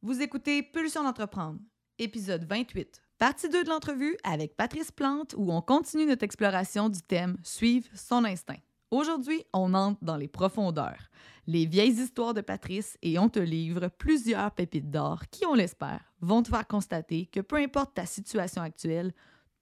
Vous 0.00 0.22
écoutez 0.22 0.62
Pulsion 0.62 1.02
d'entreprendre, 1.02 1.58
épisode 1.98 2.44
28, 2.44 3.02
partie 3.18 3.48
2 3.48 3.64
de 3.64 3.68
l'entrevue 3.68 4.16
avec 4.22 4.56
Patrice 4.56 4.92
Plante 4.92 5.34
où 5.36 5.52
on 5.52 5.60
continue 5.60 6.06
notre 6.06 6.22
exploration 6.22 6.88
du 6.88 7.02
thème 7.02 7.36
Suivre 7.42 7.88
son 7.96 8.24
instinct. 8.24 8.60
Aujourd'hui, 8.92 9.42
on 9.52 9.74
entre 9.74 9.98
dans 10.04 10.16
les 10.16 10.28
profondeurs, 10.28 11.10
les 11.48 11.66
vieilles 11.66 12.00
histoires 12.00 12.32
de 12.32 12.42
Patrice 12.42 12.96
et 13.02 13.18
on 13.18 13.28
te 13.28 13.40
livre 13.40 13.88
plusieurs 13.88 14.52
pépites 14.52 14.88
d'or 14.88 15.24
qui, 15.32 15.44
on 15.46 15.54
l'espère, 15.54 16.12
vont 16.20 16.44
te 16.44 16.50
faire 16.50 16.68
constater 16.68 17.26
que 17.26 17.40
peu 17.40 17.56
importe 17.56 17.94
ta 17.94 18.06
situation 18.06 18.62
actuelle, 18.62 19.12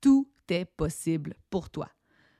tout 0.03 0.29
est 0.51 0.67
possible 0.67 1.33
pour 1.49 1.71
toi. 1.71 1.89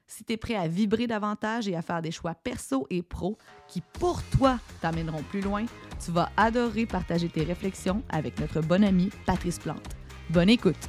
Si 0.07 0.25
tu 0.25 0.35
es 0.35 0.37
prêt 0.37 0.55
à 0.55 0.69
vibrer 0.69 1.07
davantage 1.07 1.69
et 1.69 1.75
à 1.75 1.83
faire 1.83 2.01
des 2.01 2.13
choix 2.13 2.35
perso 2.35 2.87
et 2.91 3.03
pro 3.03 3.37
qui, 3.67 3.81
pour 3.81 4.23
toi, 4.23 4.59
t'amèneront 4.81 5.23
plus 5.25 5.41
loin, 5.41 5.67
tu 6.05 6.13
vas 6.13 6.31
adorer 6.37 6.87
partager 6.87 7.29
tes 7.29 7.43
réflexions 7.43 8.03
avec 8.09 8.39
notre 8.39 8.61
bon 8.61 8.85
ami 8.85 9.11
Patrice 9.27 9.59
Plante. 9.59 9.97
Bonne 10.31 10.51
écoute! 10.51 10.89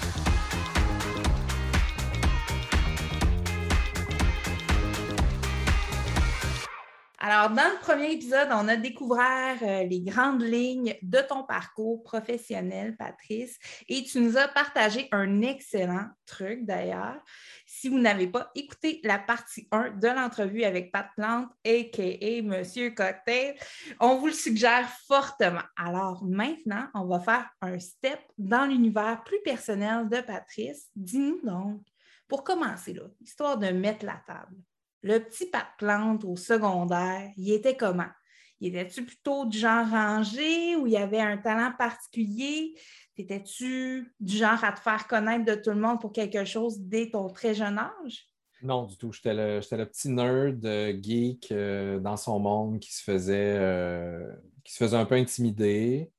Alors, 7.33 7.51
dans 7.51 7.63
le 7.71 7.79
premier 7.79 8.11
épisode, 8.11 8.49
on 8.51 8.67
a 8.67 8.75
découvert 8.75 9.55
euh, 9.61 9.83
les 9.85 10.01
grandes 10.01 10.41
lignes 10.41 10.97
de 11.01 11.19
ton 11.19 11.43
parcours 11.43 12.03
professionnel, 12.03 12.97
Patrice, 12.97 13.57
et 13.87 14.03
tu 14.03 14.19
nous 14.19 14.35
as 14.35 14.49
partagé 14.49 15.07
un 15.13 15.41
excellent 15.41 16.09
truc 16.25 16.65
d'ailleurs. 16.65 17.23
Si 17.65 17.87
vous 17.87 17.99
n'avez 17.99 18.27
pas 18.27 18.51
écouté 18.53 18.99
la 19.05 19.17
partie 19.17 19.65
1 19.71 19.91
de 19.91 20.07
l'entrevue 20.09 20.65
avec 20.65 20.91
Pat 20.91 21.07
Plante, 21.15 21.47
a.k.a. 21.65 22.41
Monsieur 22.41 22.89
Cocktail, 22.89 23.55
on 24.01 24.17
vous 24.17 24.27
le 24.27 24.33
suggère 24.33 24.89
fortement. 25.07 25.63
Alors 25.77 26.25
maintenant, 26.25 26.89
on 26.93 27.05
va 27.05 27.21
faire 27.21 27.49
un 27.61 27.79
step 27.79 28.19
dans 28.37 28.65
l'univers 28.65 29.23
plus 29.23 29.39
personnel 29.41 30.09
de 30.09 30.19
Patrice. 30.19 30.89
Dis-nous 30.97 31.39
donc, 31.45 31.81
pour 32.27 32.43
commencer, 32.43 32.91
là, 32.91 33.03
histoire 33.21 33.57
de 33.57 33.67
mettre 33.67 34.05
la 34.05 34.21
table 34.27 34.57
le 35.01 35.19
petit 35.19 35.47
Pat 35.47 35.65
Plante 35.77 36.23
au 36.23 36.35
secondaire, 36.35 37.31
il 37.37 37.51
était 37.51 37.75
comment? 37.75 38.09
Il 38.59 38.75
était-tu 38.75 39.05
plutôt 39.05 39.45
du 39.45 39.57
genre 39.57 39.87
rangé 39.89 40.75
ou 40.75 40.85
il 40.85 40.95
avait 40.95 41.19
un 41.19 41.37
talent 41.37 41.73
particulier? 41.77 42.75
Étais-tu 43.17 44.13
du 44.19 44.37
genre 44.37 44.63
à 44.63 44.71
te 44.71 44.79
faire 44.79 45.07
connaître 45.07 45.45
de 45.45 45.55
tout 45.55 45.71
le 45.71 45.79
monde 45.79 45.99
pour 45.99 46.11
quelque 46.11 46.45
chose 46.45 46.79
dès 46.79 47.09
ton 47.09 47.27
très 47.29 47.55
jeune 47.55 47.79
âge? 47.79 48.27
Non, 48.61 48.85
du 48.85 48.97
tout. 48.97 49.11
J'étais 49.11 49.33
le, 49.33 49.85
petit 49.85 50.09
nerd 50.09 50.63
euh, 50.65 50.93
geek 51.01 51.51
euh, 51.51 51.99
dans 51.99 52.17
son 52.17 52.39
monde 52.39 52.79
qui 52.79 52.93
se 52.93 53.01
faisait, 53.01 53.57
euh, 53.57 54.31
qui 54.63 54.73
se 54.73 54.77
faisait 54.77 54.97
un 54.97 55.05
peu 55.05 55.15
intimider. 55.15 56.11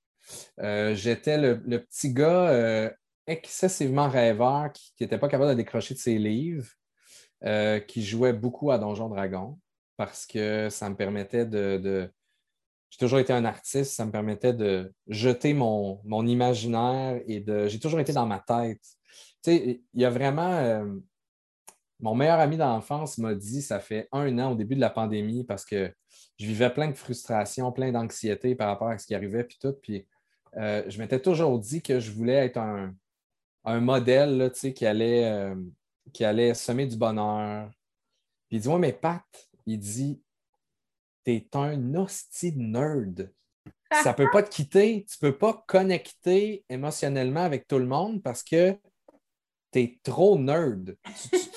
J'étais 0.59 1.39
le, 1.39 1.85
petit 1.85 2.13
gars 2.13 2.93
excessivement 3.27 4.09
rêveur 4.09 4.73
qui 4.73 4.93
n'était 5.01 5.19
pas 5.19 5.29
capable 5.29 5.51
de 5.51 5.57
décrocher 5.57 5.95
de 5.95 5.99
ses 5.99 6.19
livres. 6.19 6.67
Euh, 7.45 7.81
qui 7.81 8.05
jouait 8.05 8.33
beaucoup 8.33 8.71
à 8.71 8.79
Donjon 8.79 9.09
Dragon 9.09 9.59
parce 9.97 10.27
que 10.27 10.69
ça 10.71 10.89
me 10.89 10.95
permettait 10.95 11.45
de. 11.45 12.09
J'ai 12.89 12.99
toujours 12.99 13.19
été 13.19 13.33
un 13.33 13.45
artiste, 13.45 13.95
ça 13.95 14.07
me 14.07 14.13
permettait 14.13 14.53
de 14.53 14.95
jeter 15.09 15.53
mon, 15.53 16.01
mon 16.05 16.25
imaginaire 16.25 17.21
et 17.27 17.41
de. 17.41 17.67
J'ai 17.67 17.81
toujours 17.81 17.99
été 17.99 18.13
dans 18.13 18.27
ma 18.27 18.39
tête. 18.39 18.81
Tu 19.43 19.51
sais, 19.51 19.83
il 19.93 20.01
y 20.01 20.05
a 20.05 20.11
vraiment. 20.11 20.53
Euh, 20.53 20.87
mon 21.99 22.15
meilleur 22.15 22.39
ami 22.39 22.57
d'enfance 22.57 23.19
m'a 23.19 23.35
dit, 23.35 23.61
ça 23.61 23.81
fait 23.81 24.09
un 24.13 24.39
an 24.39 24.53
au 24.53 24.55
début 24.55 24.77
de 24.77 24.81
la 24.81 24.91
pandémie, 24.91 25.43
parce 25.43 25.65
que 25.65 25.93
je 26.39 26.47
vivais 26.47 26.71
plein 26.71 26.89
de 26.89 26.97
frustration, 26.97 27.73
plein 27.73 27.91
d'anxiété 27.91 28.55
par 28.55 28.69
rapport 28.69 28.89
à 28.89 28.99
ce 28.99 29.07
qui 29.07 29.17
arrivait, 29.17 29.43
puis 29.43 29.59
tout. 29.61 29.75
Puis 29.83 30.07
euh, 30.59 30.85
je 30.87 30.97
m'étais 31.01 31.21
toujours 31.21 31.59
dit 31.59 31.83
que 31.83 31.99
je 31.99 32.13
voulais 32.13 32.47
être 32.47 32.59
un, 32.59 32.95
un 33.65 33.81
modèle 33.81 34.37
là, 34.37 34.51
qui 34.51 34.87
allait 34.87 35.53
qui 36.13 36.25
allait 36.25 36.55
semer 36.55 36.87
du 36.87 36.97
bonheur. 36.97 37.71
Puis 38.49 38.59
il 38.59 38.61
dit 38.61 38.69
Ouais, 38.69 38.79
mais 38.79 38.93
Pat, 38.93 39.23
il 39.67 39.79
dit 39.79 40.23
T'es 41.25 41.47
un 41.55 41.95
hostie 41.95 42.53
nerd. 42.57 43.33
Ça 44.03 44.15
peut 44.15 44.29
pas 44.33 44.43
te 44.43 44.51
quitter. 44.51 45.05
Tu 45.09 45.19
peux 45.19 45.37
pas 45.37 45.65
connecter 45.67 46.65
émotionnellement 46.69 47.43
avec 47.43 47.69
tout 47.69 47.79
le 47.79 47.87
monde 47.87 48.23
parce 48.23 48.43
que 48.43 48.77
tu 49.73 49.81
es 49.81 49.99
trop 50.03 50.39
nerd. 50.39 50.97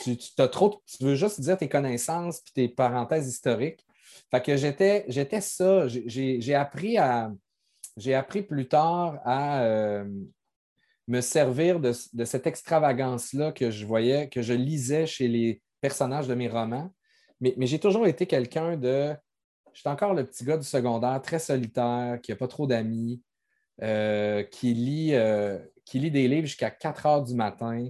Tu, 0.04 0.18
trop, 0.52 0.84
tu 0.86 1.04
veux 1.04 1.16
juste 1.16 1.42
dire 1.42 1.58
tes 1.58 1.70
connaissances 1.70 2.42
puis 2.42 2.54
tes 2.54 2.70
parenthèses 2.70 3.28
historiques. 3.28 3.84
Fait 4.30 4.42
que 4.42 4.56
j'étais, 4.56 5.06
j'étais 5.08 5.42
ça. 5.42 5.88
J'ai, 5.88 6.54
appris 6.54 6.98
à. 6.98 7.32
J'ai 7.98 8.14
appris 8.14 8.44
plus 8.44 8.68
tard 8.68 9.20
à, 9.24 9.64
euh, 9.64 10.06
me 11.08 11.22
servir 11.22 11.80
de, 11.80 11.92
cette 11.92 12.48
extravagance-là 12.48 13.52
que 13.52 13.70
je 13.70 13.86
voyais, 13.86 14.30
que 14.30 14.42
je 14.42 14.54
lisais 14.54 15.06
chez 15.06 15.28
les 15.28 15.62
personnages 15.82 16.28
de 16.28 16.34
mes 16.34 16.48
romans. 16.48 16.92
Mais, 17.42 17.54
j'ai 17.60 17.80
toujours 17.80 18.08
été 18.08 18.26
quelqu'un 18.26 18.78
de. 18.78 19.16
Je 19.74 19.82
suis 19.82 19.90
encore 19.90 20.14
le 20.14 20.26
petit 20.26 20.46
gars 20.46 20.58
du 20.58 20.66
secondaire, 20.66 21.22
très 21.22 21.38
solitaire, 21.40 22.20
qui 22.24 22.32
n'a 22.32 22.38
pas 22.38 22.48
trop 22.48 22.66
d'amis, 22.66 23.22
euh, 23.84 24.42
qui, 24.44 24.74
lit, 24.74 25.14
euh, 25.14 25.60
qui 25.84 26.00
lit 26.00 26.12
des 26.12 26.30
livres 26.30 26.48
jusqu'à 26.48 26.72
4 26.72 27.06
heures 27.06 27.24
du 27.24 27.36
matin. 27.36 27.86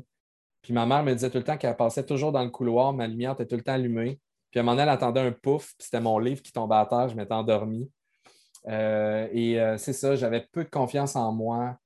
Puis 0.63 0.73
ma 0.73 0.87
mère 0.87 1.03
me 1.03 1.13
disait 1.13 1.29
tout 1.29 1.37
le 1.37 1.43
temps 1.43 1.57
qu'elle 1.57 1.77
passait 1.77 2.03
toujours 2.03 2.31
dans 2.31 2.43
le 2.43 2.49
couloir, 2.49 2.91
ma 2.91 3.05
lumière 3.07 3.33
était 3.33 3.45
tout 3.45 3.55
le 3.55 3.61
temps 3.61 3.73
allumée. 3.73 4.19
Puis 4.49 4.59
à 4.59 4.61
un 4.61 4.63
moment 4.63 4.75
donné, 4.75 4.83
elle 4.83 4.95
attendait 4.95 5.19
un 5.19 5.31
pouf, 5.31 5.75
puis 5.77 5.85
c'était 5.85 6.01
mon 6.01 6.17
livre 6.17 6.41
qui 6.41 6.51
tombait 6.51 6.75
à 6.75 6.87
terre, 6.87 7.07
je 7.07 7.15
m'étais 7.15 7.33
endormi. 7.33 7.91
Euh, 8.67 9.27
et 9.31 9.59
c'est 9.77 9.93
ça, 9.93 10.15
j'avais 10.15 10.41
peu 10.51 10.63
de 10.63 10.69
confiance 10.69 11.15
en 11.15 11.31
moi. 11.31 11.77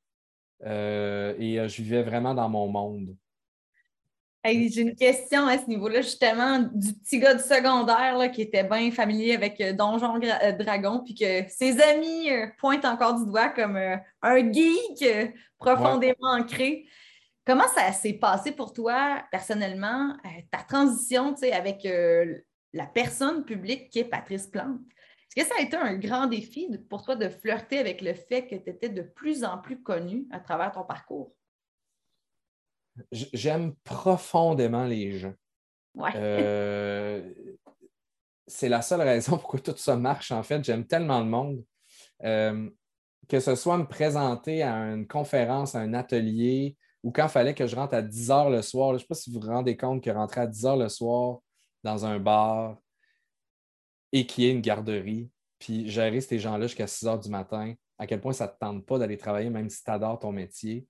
Euh, 0.65 1.33
et 1.37 1.59
euh, 1.59 1.67
je 1.67 1.81
vivais 1.81 2.03
vraiment 2.03 2.33
dans 2.33 2.49
mon 2.49 2.67
monde. 2.67 3.15
J'ai 4.45 4.81
une 4.81 4.95
question 4.95 5.45
à 5.47 5.57
ce 5.57 5.67
niveau-là, 5.67 6.01
justement, 6.01 6.59
du 6.59 6.93
petit 6.93 7.19
gars 7.19 7.35
du 7.35 7.43
secondaire 7.43 8.31
qui 8.31 8.41
était 8.41 8.63
bien 8.63 8.89
familier 8.89 9.35
avec 9.35 9.59
euh, 9.61 9.73
Donjon 9.73 10.17
Dragon, 10.57 11.03
puis 11.03 11.13
que 11.13 11.47
ses 11.49 11.79
amis 11.81 12.29
pointent 12.57 12.85
encore 12.85 13.19
du 13.19 13.25
doigt 13.25 13.49
comme 13.49 13.77
un 13.77 14.51
geek 14.51 15.33
profondément 15.57 16.31
ancré. 16.31 16.87
Comment 17.45 17.67
ça 17.75 17.91
s'est 17.91 18.13
passé 18.13 18.51
pour 18.51 18.73
toi, 18.73 19.23
personnellement, 19.29 20.15
ta 20.51 20.59
transition 20.59 21.35
avec 21.51 21.87
la 22.73 22.85
personne 22.85 23.43
publique 23.43 23.89
qui 23.89 23.99
est 23.99 24.05
Patrice 24.05 24.47
Plante? 24.47 24.79
Est-ce 25.35 25.47
que 25.47 25.55
ça 25.55 25.61
a 25.61 25.63
été 25.63 25.75
un 25.77 25.95
grand 25.95 26.27
défi 26.27 26.69
pour 26.89 27.03
toi 27.03 27.15
de 27.15 27.29
flirter 27.29 27.77
avec 27.77 28.01
le 28.01 28.13
fait 28.13 28.47
que 28.47 28.55
tu 28.55 28.69
étais 28.69 28.89
de 28.89 29.01
plus 29.01 29.43
en 29.43 29.59
plus 29.59 29.81
connu 29.81 30.27
à 30.31 30.39
travers 30.39 30.71
ton 30.71 30.83
parcours? 30.83 31.33
J'aime 33.11 33.75
profondément 33.83 34.85
les 34.85 35.17
gens. 35.17 35.33
Euh, 36.15 37.33
c'est 38.47 38.69
la 38.69 38.81
seule 38.81 39.01
raison 39.01 39.31
pourquoi 39.37 39.59
tout 39.59 39.77
ça 39.77 39.95
marche, 39.95 40.31
en 40.31 40.43
fait. 40.43 40.63
J'aime 40.63 40.85
tellement 40.85 41.19
le 41.19 41.25
monde. 41.25 41.63
Euh, 42.23 42.69
que 43.27 43.39
ce 43.39 43.55
soit 43.55 43.77
me 43.77 43.87
présenter 43.87 44.63
à 44.63 44.73
une 44.73 45.07
conférence, 45.07 45.75
à 45.75 45.79
un 45.79 45.93
atelier, 45.93 46.75
ou 47.03 47.11
quand 47.11 47.25
il 47.25 47.29
fallait 47.29 47.53
que 47.53 47.67
je 47.67 47.75
rentre 47.75 47.93
à 47.93 48.01
10 48.01 48.31
heures 48.31 48.49
le 48.49 48.61
soir. 48.61 48.89
je 48.89 48.93
ne 48.95 48.99
sais 48.99 49.05
pas 49.05 49.15
si 49.15 49.31
vous 49.31 49.39
vous 49.39 49.47
rendez 49.47 49.77
compte 49.77 50.03
que 50.03 50.09
rentrer 50.09 50.41
à 50.41 50.47
10 50.47 50.65
heures 50.65 50.77
le 50.77 50.89
soir 50.89 51.39
dans 51.83 52.05
un 52.05 52.19
bar, 52.19 52.77
et 54.11 54.25
qui 54.25 54.45
est 54.45 54.51
une 54.51 54.61
garderie, 54.61 55.29
puis 55.59 55.89
gérer 55.89 56.21
ces 56.21 56.39
gens-là 56.39 56.67
jusqu'à 56.67 56.87
6 56.87 57.07
heures 57.07 57.19
du 57.19 57.29
matin, 57.29 57.73
à 57.97 58.07
quel 58.07 58.21
point 58.21 58.33
ça 58.33 58.45
ne 58.45 58.51
te 58.51 58.57
tente 58.59 58.85
pas 58.85 58.97
d'aller 58.97 59.17
travailler, 59.17 59.49
même 59.49 59.69
si 59.69 59.83
tu 59.83 59.91
adores 59.91 60.19
ton 60.19 60.31
métier. 60.31 60.87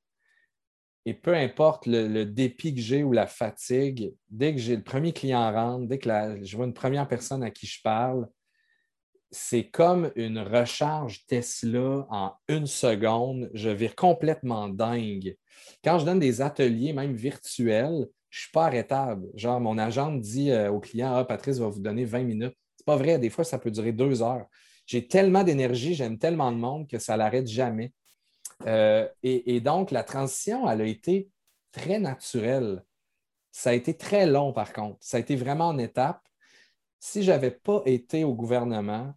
Et 1.05 1.13
peu 1.13 1.33
importe 1.33 1.87
le, 1.87 2.23
dépit 2.23 2.75
que 2.75 2.81
j'ai 2.81 3.03
ou 3.03 3.13
la 3.13 3.25
fatigue, 3.25 4.13
dès 4.29 4.53
que 4.53 4.59
j'ai 4.59 4.75
le 4.75 4.83
premier 4.83 5.11
client 5.11 5.51
rentre, 5.51 5.87
dès 5.87 5.97
que 5.97 6.09
je 6.43 6.55
vois 6.55 6.65
une 6.65 6.73
première 6.73 7.07
personne 7.07 7.41
à 7.41 7.49
qui 7.49 7.65
je 7.65 7.81
parle, 7.81 8.27
c'est 9.31 9.69
comme 9.69 10.11
une 10.15 10.39
recharge 10.39 11.25
Tesla 11.27 12.05
en 12.09 12.33
une 12.47 12.67
seconde. 12.67 13.49
Je 13.53 13.69
vire 13.69 13.95
complètement 13.95 14.69
dingue. 14.69 15.35
Quand 15.83 15.99
je 15.99 16.05
donne 16.05 16.19
des 16.19 16.41
ateliers, 16.41 16.93
même 16.93 17.13
virtuels, 17.13 18.07
je 18.29 18.39
ne 18.39 18.41
suis 18.41 18.51
pas 18.51 18.65
arrêtable. 18.65 19.27
Genre, 19.35 19.59
mon 19.59 19.77
agent 19.77 20.13
dit 20.13 20.51
euh, 20.51 20.71
au 20.71 20.79
client 20.79 21.15
Ah, 21.15 21.25
Patrice 21.25 21.57
va 21.57 21.67
vous 21.67 21.79
donner 21.81 22.05
20 22.05 22.23
minutes. 22.23 22.57
C'est 22.79 22.85
pas 22.85 22.95
vrai. 22.95 23.19
Des 23.19 23.29
fois, 23.29 23.43
ça 23.43 23.59
peut 23.59 23.71
durer 23.71 23.91
deux 23.91 24.21
heures. 24.21 24.47
J'ai 24.85 25.05
tellement 25.05 25.43
d'énergie, 25.43 25.95
j'aime 25.95 26.17
tellement 26.17 26.49
de 26.49 26.55
monde 26.55 26.87
que 26.87 26.97
ça 26.97 27.17
l'arrête 27.17 27.45
jamais. 27.45 27.91
Euh, 28.67 29.05
et, 29.21 29.59
donc, 29.59 29.91
la 29.91 30.01
transition, 30.05 30.69
elle 30.69 30.79
a 30.79 30.85
été 30.85 31.29
très 31.73 31.99
naturelle. 31.99 32.85
Ça 33.51 33.71
a 33.71 33.73
été 33.73 33.97
très 33.97 34.25
long, 34.25 34.53
par 34.53 34.71
contre. 34.71 34.97
Ça 35.01 35.17
a 35.17 35.19
été 35.19 35.35
vraiment 35.35 35.67
en 35.67 35.77
étape. 35.77 36.21
Si 37.01 37.21
je 37.21 37.31
n'avais 37.31 37.51
pas 37.51 37.81
été 37.85 38.23
au 38.23 38.33
gouvernement, 38.33 39.13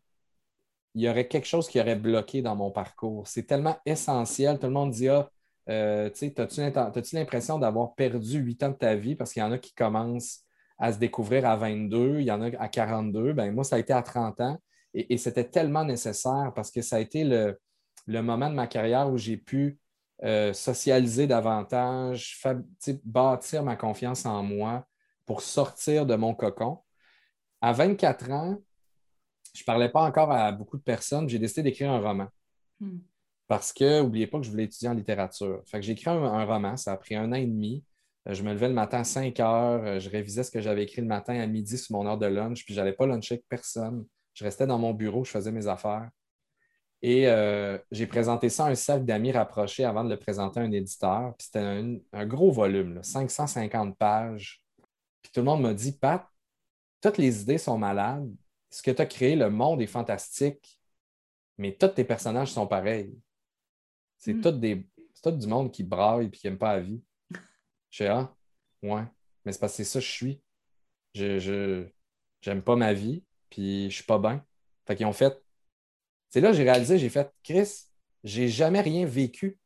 il 0.97 1.03
y 1.03 1.09
aurait 1.09 1.29
quelque 1.29 1.47
chose 1.47 1.69
qui 1.69 1.81
aurait 1.81 1.94
bloqué 1.94 2.43
dans 2.43 2.56
mon 2.56 2.73
parcours. 2.73 3.29
C'est 3.29 3.44
tellement 3.44 3.79
essentiel. 3.87 4.59
Tout 4.59 4.67
le 4.67 4.73
monde 4.73 4.91
dit 4.91 5.09
Ah, 5.09 5.31
euh, 5.69 6.11
as-tu 6.11 7.14
l'impression 7.14 7.61
d'avoir 7.61 7.94
perdu 7.94 8.38
huit 8.38 8.61
ans 8.64 8.70
de 8.70 8.75
ta 8.75 8.97
vie? 8.97 9.14
Parce 9.14 9.32
qu'il 9.32 9.41
y 9.41 9.44
en 9.44 9.53
a 9.53 9.59
qui 9.59 9.73
commencent 9.73 10.41
à 10.78 10.92
se 10.92 10.98
découvrir 10.98 11.46
à 11.46 11.56
22, 11.56 12.20
il 12.20 12.26
y 12.26 12.30
en 12.30 12.42
a 12.42 12.46
à 12.58 12.69
42. 12.69 13.32
Ben, 13.32 13.52
moi, 13.52 13.64
ça 13.64 13.76
a 13.76 13.78
été 13.78 13.92
à 13.92 14.02
30 14.02 14.40
ans 14.40 14.58
et, 14.94 15.16
c'était 15.16 15.48
tellement 15.48 15.84
nécessaire 15.84 16.52
parce 16.54 16.70
que 16.70 16.82
ça 16.82 16.96
a 16.96 17.00
été 17.00 17.24
le, 17.24 17.58
moment 18.22 18.50
de 18.50 18.54
ma 18.54 18.66
carrière 18.66 19.10
où 19.10 19.16
j'ai 19.16 19.36
pu 19.36 19.78
euh, 20.22 20.52
socialiser 20.52 21.26
davantage, 21.26 22.40
bâtir 23.04 23.62
ma 23.62 23.76
confiance 23.76 24.26
en 24.26 24.42
moi 24.42 24.86
pour 25.24 25.40
sortir 25.40 26.06
de 26.06 26.14
mon 26.14 26.34
cocon. 26.34 26.78
À 27.60 27.72
24 27.72 28.30
ans, 28.30 28.58
je 29.54 29.62
ne 29.62 29.64
parlais 29.64 29.88
pas 29.88 30.02
encore 30.02 30.30
à 30.32 30.50
beaucoup 30.52 30.76
de 30.76 30.82
personnes. 30.82 31.28
J'ai 31.28 31.38
décidé 31.38 31.62
d'écrire 31.62 31.92
un 31.92 32.00
roman. 32.00 32.28
Hmm. 32.80 32.98
Parce 33.46 33.72
que, 33.72 34.00
n'oubliez 34.00 34.26
pas 34.26 34.38
que 34.38 34.44
je 34.44 34.50
voulais 34.50 34.64
étudier 34.64 34.88
en 34.88 34.94
littérature. 34.94 35.62
Fait 35.66 35.78
que 35.78 35.86
j'ai 35.86 35.92
écrit 35.92 36.10
un, 36.10 36.44
roman. 36.44 36.76
Ça 36.76 36.92
a 36.92 36.96
pris 36.96 37.14
un 37.14 37.30
an 37.32 37.36
et 37.36 37.46
demi. 37.46 37.84
Euh, 38.28 38.34
je 38.34 38.42
me 38.42 38.52
levais 38.52 38.69
le 38.69 38.74
matin 38.74 39.00
à 39.00 39.04
5 39.04 39.38
heures. 39.40 39.84
Euh, 39.84 39.98
je 39.98 40.08
révisais 40.10 40.42
ce 40.42 40.50
que 40.50 40.60
j'avais 40.60 40.84
écrit 40.84 41.02
le 41.02 41.08
matin 41.08 41.38
à 41.38 41.46
midi 41.46 41.78
sur 41.78 41.96
mon 41.96 42.06
heure 42.06 42.19
de 42.19 42.26
lunch. 42.26 42.64
Puis, 42.64 42.74
je 42.74 42.80
n'allais 42.80 42.92
pas 42.92 43.06
luncher 43.06 43.34
avec 43.34 43.48
personne. 43.48 44.06
Je 44.34 44.44
restais 44.44 44.66
dans 44.66 44.78
mon 44.78 44.92
bureau. 44.92 45.24
Je 45.24 45.30
faisais 45.30 45.52
mes 45.52 45.66
affaires. 45.66 46.08
Et 47.02 47.28
euh, 47.28 47.78
j'ai 47.90 48.06
présenté 48.06 48.48
ça 48.48 48.66
à 48.66 48.70
un 48.70 48.76
cercle 48.76 49.04
d'amis 49.04 49.32
rapprochés 49.32 49.84
avant 49.84 50.04
de 50.04 50.10
le 50.10 50.19
présenter 50.19 50.60
à 50.60 50.62
un 50.62 50.70
éditeur. 50.70 51.34
Puis, 51.36 51.46
c'était 51.46 51.98
un, 52.12 52.26
gros 52.26 52.52
volume, 52.52 53.02
550 53.02 53.96
pages. 53.98 54.62
Puis, 55.22 55.32
tout 55.32 55.40
le 55.40 55.46
monde 55.46 55.62
m'a 55.62 55.75
dit 55.75 55.92
Pat, 55.98 56.25
toutes 57.00 57.18
les 57.18 57.42
idées 57.42 57.58
sont 57.58 57.78
malades 57.78 58.30
ce 58.72 58.82
que 58.82 58.90
tu 58.90 59.02
as 59.02 59.06
créé, 59.06 59.36
le 59.36 59.50
monde 59.50 59.82
est 59.82 59.86
fantastique, 59.86 60.80
mais 61.58 61.76
tous 61.76 61.88
tes 61.88 62.04
personnages 62.04 62.50
sont 62.50 62.66
pareils. 62.66 63.14
C'est 64.16 64.32
mm. 64.32 64.40
tout, 64.40 64.60
tout 65.22 65.36
du 65.36 65.46
monde 65.46 65.70
qui 65.70 65.84
braille 65.84 66.26
et 66.26 66.30
qui 66.30 66.46
n'aime 66.46 66.58
pas 66.58 66.76
la 66.76 66.80
vie. 66.80 67.00
Je 67.92 67.98
sais, 67.98 68.08
ah, 68.08 68.34
ouais, 68.82 69.02
mais 69.44 69.52
c'est 69.52 69.60
parce 69.60 69.76
que 69.76 69.84
c'est 69.84 69.84
ça 69.84 70.00
que 70.00 70.04
je 70.04 70.10
suis. 70.10 70.40
Je, 71.14 71.86
j'aime 72.40 72.62
pas 72.62 72.74
ma 72.74 72.92
vie, 72.92 73.22
puis 73.48 73.88
je 73.88 73.94
suis 73.94 74.04
pas 74.04 74.18
bien. 74.18 74.44
Fait 74.86 74.96
qu'ils 74.96 75.06
ont 75.06 75.12
fait. 75.12 75.40
C'est 76.30 76.40
là 76.40 76.52
j'ai 76.52 76.64
réalisé, 76.64 76.98
j'ai 76.98 77.08
fait, 77.08 77.32
Chris, 77.44 77.84
j'ai 78.24 78.48
jamais 78.48 78.80
rien 78.80 79.06
vécu. 79.06 79.60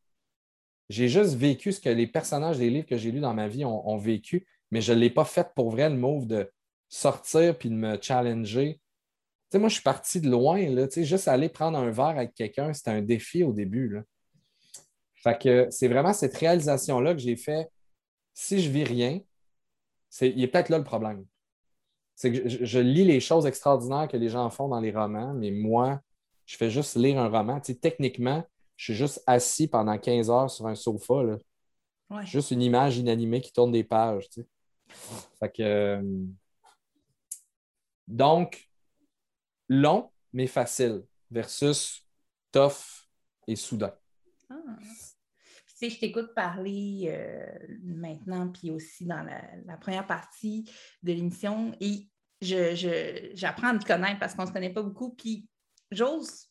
J'ai 0.90 1.08
juste 1.08 1.34
vécu 1.34 1.73
ce 1.73 1.81
que 1.81 1.88
les 1.88 2.06
personnages 2.06 2.58
des 2.58 2.69
livres 2.69 2.87
que 2.87 2.99
j'ai 2.99 3.11
lus 3.11 3.20
dans 3.20 3.32
ma 3.32 3.49
vie 3.49 3.64
ont, 3.64 3.96
vécu, 3.96 4.46
mais 4.70 4.82
je 4.82 4.93
ne 4.93 4.99
l'ai 4.99 5.11
pas 5.11 5.25
fait 5.25 5.49
pour 5.55 5.70
vrai, 5.70 5.88
le 5.88 5.96
move 5.96 6.26
de 6.26 6.52
sortir 6.90 7.56
puis 7.56 7.70
de 7.70 7.75
me 7.75 7.99
challenger 8.00 8.81
moi, 9.58 9.69
je 9.69 9.75
suis 9.75 9.82
parti 9.82 10.20
de 10.20 10.31
loin. 10.31 10.69
Là, 10.69 10.87
juste 10.94 11.28
aller 11.28 11.49
prendre 11.49 11.78
un 11.78 11.90
verre 11.90 12.06
avec 12.06 12.34
quelqu'un, 12.34 12.73
c'était 12.73 12.90
un 12.90 13.02
défi 13.02 13.43
au 13.43 13.52
début. 13.52 13.88
Là. 13.88 14.02
Fait 15.23 15.38
que 15.40 15.67
c'est 15.70 15.88
vraiment 15.88 16.12
cette 16.12 16.37
réalisation-là 16.37 17.14
que 17.14 17.20
j'ai 17.20 17.37
fait. 17.37 17.69
Si 18.38 18.61
je 18.61 18.69
vis 18.69 18.85
rien, 18.85 19.21
c'est, 20.11 20.29
il 20.29 20.44
est 20.44 20.49
peut-être 20.49 20.69
là 20.69 20.77
le 20.77 20.85
problème. 20.85 21.25
C'est 22.15 22.31
que 22.31 22.47
je, 22.47 22.79
lis 22.79 23.05
les 23.05 23.19
choses 23.19 23.47
extraordinaires 23.47 24.09
que 24.09 24.19
les 24.19 24.29
gens 24.29 24.50
font 24.50 24.69
dans 24.69 24.79
les 24.79 24.93
romans, 24.93 25.33
mais 25.33 25.50
moi, 25.50 26.03
je 26.44 26.59
fais 26.59 26.69
juste 26.69 26.97
lire 26.97 27.19
un 27.19 27.31
roman. 27.31 27.61
techniquement, 27.61 28.47
je 28.77 28.85
suis 28.85 28.94
juste 28.94 29.23
assis 29.27 29.69
pendant 29.69 29.97
15 29.97 30.29
heures 30.29 30.50
sur 30.50 30.67
un 30.67 30.75
sofa. 30.75 31.23
Là. 31.23 32.25
Juste 32.25 32.50
une 32.50 32.61
image 32.61 32.99
inanimée 32.99 33.41
qui 33.41 33.55
tourne 33.55 33.73
des 33.73 33.85
pages. 33.85 34.29
Fait 35.41 35.50
que, 35.50 35.62
euh, 35.62 36.03
donc, 38.06 38.69
long, 39.71 40.11
mais 40.35 40.47
facile, 40.47 41.06
versus 41.31 42.05
tough 42.53 43.09
et 43.47 43.56
soudain. 43.56 43.94
Ah. 44.50 44.77
Sais, 45.76 45.90
je 45.90 46.00
t'écoute 46.00 46.34
parler 46.34 47.08
euh, 47.08 47.76
maintenant, 47.84 48.49
puis 48.49 48.70
aussi 48.70 49.05
dans 49.05 49.23
la, 49.23 49.76
première 49.76 50.06
partie 50.06 50.70
de 51.02 51.12
l'émission, 51.12 51.75
et 51.81 52.08
j'apprends 52.40 53.73
je, 53.73 53.76
à 53.76 53.78
te 53.78 53.87
connaître 53.87 54.19
parce 54.19 54.34
qu'on 54.34 54.44
ne 54.44 54.49
se 54.49 54.52
connaît 54.55 54.73
pas 54.73 54.82
beaucoup, 54.82 55.11
puis 55.11 55.46
j'ose 55.90 56.46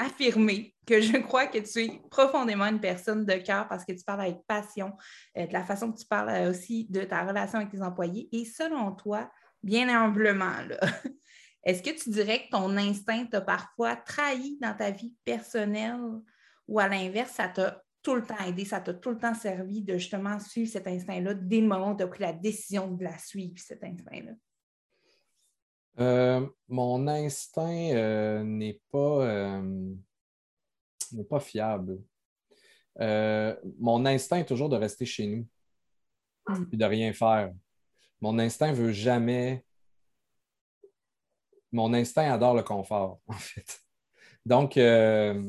affirmer 0.00 0.74
que 0.86 1.02
je 1.02 1.18
crois 1.18 1.46
que 1.46 1.58
tu 1.58 1.84
es 1.84 2.00
profondément 2.10 2.64
une 2.64 2.80
personne 2.80 3.26
de 3.26 3.34
cœur 3.34 3.68
parce 3.68 3.84
que 3.84 3.92
tu 3.92 4.02
parles 4.02 4.22
avec 4.22 4.38
passion, 4.46 4.94
euh, 5.36 5.46
de 5.46 5.52
la 5.52 5.62
façon 5.62 5.92
que 5.92 5.98
tu 5.98 6.06
parles 6.06 6.48
aussi 6.48 6.86
de 6.88 7.02
ta 7.02 7.26
relation 7.26 7.58
avec 7.58 7.70
tes 7.70 7.82
employés. 7.82 8.30
Et 8.32 8.46
selon 8.46 8.92
toi, 8.92 9.30
bien 9.62 9.90
humblement, 9.90 10.62
là, 10.66 10.80
Est-ce 11.64 11.82
que 11.82 11.90
tu 11.90 12.10
dirais 12.10 12.44
que 12.44 12.50
ton 12.50 12.76
instinct 12.76 13.26
t'a 13.26 13.40
parfois 13.40 13.96
trahi 13.96 14.58
dans 14.60 14.74
ta 14.74 14.90
vie 14.90 15.14
personnelle 15.24 16.00
ou 16.68 16.78
à 16.78 16.88
l'inverse, 16.88 17.32
ça 17.32 17.48
t'a 17.48 17.83
tout 18.04 18.14
le 18.14 18.22
temps 18.22 18.38
aidé, 18.46 18.64
ça 18.64 18.80
t'a 18.80 18.94
tout 18.94 19.10
le 19.10 19.18
temps 19.18 19.34
servi 19.34 19.82
de 19.82 19.94
justement 19.94 20.38
suivre 20.38 20.70
cet 20.70 20.86
instinct-là 20.86 21.34
dès 21.34 21.60
le 21.60 21.66
moment 21.66 21.92
où 21.92 21.96
tu 21.96 22.04
as 22.04 22.06
pris 22.06 22.22
la 22.22 22.32
décision 22.32 22.90
de 22.92 23.02
la 23.02 23.18
suivre, 23.18 23.58
cet 23.58 23.82
instinct-là? 23.82 24.32
Euh, 25.98 26.46
mon 26.68 27.08
instinct 27.08 27.90
euh, 27.94 28.44
n'est 28.44 28.80
pas, 28.90 29.26
euh, 29.26 29.94
pas 31.28 31.40
fiable. 31.40 31.98
mon 32.98 34.06
instinct 34.06 34.38
est 34.38 34.46
toujours 34.46 34.68
de 34.68 34.76
rester 34.76 35.06
chez 35.06 35.26
nous 35.26 35.48
et 36.50 36.52
hmm. 36.52 36.76
de 36.76 36.84
rien 36.84 37.12
faire. 37.12 37.52
Mon 38.20 38.38
instinct 38.38 38.72
veut 38.72 38.92
jamais 38.92 39.64
mon 41.74 41.92
instinct 41.92 42.32
adore 42.32 42.54
le 42.54 42.62
confort, 42.62 43.20
en 43.26 43.32
fait. 43.34 43.80
Donc, 44.46 44.76
euh, 44.76 45.42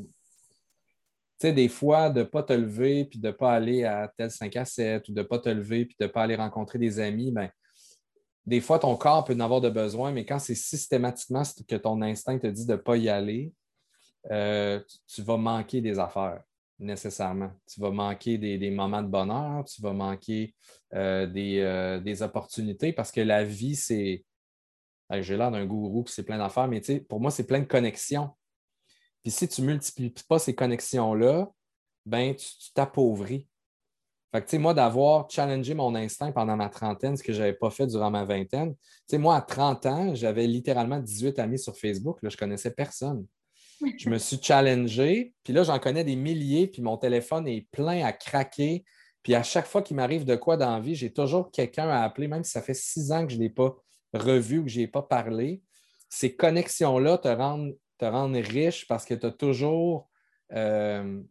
sais, 1.40 1.54
des 1.54 1.70
fois, 1.70 2.10
de 2.10 2.20
ne 2.20 2.26
pas 2.26 2.44
te 2.44 2.54
lever 2.54 3.06
puis 3.06 3.20
de 3.20 3.28
ne 3.28 3.32
pas 3.32 3.54
aller 3.54 3.84
à 3.84 4.12
tel 4.18 4.32
5 4.32 4.56
à 4.56 4.66
7 4.66 5.08
ou 5.10 5.14
de 5.14 5.22
ne 5.22 5.26
pas 5.26 5.40
te 5.40 5.50
lever 5.50 5.86
puis 5.86 5.96
de 6.00 6.06
ne 6.06 6.10
pas 6.10 6.24
aller 6.24 6.36
rencontrer 6.36 6.80
des 6.80 7.00
amis, 7.00 7.32
ben, 7.32 7.50
des 8.46 8.62
fois, 8.62 8.80
ton 8.80 8.96
corps 8.96 9.24
peut 9.24 9.34
en 9.34 9.40
avoir 9.40 9.62
de 9.62 9.70
besoin, 9.70 10.12
mais 10.12 10.26
quand 10.26 10.40
c'est 10.40 10.56
systématiquement 10.56 11.44
que 11.68 11.76
ton 11.76 12.02
instinct 12.02 12.38
te 12.38 12.48
dit 12.48 12.66
de 12.66 12.74
ne 12.74 12.78
pas 12.78 12.96
y 12.96 13.10
aller, 13.10 13.52
euh, 14.32 14.80
tu, 15.08 15.24
vas 15.24 15.38
manquer 15.38 15.82
des 15.82 15.98
affaires, 15.98 16.42
nécessairement. 16.78 17.52
Tu 17.68 17.80
vas 17.80 17.92
manquer 17.92 18.38
des, 18.38 18.72
moments 18.72 19.02
de 19.02 19.08
bonheur, 19.08 19.66
tu 19.66 19.82
vas 19.82 19.94
manquer 19.94 20.56
euh, 20.94 21.26
des, 21.26 22.02
des, 22.04 22.22
opportunités 22.22 22.94
parce 22.94 23.12
que 23.12 23.22
la 23.22 23.44
vie, 23.44 23.76
c'est 23.76 24.24
j'ai 25.12 25.38
l'air 25.38 25.52
d'un 25.52 25.66
gourou, 25.66 26.04
puis 26.04 26.14
c'est 26.14 26.24
plein 26.24 26.38
d'affaires, 26.38 26.68
mais 26.68 26.82
pour 27.08 27.20
moi, 27.20 27.32
c'est 27.32 27.46
plein 27.46 27.60
de 27.60 27.66
connexions. 27.66 28.30
Puis 29.26 29.32
si 29.32 29.48
tu 29.48 29.64
ne 29.64 29.66
multiplies 29.66 30.14
pas 30.30 30.38
ces 30.38 30.54
connexions-là, 30.54 31.52
ben, 32.06 32.36
tu 32.36 32.72
t'appauvris. 32.76 33.50
Fait 34.32 34.46
que, 34.46 34.58
moi, 34.58 34.76
d'avoir 34.76 35.28
challengé 35.32 35.74
mon 35.74 35.96
instinct 35.96 36.32
pendant 36.32 36.56
ma 36.56 36.70
trentaine, 36.70 37.18
ce 37.18 37.24
que 37.24 37.34
je 37.34 37.40
n'avais 37.40 37.54
pas 37.56 37.72
fait 37.72 37.88
durant 37.88 38.12
ma 38.12 38.24
vingtaine, 38.24 38.76
moi, 39.14 39.38
à 39.38 39.42
30 39.42 39.86
ans, 39.88 40.14
j'avais 40.14 40.46
littéralement 40.46 41.00
18 41.00 41.40
amis 41.40 41.58
sur 41.58 41.76
Facebook. 41.76 42.22
Là, 42.22 42.30
je 42.30 42.36
ne 42.36 42.40
connaissais 42.40 42.70
personne. 42.70 43.26
Je 43.98 44.12
me 44.12 44.20
suis 44.20 44.40
challengé, 44.40 45.34
puis 45.44 45.54
là, 45.54 45.64
j'en 45.64 45.80
connais 45.80 46.04
des 46.04 46.16
milliers, 46.16 46.68
puis 46.68 46.84
mon 46.84 46.98
téléphone 46.98 47.48
est 47.48 47.68
plein 47.72 48.06
à 48.06 48.14
craquer. 48.14 48.86
Puis 49.24 49.34
à 49.34 49.42
chaque 49.42 49.66
fois 49.66 49.82
qu'il 49.82 49.96
m'arrive 49.96 50.26
de 50.26 50.36
quoi 50.36 50.56
dans 50.56 50.76
la 50.76 50.80
vie, 50.80 50.94
j'ai 50.94 51.12
toujours 51.12 51.50
quelqu'un 51.50 51.90
à 51.90 52.04
appeler, 52.04 52.28
même 52.28 52.44
si 52.44 52.52
ça 52.52 52.62
fait 52.62 52.76
six 52.76 53.12
ans 53.12 53.26
que 53.26 53.34
je 53.34 53.38
ne 53.38 53.42
l'ai 53.42 53.50
pas 53.50 53.76
revu 54.14 54.60
ou 54.60 54.66
que 54.66 54.70
je 54.70 54.82
n'ai 54.82 54.88
pas 54.88 55.02
parlé, 55.02 55.64
ces 56.10 56.36
connexions-là 56.36 57.18
te 57.18 57.28
rendent, 57.28 57.76
te 57.98 58.06
rendent 58.06 58.36
riche 58.36 58.88
parce 58.88 59.06
que 59.06 59.14
tu 59.14 59.26
as 59.26 59.32
toujours, 59.32 60.10
euh, 60.52 61.22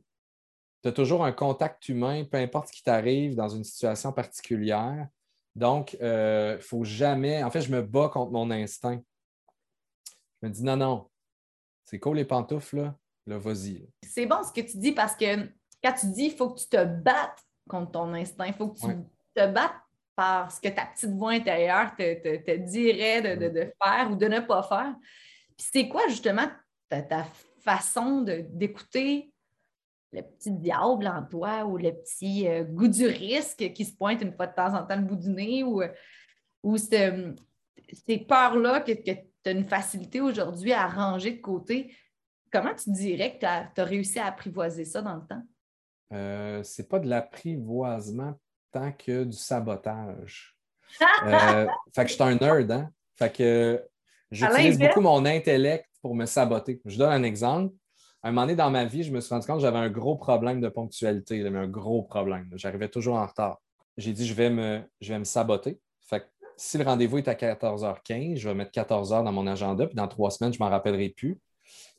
toujours 0.94 1.24
un 1.24 1.32
contact 1.32 1.88
humain, 1.88 2.24
peu 2.24 2.38
importe 2.38 2.68
ce 2.68 2.72
qui 2.72 2.82
t'arrive 2.82 3.34
dans 3.34 3.48
une 3.48 3.64
situation 3.64 4.12
particulière. 4.12 5.08
Donc, 5.54 5.94
il 5.94 5.98
euh, 6.02 6.56
ne 6.56 6.60
faut 6.60 6.84
jamais. 6.84 7.42
En 7.42 7.50
fait, 7.50 7.60
je 7.60 7.70
me 7.70 7.82
bats 7.82 8.08
contre 8.08 8.32
mon 8.32 8.50
instinct. 8.50 9.00
Je 10.42 10.48
me 10.48 10.52
dis 10.52 10.64
non, 10.64 10.76
non, 10.76 11.10
c'est 11.84 11.98
cool 11.98 12.16
les 12.16 12.24
pantoufles, 12.24 12.76
là, 12.76 12.98
là 13.26 13.38
vas-y. 13.38 13.88
C'est 14.02 14.26
bon 14.26 14.42
ce 14.42 14.52
que 14.52 14.66
tu 14.66 14.78
dis 14.78 14.92
parce 14.92 15.14
que 15.14 15.48
quand 15.82 15.92
tu 15.92 16.06
dis 16.06 16.24
il 16.24 16.32
faut 16.32 16.50
que 16.50 16.60
tu 16.60 16.66
te 16.66 16.84
battes 16.84 17.44
contre 17.68 17.92
ton 17.92 18.12
instinct. 18.14 18.46
Il 18.46 18.54
faut 18.54 18.68
que 18.68 18.80
tu 18.80 18.94
te 19.34 19.46
battes 19.46 19.72
par 20.14 20.50
ce 20.50 20.60
que 20.60 20.68
ta 20.68 20.86
petite 20.86 21.10
voix 21.10 21.32
intérieure 21.32 21.94
te, 21.96 22.56
dirait 22.56 23.36
de, 23.36 23.72
faire 23.82 24.10
ou 24.10 24.16
de 24.16 24.26
ne 24.26 24.40
pas 24.40 24.62
faire. 24.62 24.94
C'est 25.56 25.88
quoi 25.88 26.06
justement 26.08 26.48
ta, 26.88 27.26
façon 27.60 28.20
d'écouter 28.22 29.32
le 30.12 30.20
petit 30.20 30.50
diable 30.50 31.06
en 31.06 31.24
toi 31.24 31.64
ou 31.64 31.78
le 31.78 31.92
petit 31.92 32.46
euh, 32.46 32.62
goût 32.62 32.88
du 32.88 33.06
risque 33.06 33.72
qui 33.72 33.84
se 33.86 33.96
pointe 33.96 34.20
une 34.20 34.34
fois 34.34 34.46
de 34.46 34.54
temps 34.54 34.74
en 34.74 34.84
temps 34.84 34.96
le 34.96 35.02
bout 35.02 35.16
du 35.16 35.30
nez 35.30 35.64
ou, 35.64 35.82
ou 36.62 36.76
ces 36.76 38.18
peurs-là 38.28 38.80
que, 38.80 38.92
que 38.92 39.12
tu 39.44 39.50
as 39.50 39.50
une 39.50 39.64
facilité 39.64 40.20
aujourd'hui 40.20 40.72
à 40.72 40.86
ranger 40.86 41.32
de 41.32 41.40
côté? 41.40 41.96
Comment 42.50 42.74
tu 42.74 42.90
dirais 42.92 43.34
que 43.34 43.40
tu 43.40 43.46
as, 43.46 43.84
réussi 43.84 44.18
à 44.18 44.26
apprivoiser 44.26 44.84
ça 44.84 45.02
dans 45.02 45.16
le 45.16 45.26
temps? 45.26 45.42
Euh, 46.12 46.62
c'est 46.62 46.88
pas 46.88 46.98
de 46.98 47.08
l'apprivoisement 47.08 48.38
tant 48.70 48.92
que 48.92 49.24
du 49.24 49.36
sabotage. 49.36 50.56
euh, 51.26 51.66
fait 51.94 52.04
que 52.04 52.08
je 52.10 52.14
suis 52.14 52.22
un 52.22 52.36
nerd, 52.36 52.70
hein? 52.70 52.90
Fait 53.16 53.32
que 53.32 53.84
j'utilise 54.34 54.78
beaucoup 54.78 55.00
mon 55.00 55.24
intellect 55.24 55.86
pour 56.02 56.14
me 56.14 56.26
saboter. 56.26 56.80
Je 56.84 56.98
donne 56.98 57.12
un 57.12 57.22
exemple. 57.22 57.74
À 58.22 58.28
un 58.28 58.30
moment 58.30 58.42
donné 58.42 58.56
dans 58.56 58.70
ma 58.70 58.84
vie, 58.84 59.02
je 59.02 59.12
me 59.12 59.20
suis 59.20 59.34
rendu 59.34 59.46
compte 59.46 59.56
que 59.56 59.62
j'avais 59.62 59.78
un 59.78 59.90
gros 59.90 60.16
problème 60.16 60.60
de 60.60 60.68
ponctualité. 60.68 61.42
J'avais 61.42 61.58
un 61.58 61.68
gros 61.68 62.02
problème. 62.02 62.48
J'arrivais 62.54 62.88
toujours 62.88 63.16
en 63.16 63.26
retard. 63.26 63.60
J'ai 63.96 64.12
dit, 64.12 64.26
je 64.26 64.34
vais 64.34 64.50
me, 64.50 64.82
je 65.00 65.12
vais 65.12 65.18
me 65.18 65.24
saboter. 65.24 65.78
Fait 66.00 66.20
que 66.20 66.26
si 66.56 66.78
le 66.78 66.84
rendez-vous 66.84 67.18
est 67.18 67.28
à 67.28 67.34
14h15, 67.34 68.36
je 68.36 68.48
vais 68.48 68.54
mettre 68.54 68.72
14h 68.72 69.24
dans 69.24 69.32
mon 69.32 69.46
agenda, 69.46 69.86
puis 69.86 69.94
dans 69.94 70.08
trois 70.08 70.30
semaines, 70.30 70.52
je 70.52 70.58
ne 70.58 70.64
m'en 70.64 70.70
rappellerai 70.70 71.10
plus. 71.10 71.38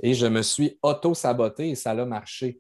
Et 0.02 0.14
je 0.14 0.26
me 0.26 0.42
suis 0.42 0.78
auto-saboté 0.82 1.70
et 1.70 1.76
ça 1.76 1.92
a 1.92 2.06
marché 2.06 2.60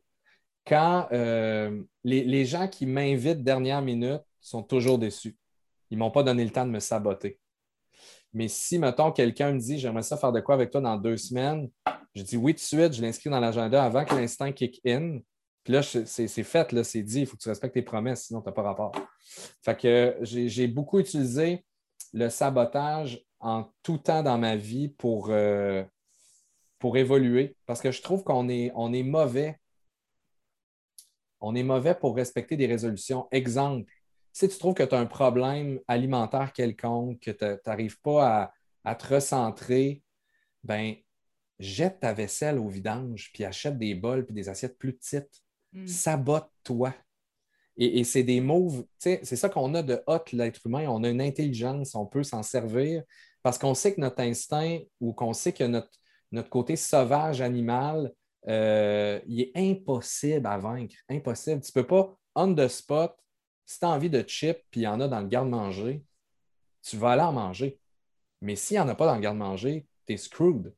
quand 0.65 1.07
euh, 1.11 1.83
les, 2.03 2.45
gens 2.45 2.67
qui 2.67 2.85
m'invitent 2.85 3.43
dernière 3.43 3.81
minute 3.81 4.21
sont 4.41 4.63
toujours 4.63 4.97
déçus. 4.97 5.37
Ils 5.91 5.97
ne 5.97 6.03
m'ont 6.03 6.11
pas 6.11 6.23
donné 6.23 6.43
le 6.43 6.49
temps 6.49 6.65
de 6.65 6.71
me 6.71 6.79
saboter. 6.79 7.39
Mais 8.35 8.49
si, 8.49 8.77
mettons, 8.77 9.11
quelqu'un 9.11 9.53
me 9.53 9.59
dit 9.59 9.79
J'aimerais 9.79 10.03
ça 10.03 10.17
faire 10.17 10.31
de 10.31 10.41
quoi 10.41 10.55
avec 10.55 10.69
toi 10.69 10.81
dans 10.81 10.97
deux 10.97 11.17
semaines, 11.17 11.69
je 12.13 12.21
dis 12.21 12.37
oui 12.37 12.53
tout 12.53 12.59
de 12.59 12.61
suite, 12.61 12.93
je 12.93 13.01
l'inscris 13.01 13.29
dans 13.29 13.39
l'agenda 13.39 13.83
avant 13.83 14.05
que 14.05 14.13
l'instant 14.13 14.51
kick 14.51 14.81
in. 14.85 15.19
Puis 15.63 15.73
là, 15.73 15.81
c'est 15.81 16.27
fait, 16.27 16.83
c'est 16.83 17.01
dit, 17.01 17.21
il 17.21 17.25
faut 17.25 17.37
que 17.37 17.41
tu 17.41 17.49
respectes 17.49 17.73
tes 17.73 17.81
promesses, 17.81 18.25
sinon 18.25 18.41
tu 18.41 18.47
n'as 18.47 18.51
pas 18.51 18.61
rapport. 18.61 18.91
Fait 19.63 19.75
que 19.75 20.15
j'ai 20.21 20.67
beaucoup 20.67 20.99
utilisé 20.99 21.65
le 22.13 22.29
sabotage 22.29 23.23
en 23.39 23.71
tout 23.81 23.97
temps 23.97 24.21
dans 24.21 24.37
ma 24.37 24.55
vie 24.55 24.89
pour, 24.89 25.29
euh, 25.31 25.83
pour 26.77 26.97
évoluer 26.97 27.55
parce 27.65 27.81
que 27.81 27.91
je 27.91 28.01
trouve 28.01 28.23
qu'on 28.23 28.47
est, 28.47 28.71
on 28.75 28.93
est 28.93 29.03
mauvais 29.03 29.57
on 31.41 31.53
est 31.53 31.63
mauvais 31.63 31.93
pour 31.93 32.15
respecter 32.15 32.57
des 32.57 32.65
résolutions. 32.65 33.27
Exemple, 33.31 33.91
si 34.35 34.49
tu 34.49 34.57
trouves 34.57 34.73
que 34.73 34.83
tu 34.83 34.93
as 34.93 34.99
un 34.99 35.05
problème 35.05 35.79
alimentaire 35.87 36.51
quelconque, 36.51 37.21
que 37.21 37.31
tu 37.31 37.45
n'arrives 37.65 38.01
pas 38.01 38.51
à, 38.83 38.95
te 38.95 39.13
recentrer, 39.13 40.03
ben 40.61 40.93
jette 41.57 42.01
ta 42.01 42.11
vaisselle 42.11 42.59
au 42.59 42.67
vidange, 42.67 43.31
puis 43.33 43.45
achète 43.45 43.77
des 43.77 43.95
bols 43.95 44.25
puis 44.25 44.35
des 44.35 44.49
assiettes 44.49 44.77
plus 44.77 44.91
petites. 44.91 45.41
Mm. 45.71 45.87
Sabote-toi. 45.87 46.93
Et, 47.77 48.03
c'est 48.03 48.23
des 48.23 48.41
moves, 48.41 48.85
c'est 48.99 49.23
ça 49.25 49.47
qu'on 49.47 49.73
a 49.73 49.81
de 49.81 50.01
hot, 50.05 50.25
l'être 50.33 50.65
humain. 50.65 50.85
On 50.89 51.05
a 51.05 51.09
une 51.09 51.21
intelligence, 51.21 51.95
on 51.95 52.05
peut 52.05 52.23
s'en 52.23 52.43
servir 52.43 53.03
parce 53.41 53.57
qu'on 53.57 53.73
sait 53.73 53.95
que 53.95 54.01
notre 54.01 54.21
instinct 54.21 54.79
ou 54.99 55.13
qu'on 55.13 55.31
sait 55.31 55.53
que 55.53 55.63
notre, 55.63 55.91
notre 56.33 56.49
côté 56.49 56.75
sauvage 56.75 57.39
animal 57.39 58.11
euh, 58.47 59.19
il 59.27 59.41
est 59.41 59.51
impossible 59.55 60.45
à 60.45 60.57
vaincre. 60.57 60.95
Impossible. 61.09 61.61
Tu 61.61 61.71
ne 61.75 61.81
peux 61.81 61.87
pas, 61.87 62.17
on 62.35 62.53
the 62.53 62.67
spot, 62.67 63.15
si 63.65 63.79
tu 63.79 63.85
as 63.85 63.89
envie 63.89 64.09
de 64.09 64.21
chips 64.21 64.63
puis 64.71 64.81
il 64.81 64.83
y 64.83 64.87
en 64.87 64.99
a 65.01 65.07
dans 65.07 65.21
le 65.21 65.27
garde-manger, 65.27 66.03
tu 66.83 66.97
vas 66.97 67.11
aller 67.11 67.21
en 67.21 67.33
manger. 67.33 67.79
Mais 68.41 68.55
s'il 68.55 68.75
n'y 68.77 68.81
en 68.81 68.87
a 68.87 68.95
pas 68.95 69.07
dans 69.07 69.15
le 69.15 69.21
garde-manger, 69.21 69.85
tu 70.05 70.13
es 70.13 70.17
screwed. 70.17 70.73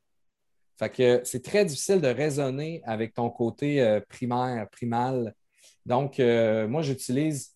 Fait 0.78 0.90
que 0.90 1.20
c'est 1.24 1.42
très 1.42 1.64
difficile 1.64 2.00
de 2.00 2.08
raisonner 2.08 2.82
avec 2.84 3.14
ton 3.14 3.30
côté 3.30 3.82
euh, 3.82 4.00
primaire, 4.08 4.68
primal. 4.70 5.34
Donc, 5.84 6.20
euh, 6.20 6.68
moi, 6.68 6.82
j'utilise 6.82 7.54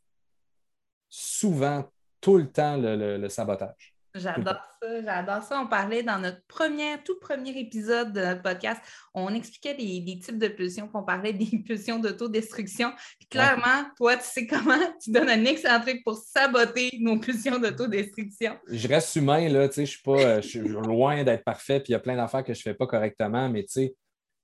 souvent, 1.08 1.88
tout 2.20 2.36
le 2.36 2.50
temps, 2.50 2.76
le 2.76 3.28
sabotage. 3.28 3.91
J'adore 4.14 4.60
ça, 4.80 5.02
j'adore 5.02 5.42
ça. 5.42 5.60
On 5.60 5.66
parlait 5.66 6.02
dans 6.02 6.18
notre 6.18 6.44
premier, 6.46 6.96
tout 7.04 7.18
premier 7.18 7.58
épisode 7.58 8.12
de 8.12 8.20
notre 8.20 8.42
podcast, 8.42 8.80
on 9.14 9.34
expliquait 9.34 9.74
les, 9.74 10.18
types 10.18 10.38
de 10.38 10.48
pulsions, 10.48 10.88
qu'on 10.88 11.02
parlait 11.02 11.32
des 11.32 11.62
pulsions 11.64 11.98
d'autodestruction. 11.98 12.92
clairement, 13.30 13.86
toi, 13.96 14.16
tu 14.16 14.24
sais 14.24 14.46
comment, 14.46 14.78
tu 15.02 15.10
donnes 15.10 15.30
un 15.30 15.44
excellent 15.44 15.80
truc 15.80 16.02
pour 16.04 16.16
saboter 16.16 16.90
nos 17.00 17.18
pulsions 17.18 17.58
d'autodestruction. 17.58 18.58
Je 18.68 18.88
reste 18.88 19.16
humain, 19.16 19.48
là, 19.48 19.68
tu 19.68 19.74
sais, 19.76 19.86
je 19.86 19.90
suis 19.92 20.02
pas, 20.02 20.20
euh, 20.20 20.42
je 20.42 20.48
suis 20.48 20.60
loin 20.60 21.24
d'être 21.24 21.44
parfait, 21.44 21.80
puis 21.80 21.90
il 21.90 21.92
y 21.92 21.96
a 21.96 22.00
plein 22.00 22.16
d'affaires 22.16 22.44
que 22.44 22.52
je 22.52 22.60
fais 22.60 22.74
pas 22.74 22.86
correctement, 22.86 23.48
mais 23.48 23.62
tu 23.62 23.72
sais, 23.72 23.94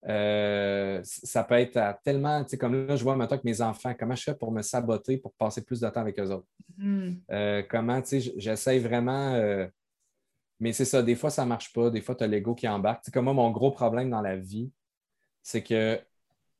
euh, 0.07 1.01
ça 1.03 1.43
peut 1.45 1.57
être 1.57 1.99
tellement, 2.05 2.45
tu 2.45 2.51
sais, 2.51 2.59
comme 2.59 2.87
là, 2.87 2.95
je 2.95 3.03
vois 3.03 3.17
maintenant 3.17 3.39
que 3.39 3.45
mes 3.45 3.61
enfants, 3.61 3.95
comment 3.99 4.15
je 4.15 4.23
fais 4.23 4.35
pour 4.35 4.53
me 4.53 4.63
saboter, 4.63 5.19
pour 5.19 5.33
passer 5.35 5.65
plus 5.65 5.81
de 5.81 5.89
temps 5.89 6.01
avec 6.01 6.19
eux 6.21 6.31
autres? 6.31 6.47
Hmm. 6.77 7.15
Euh, 7.31 7.63
comment, 7.69 8.01
tu 8.01 8.21
sais, 8.21 8.33
j'essaye 8.37 8.79
vraiment, 8.79 9.35
euh, 9.35 9.67
mais 10.61 10.73
c'est 10.73 10.85
ça, 10.85 11.03
des 11.03 11.17
fois, 11.17 11.31
ça 11.31 11.45
ne 11.45 11.49
marche 11.49 11.73
pas, 11.73 11.91
des 11.91 12.01
fois, 12.01 12.15
tu 12.15 12.25
as 12.25 12.27
l'ego 12.29 12.55
qui 12.55 12.69
embarque. 12.69 13.03
C'est 13.05 13.13
comme 13.13 13.25
moi, 13.25 13.35
mon 13.35 13.51
gros 13.51 13.73
problème 13.73 14.11
dans 14.11 14.23
la 14.23 14.37
vie, 14.37 14.71
c'est 15.43 15.63
que 15.63 16.01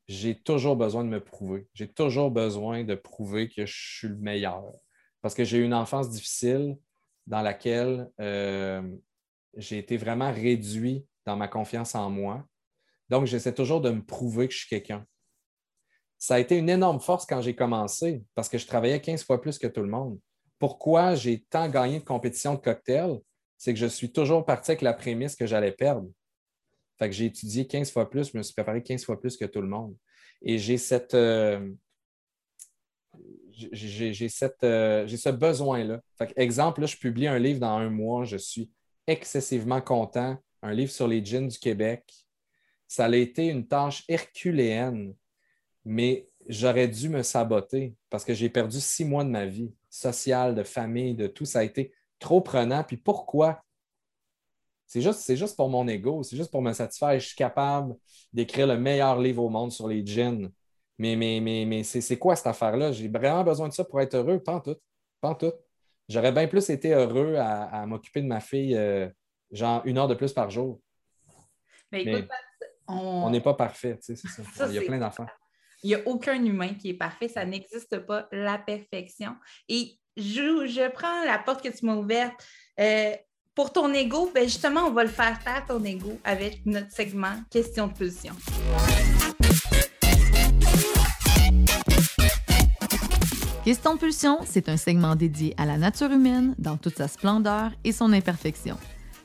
j'ai 0.07 0.35
toujours 0.35 0.75
besoin 0.75 1.03
de 1.03 1.09
me 1.09 1.23
prouver. 1.23 1.67
J'ai 1.73 1.87
toujours 1.87 2.31
besoin 2.31 2.83
de 2.83 2.95
prouver 2.95 3.47
que 3.47 3.65
je 3.65 3.73
suis 3.73 4.07
le 4.07 4.15
meilleur. 4.15 4.63
Parce 5.21 5.35
que 5.35 5.43
j'ai 5.43 5.59
eu 5.59 5.63
une 5.63 5.73
enfance 5.73 6.09
difficile 6.09 6.77
dans 7.27 7.41
laquelle 7.41 8.09
j'ai 9.55 9.77
été 9.77 9.97
vraiment 9.97 10.31
réduit 10.31 11.05
dans 11.25 11.35
ma 11.35 11.47
confiance 11.47 11.93
en 11.93 12.09
moi 12.09 12.43
donc, 13.09 13.25
j'essaie 13.25 13.53
toujours 13.53 13.81
de 13.81 13.89
me 13.89 14.03
prouver 14.03 14.47
que 14.47 14.53
je 14.53 14.59
suis 14.59 14.69
quelqu'un. 14.69 15.05
Ça 16.17 16.35
a 16.35 16.39
été 16.39 16.57
une 16.57 16.69
énorme 16.69 16.99
force 16.99 17.25
quand 17.25 17.41
j'ai 17.41 17.55
commencé 17.55 18.21
parce 18.35 18.49
que 18.49 18.57
je 18.57 18.67
travaillais 18.67 19.01
15 19.01 19.23
fois 19.23 19.41
plus 19.41 19.57
que 19.57 19.67
tout 19.67 19.81
le 19.81 19.89
monde. 19.89 20.19
Pourquoi 20.59 21.15
j'ai 21.15 21.45
tant 21.49 21.69
gagné 21.69 21.99
de 21.99 22.03
compétitions 22.03 22.55
de 22.55 22.59
cocktail? 22.59 23.19
C'est 23.57 23.73
que 23.73 23.79
je 23.79 23.85
suis 23.85 24.11
toujours 24.11 24.45
parti 24.45 24.71
avec 24.71 24.81
la 24.81 24.93
prémisse 24.93 25.35
que 25.35 25.47
j'allais 25.47 25.71
perdre. 25.71 26.09
Fait 26.97 27.09
que 27.09 27.15
j'ai 27.15 27.25
étudié 27.25 27.65
15 27.65 27.91
fois 27.91 28.09
plus, 28.09 28.31
je 28.31 28.37
me 28.37 28.43
suis 28.43 28.53
préparé 28.53 28.83
15 28.83 29.05
fois 29.05 29.19
plus 29.19 29.37
que 29.37 29.45
tout 29.45 29.61
le 29.61 29.67
monde. 29.67 29.95
Et 30.41 30.57
j'ai 30.57 30.77
cette. 30.77 31.13
Euh, 31.13 31.71
j'ai 33.51 34.29
cette, 34.29 34.63
euh, 34.63 35.05
ce 35.07 35.29
besoin-là. 35.29 35.99
Exemple, 36.37 36.81
là, 36.81 36.87
je 36.87 36.95
publie 36.95 37.27
un 37.27 37.39
livre 37.39 37.59
dans 37.59 37.77
un 37.77 37.89
mois, 37.89 38.23
je 38.23 38.37
suis 38.37 38.71
excessivement 39.07 39.81
content. 39.81 40.37
Un 40.61 40.73
livre 40.73 40.91
sur 40.91 41.07
les 41.07 41.23
jeans 41.23 41.47
du 41.47 41.57
Québec 41.57 42.03
ça 42.89 43.05
a 43.05 43.15
été 43.15 43.45
une 43.45 43.67
tâche 43.67 44.03
herculéenne, 44.07 45.13
mais 45.85 46.27
j'aurais 46.47 46.87
dû 46.87 47.07
me 47.07 47.21
saboter 47.21 47.95
parce 48.09 48.25
que 48.25 48.33
j'ai 48.33 48.49
perdu 48.49 48.81
six 48.81 49.05
mois 49.05 49.23
de 49.23 49.29
ma 49.29 49.45
vie 49.45 49.71
sociale, 49.91 50.55
de 50.55 50.63
famille, 50.63 51.13
de 51.13 51.27
tout. 51.27 51.45
Ça 51.45 51.59
a 51.59 51.63
été 51.63 51.93
trop 52.17 52.41
prenant. 52.41 52.83
Puis 52.83 52.97
pourquoi? 52.97 53.63
C'est 54.87 55.01
juste, 55.01 55.19
c'est 55.19 55.37
juste 55.37 55.55
pour 55.55 55.69
mon 55.69 55.87
ego, 55.87 56.23
c'est 56.23 56.35
juste 56.35 56.49
pour 56.49 56.63
me 56.63 56.73
satisfaire. 56.73 57.19
Je 57.19 57.27
suis 57.27 57.35
capable 57.35 57.95
d'écrire 58.33 58.65
le 58.65 58.77
meilleur 58.79 59.21
livre 59.21 59.43
au 59.43 59.49
monde 59.49 59.71
sur 59.71 59.87
les 59.87 60.03
jeans. 60.03 60.51
Mais, 60.97 61.15
mais, 61.15 61.39
mais, 61.39 61.65
mais 61.65 61.83
c'est, 61.83 62.17
quoi 62.17 62.35
cette 62.35 62.47
affaire-là? 62.47 62.91
J'ai 62.91 63.07
vraiment 63.07 63.43
besoin 63.43 63.67
de 63.67 63.73
ça 63.73 63.85
pour 63.85 64.01
être 64.01 64.15
heureux? 64.15 64.39
Pas 64.39 64.55
en 64.55 64.61
tout. 64.61 64.75
Pas 65.21 65.35
tout. 65.35 65.53
J'aurais 66.09 66.31
bien 66.31 66.47
plus 66.47 66.67
été 66.71 66.91
heureux 66.91 67.35
à, 67.35 67.85
m'occuper 67.85 68.23
de 68.23 68.27
ma 68.27 68.39
fille, 68.39 68.75
euh, 68.75 69.07
genre 69.51 69.83
une 69.85 69.99
heure 69.99 70.07
de 70.07 70.15
plus 70.15 70.33
par 70.33 70.49
jour. 70.49 70.81
Mais, 71.91 72.01
écoute, 72.01 72.27
on 72.89 73.29
n'est 73.29 73.41
pas 73.41 73.53
parfait, 73.53 73.97
c'est 74.01 74.15
ça. 74.15 74.43
Il 74.67 74.73
y 74.73 74.77
a 74.77 74.81
plein 74.81 74.97
d'enfants. 74.97 75.27
Il 75.83 75.87
n'y 75.87 75.95
a 75.95 76.01
aucun 76.05 76.43
humain 76.43 76.73
qui 76.73 76.89
est 76.89 76.93
parfait, 76.95 77.29
ça 77.29 77.45
n'existe 77.45 77.99
pas, 77.99 78.27
la 78.31 78.57
perfection. 78.57 79.35
Et 79.69 79.97
je, 80.17 80.67
je, 80.67 80.89
prends 80.91 81.23
la 81.23 81.39
porte 81.39 81.63
que 81.63 81.69
tu 81.69 81.85
m'as 81.85 81.95
ouverte. 81.95 82.33
Euh, 82.79 83.15
pour 83.55 83.71
ton 83.71 83.93
ego, 83.93 84.31
ben 84.33 84.43
justement, 84.43 84.81
on 84.81 84.91
va 84.91 85.03
le 85.03 85.09
faire 85.09 85.39
taire 85.43 85.65
ton 85.67 85.83
ego 85.83 86.19
avec 86.23 86.65
notre 86.65 86.91
segment 86.91 87.35
Question 87.49 87.87
de 87.87 87.93
pulsion. 87.93 88.33
Question 93.63 93.95
de 93.95 93.99
pulsion, 93.99 94.39
c'est 94.45 94.69
un 94.69 94.77
segment 94.77 95.15
dédié 95.15 95.53
à 95.57 95.65
la 95.65 95.77
nature 95.77 96.11
humaine 96.11 96.55
dans 96.57 96.77
toute 96.77 96.97
sa 96.97 97.07
splendeur 97.07 97.71
et 97.83 97.91
son 97.91 98.11
imperfection. 98.13 98.77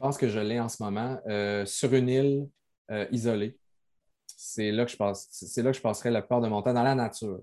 pense 0.00 0.18
que 0.18 0.28
je 0.28 0.40
l'ai 0.40 0.58
en 0.58 0.68
ce 0.68 0.82
moment 0.82 1.20
euh, 1.28 1.64
sur 1.66 1.92
une 1.94 2.08
île 2.08 2.48
euh, 2.90 3.06
isolée. 3.10 3.56
C'est 4.26 4.72
là 4.72 4.84
que 4.84 4.90
je 4.90 4.96
passe, 4.96 5.28
c'est 5.30 5.62
là 5.62 5.70
que 5.70 5.76
je 5.76 5.82
passerais 5.82 6.10
la 6.10 6.22
plupart 6.22 6.40
de 6.40 6.48
mon 6.48 6.62
temps 6.62 6.72
dans 6.72 6.82
la 6.82 6.94
nature. 6.94 7.40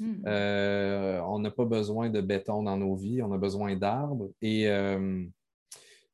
Hmm. 0.00 0.22
Euh, 0.26 1.20
on 1.26 1.38
n'a 1.38 1.50
pas 1.50 1.64
besoin 1.64 2.08
de 2.08 2.20
béton 2.20 2.62
dans 2.62 2.76
nos 2.76 2.94
vies, 2.94 3.22
on 3.22 3.32
a 3.32 3.38
besoin 3.38 3.76
d'arbres. 3.76 4.30
Et 4.40 4.66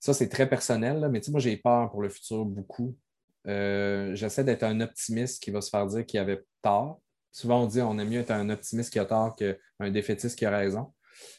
ça, 0.01 0.15
c'est 0.15 0.29
très 0.29 0.49
personnel, 0.49 1.01
là, 1.01 1.09
mais 1.09 1.21
tu 1.21 1.27
sais, 1.27 1.31
moi, 1.33 1.41
j'ai 1.41 1.57
peur 1.57 1.91
pour 1.91 2.03
le 2.03 2.09
futur 2.09 2.45
beaucoup. 2.45 2.97
J'essaie 3.45 4.45
d'être 4.45 4.63
un 4.63 4.81
optimiste 4.81 5.43
qui 5.43 5.51
va 5.51 5.61
se 5.61 5.71
faire 5.71 5.87
dire 5.87 6.07
qu'il 6.07 6.21
avait 6.21 6.45
tort. 6.63 7.01
Souvent, 7.31 7.63
on 7.63 7.67
dit 7.67 7.81
on 7.83 7.99
aime 7.99 8.09
mieux 8.09 8.21
être 8.21 8.31
un 8.31 8.49
optimiste 8.51 8.93
qui 8.93 8.99
a 8.99 9.05
tort 9.05 9.37
qu'un 9.37 9.91
défaitiste 9.91 10.39
qui 10.39 10.47
a 10.47 10.51
raison. 10.51 10.93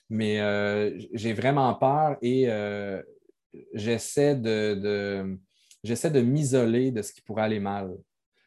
Mais 0.09 0.39
euh, 0.39 0.99
j'ai 1.13 1.33
vraiment 1.33 1.73
peur 1.75 2.17
et 2.21 2.45
euh, 2.49 3.01
j'essaie 3.73 4.35
de, 4.35 4.75
de 4.75 5.39
j'essaie 5.83 6.11
de 6.11 6.21
m'isoler 6.21 6.91
de 6.91 7.01
ce 7.01 7.13
qui 7.13 7.21
pourrait 7.21 7.43
aller 7.43 7.59
mal. 7.59 7.95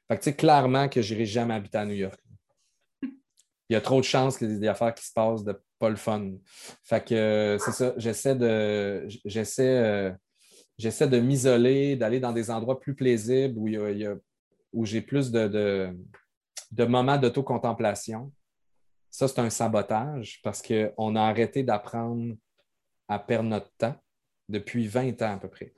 Fait 0.09 0.17
que, 0.17 0.23
tu 0.23 0.31
sais, 0.31 0.37
clairement 0.37 0.89
que 0.89 1.01
je 1.03 1.15
n'irai 1.15 1.27
jamais 1.27 1.55
habiter 1.55 1.79
à 1.79 1.87
New 1.87 1.95
York. 1.95 2.21
Il 3.03 3.73
y 3.73 3.77
a 3.77 3.81
trop 3.81 4.01
de 4.01 4.05
chances 4.05 4.37
qu'il 4.37 4.51
y 4.51 4.55
ait 4.55 4.59
des 4.59 4.69
affaires 4.69 4.95
qui 4.95 5.05
se 5.07 5.13
passent 5.13 5.45
de 5.45 5.59
pas 5.79 5.89
le 5.89 5.97
fun. 5.97 6.33
Fait 6.85 7.05
que 7.05 7.15
euh, 7.15 7.59
c'est 7.59 7.73
ça, 7.73 7.95
j'essaie 7.97 8.37
de 8.37 9.07
j'essaie 9.25 9.79
euh, 9.79 10.13
j'essaie 10.79 11.09
de 11.09 11.19
m'isoler, 11.19 11.97
d'aller 11.97 12.21
dans 12.21 12.33
des 12.33 12.51
endroits 12.51 12.79
plus 12.79 12.95
paisibles 12.95 13.59
où, 13.59 13.67
il 13.69 13.75
y 13.75 13.77
a- 13.79 13.91
il 13.91 13.99
y 13.99 14.07
a- 14.07 14.17
où 14.73 14.85
j'ai 14.85 15.01
plus 15.03 15.31
de, 15.31 15.49
de, 15.49 15.97
de 16.71 16.85
moments 16.85 17.19
d'autocontemplation. 17.19 18.33
Ça, 19.11 19.29
c'est 19.29 19.41
un 19.41 19.51
sabotage 19.51 20.41
parce 20.43 20.63
qu'on 20.63 21.17
a 21.17 21.23
arrêté 21.23 21.63
d'apprendre 21.63 22.35
à 23.09 23.19
perdre 23.19 23.49
notre 23.51 23.71
temps 23.77 23.95
depuis 24.49 24.87
20 24.87 25.21
ans 25.23 25.35
à 25.35 25.39
peu 25.39 25.49
près. 25.49 25.73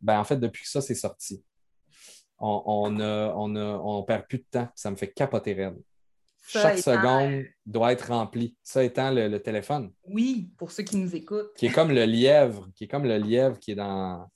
Ben, 0.00 0.18
en 0.20 0.24
fait, 0.24 0.36
depuis 0.36 0.62
que 0.62 0.68
ça, 0.68 0.80
c'est 0.80 0.94
sorti. 0.94 1.44
On 2.38 2.62
on 2.66 3.00
a- 3.00 3.32
on 3.36 3.54
a- 3.56 3.78
on 3.78 4.02
perd 4.02 4.26
plus 4.26 4.38
de 4.38 4.46
temps. 4.50 4.68
Ça 4.74 4.90
me 4.90 4.96
fait 4.96 5.12
capoter 5.12 5.52
raide. 5.54 5.80
Ça 6.44 6.62
Chaque 6.62 6.78
étant- 6.78 6.92
seconde 6.96 7.44
doit 7.66 7.92
être 7.92 8.08
remplie. 8.08 8.56
Ça 8.64 8.82
étant 8.82 9.12
le, 9.12 9.28
le 9.28 9.40
téléphone, 9.40 9.92
Oui, 10.08 10.50
pour 10.58 10.72
ceux 10.72 10.82
qui 10.82 10.96
nous 10.96 11.14
écoutent. 11.14 11.54
qui 11.56 11.66
est 11.66 11.72
comme 11.72 11.92
le 11.92 12.04
lièvre, 12.04 12.68
qui 12.74 12.84
est 12.84 12.88
comme 12.88 13.04
le 13.04 13.16
lièvre 13.16 13.58
qui 13.60 13.70
est 13.72 13.74
dans, 13.76 14.28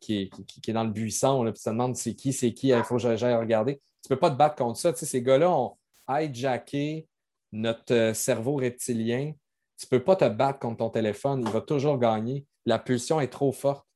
qui 0.00 0.22
est, 0.22 0.28
qui- 0.46 0.60
qui 0.60 0.70
est 0.70 0.74
dans 0.74 0.82
le 0.84 0.90
buisson. 0.90 1.44
Là, 1.44 1.52
puis 1.52 1.58
tu 1.60 1.64
te 1.64 1.70
demandes 1.70 1.96
c'est 1.96 2.14
qui, 2.16 2.32
c'est 2.32 2.52
qui, 2.52 2.68
il 2.68 2.82
faut 2.84 2.96
que 2.96 3.16
j'aille 3.16 3.34
regarder. 3.36 3.76
Tu 4.02 4.10
ne 4.10 4.16
peux 4.16 4.18
pas 4.20 4.30
te 4.30 4.36
battre 4.36 4.56
contre 4.56 4.78
ça. 4.80 4.92
Tu 4.92 4.98
sais, 5.00 5.06
ces 5.06 5.22
gars-là 5.22 5.48
ont 5.50 5.76
hijacké 6.08 7.06
notre 7.52 7.94
euh, 7.94 8.14
cerveau 8.14 8.56
reptilien. 8.56 9.32
Tu 9.78 9.86
ne 9.86 9.96
peux 9.98 10.04
pas 10.04 10.16
te 10.16 10.28
battre 10.28 10.58
contre 10.58 10.78
ton 10.78 10.90
téléphone. 10.90 11.44
Il 11.46 11.52
va 11.52 11.60
toujours 11.60 11.98
gagner. 11.98 12.44
La 12.66 12.78
pulsion 12.78 13.20
est 13.20 13.28
trop 13.28 13.52
forte. 13.52 13.86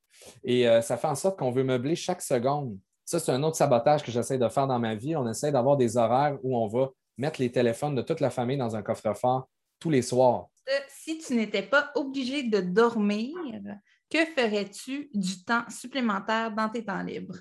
Et 0.44 0.68
euh, 0.68 0.80
ça 0.80 0.96
fait 0.96 1.08
en 1.08 1.16
sorte 1.16 1.38
qu'on 1.38 1.50
veut 1.50 1.64
meubler 1.64 1.96
chaque 1.96 2.22
seconde. 2.22 2.78
Ça, 3.04 3.18
c'est 3.18 3.32
un 3.32 3.42
autre 3.42 3.56
sabotage 3.56 4.04
que 4.04 4.12
j'essaie 4.12 4.38
de 4.38 4.48
faire 4.48 4.68
dans 4.68 4.78
ma 4.78 4.94
vie. 4.94 5.16
On 5.16 5.28
essaie 5.28 5.50
d'avoir 5.50 5.76
des 5.76 5.96
horaires 5.96 6.38
où 6.42 6.56
on 6.56 6.68
va 6.68 6.90
mettre 7.18 7.40
les 7.40 7.50
téléphones 7.50 7.96
de 7.96 8.02
toute 8.02 8.20
la 8.20 8.30
famille 8.30 8.56
dans 8.56 8.76
un 8.76 8.82
coffre-fort 8.82 9.48
tous 9.80 9.90
les 9.90 10.02
soirs. 10.02 10.46
Euh, 10.68 10.78
Si 10.88 11.18
tu 11.18 11.34
n'étais 11.34 11.62
pas 11.62 11.90
obligé 11.96 12.44
de 12.44 12.60
dormir, 12.60 13.34
que 14.08 14.24
ferais-tu 14.24 15.10
du 15.12 15.42
temps 15.44 15.64
supplémentaire 15.68 16.54
dans 16.54 16.68
tes 16.68 16.84
temps 16.84 17.02
libres? 17.02 17.38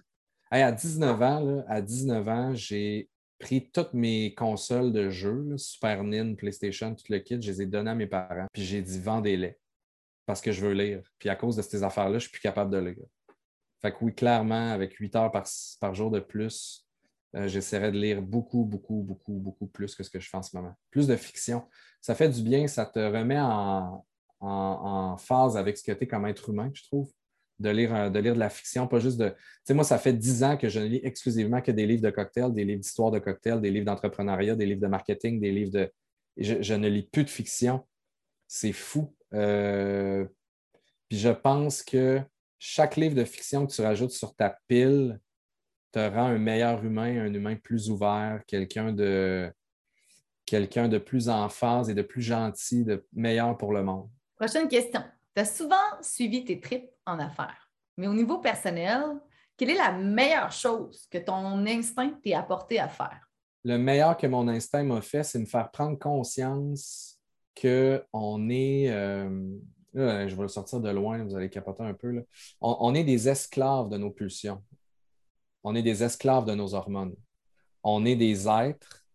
Hey, 0.52 0.64
à 0.64 0.72
19 0.72 1.22
ans, 1.22 1.40
là, 1.40 1.64
à 1.68 1.82
19 1.82 2.28
ans, 2.28 2.52
j'ai 2.56 3.08
pris 3.42 3.70
toutes 3.72 3.94
mes 3.94 4.34
consoles 4.36 4.94
de 4.94 5.10
jeux, 5.10 5.58
Super 5.58 6.04
Nintendo, 6.04 6.36
PlayStation, 6.36 6.96
tout 6.96 7.06
le 7.10 7.20
kit, 7.20 7.42
je 7.42 7.52
les 7.52 7.64
ai 7.64 7.66
données 7.66 7.92
à 7.92 7.96
mes 7.96 8.08
parents, 8.08 8.48
puis 8.54 8.64
j'ai 8.64 8.82
dit 8.82 9.00
vendez-les 9.00 9.58
parce 10.26 10.40
que 10.40 10.52
je 10.52 10.66
veux 10.66 10.74
lire. 10.74 11.02
Puis 11.20 11.28
à 11.30 11.36
cause 11.36 11.56
de 11.58 11.62
ces 11.62 11.84
affaires-là, 11.84 12.20
je 12.20 12.24
suis 12.24 12.32
plus 12.32 12.42
capable 12.42 12.72
de 12.72 12.78
lire. 12.78 13.06
Fait 13.82 13.92
que 13.92 13.98
oui, 14.01 14.14
clairement, 14.14 14.72
avec 14.72 14.94
8 14.94 15.16
heures 15.16 15.32
par, 15.32 15.96
jour 15.96 16.12
de 16.12 16.20
plus, 16.20 16.88
euh, 17.36 17.48
j'essaierai 17.48 17.92
de 17.92 17.98
lire 17.98 18.22
beaucoup, 18.22 18.64
beaucoup, 18.64 19.01
beaucoup, 19.01 19.34
beaucoup 19.34 19.68
plus 19.68 19.96
que 19.96 20.04
ce 20.04 20.10
que 20.10 20.20
je 20.20 20.30
fais 20.30 20.38
en 20.38 20.44
ce 20.44 20.56
moment. 20.56 20.74
Plus 20.92 21.08
de 21.08 21.16
fiction. 21.16 21.68
Ça 22.00 22.14
fait 22.14 22.30
du 22.30 22.44
bien, 22.44 22.68
ça 22.68 22.86
te 22.86 23.00
remet 23.00 23.40
en, 23.40 24.06
en 24.40 25.18
phase 25.18 25.58
avec 25.58 25.77
ce 25.77 25.84
que 25.84 25.92
tu 25.92 26.04
es 26.04 26.08
comme 26.08 26.25
être 26.27 26.50
humain, 26.50 26.70
je 26.74 26.84
trouve 26.84 27.12
de 27.62 27.70
lire, 27.70 28.12
de 28.12 28.20
la 28.32 28.50
fiction, 28.50 28.88
pas 28.88 29.00
juste 29.00 29.20
de. 29.20 29.30
Tu 29.30 29.36
sais, 29.66 29.74
moi, 29.74 29.84
ça 29.84 29.98
fait 29.98 30.14
dix 30.14 30.44
ans 30.44 30.58
que 30.58 30.70
je 30.70 30.80
ne 30.80 30.86
lis 30.86 31.02
exclusivement 31.04 31.62
que 31.62 31.72
des 31.72 31.86
livres 31.86 32.02
de 32.02 32.10
cocktails, 32.10 32.54
des 32.54 32.66
livres 32.66 32.82
d'histoire 32.82 33.12
de 33.12 33.20
cocktails, 33.20 33.62
des 33.62 33.72
livres 33.72 33.86
d'entrepreneuriat, 33.86 34.56
des 34.56 34.66
livres 34.66 34.82
de 34.82 34.88
marketing, 34.88 35.40
des 35.40 35.52
livres 35.52 35.72
de. 35.72 35.92
Je, 36.38 36.62
je 36.62 36.74
ne 36.74 36.88
lis 36.88 37.04
plus 37.04 37.24
de 37.24 37.30
fiction. 37.30 37.86
C'est 38.48 38.74
fou. 38.74 39.16
Euh, 39.34 40.26
Puis 41.08 41.20
je 41.20 41.30
pense 41.30 41.84
que 41.84 42.22
chaque 42.60 42.96
livre 42.96 43.16
de 43.16 43.24
fiction 43.24 43.66
que 43.66 43.74
tu 43.74 43.82
rajoutes 43.82 44.12
sur 44.12 44.36
ta 44.36 44.58
pile 44.68 45.20
te 45.92 46.00
rend 46.00 46.28
un 46.28 46.38
meilleur 46.38 46.84
humain, 46.84 47.26
un 47.26 47.34
humain 47.34 47.56
plus 47.56 47.90
ouvert, 47.90 48.42
quelqu'un 48.48 48.94
de 48.94 49.52
quelqu'un 50.46 50.90
de 50.90 50.98
plus 50.98 51.30
en 51.30 51.48
phase 51.50 51.90
et 51.90 51.94
de 51.94 52.02
plus 52.02 52.22
gentil, 52.22 52.84
de 52.84 53.06
meilleur 53.14 53.58
pour 53.58 53.72
le 53.74 53.84
monde. 53.84 54.10
Prochaine 54.36 54.68
question. 54.68 55.02
Tu 55.35 55.41
as 55.41 55.46
souvent 55.46 55.75
suivi 56.01 56.44
tes 56.44 56.59
tripes 56.59 56.89
en 57.05 57.20
affaires, 57.20 57.70
mais 57.98 58.07
au 58.07 58.13
niveau 58.13 58.39
personnel, 58.39 59.03
quelle 59.57 59.72
est 59.72 59.75
la 59.75 59.91
meilleure 59.91 60.51
chose 60.51 61.07
que 61.09 61.17
ton 61.17 61.65
instinct 61.65 62.20
t'ait 62.22 62.33
apporté 62.33 62.79
à 62.79 62.87
faire? 62.87 63.31
le 63.63 63.77
meilleur 63.77 64.17
que 64.17 64.27
mon 64.27 64.48
instinct 64.48 64.83
m'a 64.83 65.01
fait, 65.01 65.24
c'est 65.24 65.39
me 65.39 65.46
faire 65.46 65.70
prendre 65.72 65.98
conscience 65.98 67.20
qu'on 67.59 68.50
est. 68.50 68.89
euh, 68.89 69.57
je 69.94 70.35
vais 70.35 70.41
le 70.41 70.48
sortir 70.48 70.79
de 70.79 70.89
loin, 70.89 71.24
vous 71.24 71.35
allez 71.35 71.50
capoter 71.50 71.83
un 71.83 71.94
peu. 71.94 72.11
là. 72.11 72.22
On, 72.61 72.96
est 72.96 73.03
des 73.03 73.27
esclaves 73.29 73.89
de 73.89 73.98
nos 73.98 74.09
pulsions. 74.09 74.63
On 75.63 75.75
est 75.75 75.83
des 75.83 76.03
esclaves 76.03 76.46
de 76.46 76.55
nos 76.55 76.74
hormones. 76.74 77.15
On 77.83 78.05
est 78.05 78.15
des 78.15 78.48
êtres 78.48 79.05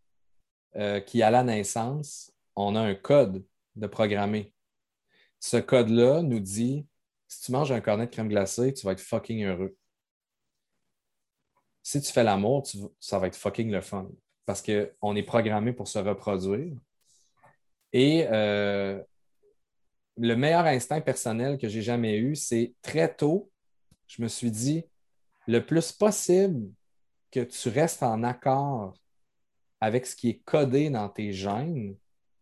euh, 0.76 1.00
qui, 1.00 1.22
à 1.22 1.31
la 1.31 1.42
naissance, 1.42 2.31
on 2.55 2.76
a 2.76 2.81
un 2.81 2.94
code 2.94 3.44
de 3.74 3.87
programmé. 3.87 4.52
Ce 5.47 5.59
code-là 5.59 6.23
nous 6.23 6.41
dit 6.41 6.85
si 7.29 7.43
tu 7.43 7.53
manges 7.53 7.71
un 7.71 7.81
cornet 7.81 8.07
de 8.07 8.11
crème 8.11 8.27
glacée, 8.27 8.75
tu 8.75 8.85
vas 8.85 8.91
être 8.91 9.01
fucking 9.01 9.45
heureux. 9.45 9.77
Si 11.85 12.01
tu 12.01 12.13
fais 12.13 12.25
l'amour, 12.25 12.67
ça 12.99 13.21
va 13.21 13.29
être 13.29 13.37
fucking 13.37 13.71
le 13.71 13.81
fun 13.81 14.09
parce 14.45 14.61
qu'on 14.61 15.15
est 15.15 15.23
programmé 15.23 15.73
pour 15.73 15.87
se 15.87 16.01
reproduire. 16.01 16.75
Et 17.93 18.27
euh, 18.29 19.01
le 20.17 20.35
meilleur 20.35 20.65
instinct 20.65 21.01
personnel 21.01 21.59
que 21.59 21.69
j'ai 21.69 21.83
jamais 21.83 22.17
eu, 22.17 22.35
c'est 22.35 22.75
très 22.83 23.15
tôt, 23.15 23.49
je 24.09 24.23
me 24.23 24.27
suis 24.27 24.51
dit, 24.51 24.83
le 25.47 25.65
plus 25.65 25.93
possible 25.93 26.73
que 27.31 27.39
tu 27.39 27.69
restes 27.69 28.03
en 28.03 28.25
accord 28.25 28.95
avec 29.81 30.07
ce 30.07 30.17
qui 30.17 30.31
est 30.31 30.43
codé 30.45 30.91
dans 30.91 31.09
tes 31.09 31.33
gènes, 31.33 31.95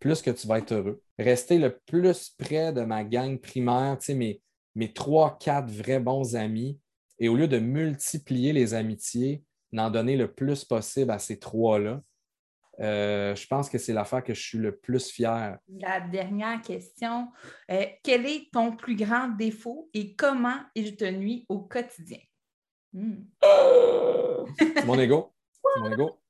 plus 0.04 0.20
que 0.20 0.30
tu 0.30 0.46
vas 0.46 0.58
être 0.58 0.72
heureux. 0.72 1.02
Rester 1.18 1.56
le 1.56 1.78
plus 1.86 2.28
près 2.38 2.74
de 2.74 2.82
ma 2.82 3.04
gang 3.04 3.38
primaire, 3.40 3.96
tu 3.98 4.04
sais, 4.04 4.14
mes, 4.14 4.42
mes 4.74 4.92
trois, 4.92 5.38
quatre 5.40 5.70
vrais 5.70 5.98
bons 5.98 6.36
amis, 6.36 6.78
et 7.18 7.30
au 7.30 7.36
lieu 7.36 7.48
de 7.48 7.58
multiplier 7.58 8.52
les 8.52 8.74
amitiés, 8.74 9.42
d'en 9.72 9.88
donner 9.88 10.18
le 10.18 10.30
plus 10.30 10.62
possible 10.62 11.10
à 11.10 11.18
ces 11.18 11.38
trois-là. 11.38 12.02
Euh, 12.80 13.34
je 13.34 13.46
pense 13.46 13.70
que 13.70 13.78
c'est 13.78 13.94
l'affaire 13.94 14.22
que 14.22 14.34
je 14.34 14.42
suis 14.42 14.58
le 14.58 14.76
plus 14.76 15.10
fier. 15.10 15.56
La 15.80 16.00
dernière 16.00 16.60
question, 16.60 17.28
euh, 17.70 17.86
quel 18.02 18.26
est 18.26 18.50
ton 18.52 18.76
plus 18.76 18.96
grand 18.96 19.28
défaut 19.28 19.88
et 19.94 20.14
comment 20.14 20.60
il 20.74 20.96
te 20.96 21.10
nuit 21.10 21.46
au 21.48 21.60
quotidien? 21.60 22.20
Hmm. 22.92 23.24
C'est 24.58 24.84
mon 24.84 24.98
ego. 24.98 25.32
C'est 25.50 25.80
mon 25.80 25.92
ego. 25.92 26.20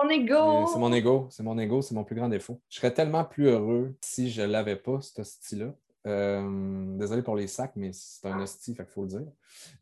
Ton 0.00 0.08
ego! 0.10 0.66
C'est 0.72 0.78
mon 0.78 0.92
ego. 0.92 1.26
C'est 1.30 1.42
mon 1.42 1.58
ego. 1.58 1.82
C'est 1.82 1.94
mon 1.94 2.04
plus 2.04 2.14
grand 2.14 2.28
défaut. 2.28 2.60
Je 2.68 2.76
serais 2.76 2.94
tellement 2.94 3.24
plus 3.24 3.46
heureux 3.46 3.96
si 4.00 4.30
je 4.30 4.42
l'avais 4.42 4.76
pas, 4.76 5.00
ce 5.00 5.24
style-là. 5.24 5.74
Euh, 6.06 6.96
désolé 6.96 7.22
pour 7.22 7.34
les 7.34 7.48
sacs, 7.48 7.72
mais 7.74 7.90
c'est 7.92 8.28
un 8.28 8.40
hostie, 8.40 8.76
il 8.78 8.84
faut 8.84 9.02
le 9.02 9.08
dire. 9.08 9.26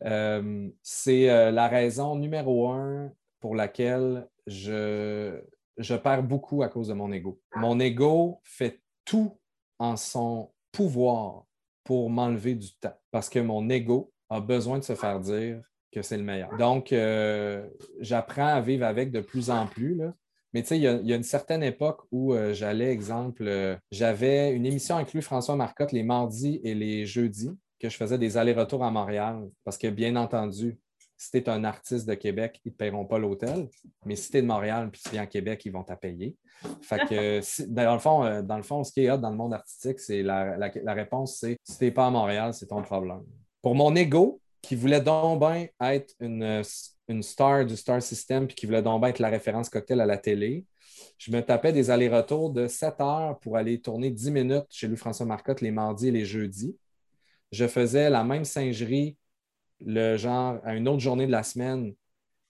Euh, 0.05 0.68
c'est 0.83 1.29
euh, 1.31 1.50
la 1.50 1.68
raison 1.68 2.16
numéro 2.16 2.68
un 2.70 3.12
pour 3.40 3.55
laquelle 3.55 4.26
je, 4.46 5.38
je 5.76 5.94
perds 5.94 6.22
beaucoup 6.22 6.62
à 6.62 6.68
cause 6.68 6.88
de 6.88 6.94
mon 6.94 7.12
ego. 7.12 7.38
Mon 7.55 7.79
ego 7.79 8.40
fait 8.42 8.81
tout 9.05 9.38
en 9.79 9.96
son 9.96 10.50
pouvoir 10.72 11.44
pour 11.85 12.09
m'enlever 12.09 12.55
du 12.55 12.74
temps 12.76 12.96
parce 13.11 13.29
que 13.29 13.38
mon 13.38 13.68
ego 13.68 14.12
a 14.31 14.40
besoin 14.40 14.79
de 14.79 14.85
se 14.85 14.94
faire 14.94 15.20
dire 15.20 15.62
que 15.92 16.03
c'est 16.03 16.16
le 16.16 16.22
meilleur. 16.22 16.57
Donc, 16.57 16.92
euh, 16.92 17.66
j'apprends 18.01 18.46
à 18.46 18.61
vivre 18.61 18.85
avec 18.85 19.11
de 19.11 19.20
plus 19.20 19.51
en 19.51 19.66
plus. 19.66 19.94
Là. 19.94 20.12
Mais 20.53 20.62
tu 20.62 20.68
sais, 20.68 20.79
il 20.79 20.83
y, 20.83 20.87
a- 20.88 20.94
il 20.94 21.07
y 21.07 21.12
a 21.12 21.16
une 21.16 21.22
certaine 21.22 21.62
époque 21.62 22.03
où 22.11 22.35
euh, 22.35 22.55
j'allais, 22.55 22.90
exemple, 22.90 23.44
euh, 23.46 23.77
j'avais 23.90 24.53
une 24.53 24.66
émission 24.66 24.96
avec 24.96 25.12
lui, 25.12 25.22
François 25.22 25.57
Marcotte, 25.57 25.92
les 25.92 26.03
mardis 26.03 26.61
et 26.64 26.75
les 26.75 27.07
jeudis, 27.07 27.51
que 27.79 27.88
je 27.88 27.96
faisais 27.96 28.18
des 28.18 28.37
allers-retours 28.37 28.85
à 28.85 28.90
Montréal. 28.90 29.49
Parce 29.64 29.77
que, 29.79 29.88
bien 29.88 30.16
entendu, 30.16 30.79
si 31.16 31.31
tu 31.31 31.38
es 31.38 31.49
un 31.49 31.64
artiste 31.64 32.09
de 32.09 32.14
Québec, 32.14 32.61
ils 32.64 32.68
ne 32.68 32.72
te 32.72 32.77
paieront 32.77 33.07
pas 33.07 33.18
l'hôtel. 33.18 33.68
Mais 34.05 34.16
si 34.16 34.31
tu 34.31 34.38
es 34.38 34.42
de 34.42 34.46
Montréal 34.46 34.90
puis 34.90 35.01
tu 35.03 35.11
viens 35.11 35.22
à 35.22 35.27
Québec, 35.27 35.62
ils 35.64 35.72
vont 35.72 35.83
t'en 35.83 35.96
payer. 35.96 36.37
Fait 36.83 37.07
que, 37.07 37.40
ben, 37.68 37.85
dans, 37.85 37.94
le 37.94 37.99
fond, 37.99 38.42
dans 38.42 38.57
le 38.57 38.62
fond, 38.62 38.85
ce 38.85 38.92
qui 38.92 39.05
est 39.05 39.11
hot 39.11 39.18
dans 39.18 39.31
le 39.31 39.37
monde 39.37 39.55
artistique, 39.55 40.01
c'est 40.01 40.22
la, 40.22 40.57
réponse, 40.94 41.38
c'est 41.40 41.57
si 41.64 41.79
tu 41.79 41.85
n'es 41.85 41.90
pas 41.90 42.07
à 42.07 42.11
Montréal, 42.11 42.55
c'est 42.55 42.66
ton 42.66 42.83
problème. 42.83 43.22
Pour 43.62 43.75
mon 43.75 43.94
ego, 43.94 44.40
qui 44.66 44.74
voulait 44.74 45.00
donc 45.00 45.38
bien 45.38 45.68
être 45.81 46.12
une, 46.18 46.61
une 47.07 47.22
star 47.22 47.64
du 47.64 47.76
Star 47.76 48.02
System 48.02 48.48
puis 48.48 48.57
qui 48.57 48.66
voulait 48.66 48.83
donc 48.83 49.00
bien 49.00 49.11
être 49.11 49.20
la 49.20 49.29
référence 49.29 49.68
cocktail 49.68 50.00
à 50.00 50.07
la 50.07 50.18
télé, 50.18 50.64
je 51.18 51.31
me 51.31 51.40
tapais 51.40 51.72
des 51.72 51.88
allers-retours 51.88 52.50
de 52.50 52.66
7 52.66 53.00
heures 53.00 53.38
pour 53.38 53.57
aller 53.57 53.81
tourner 53.81 54.11
10 54.11 54.31
minutes 54.33 54.66
chez 54.70 54.88
Louis-François 54.88 55.24
Marcotte 55.24 55.61
les 55.61 55.70
mardis 55.70 56.09
et 56.09 56.11
les 56.11 56.24
jeudis. 56.24 56.76
Je 57.52 57.68
faisais 57.68 58.11
la 58.11 58.24
même 58.24 58.44
singerie 58.44 59.16
le 59.85 60.16
genre 60.16 60.59
à 60.64 60.74
une 60.74 60.88
autre 60.88 61.00
journée 61.00 61.29
de 61.29 61.33
la 61.33 61.44
semaine 61.44 61.94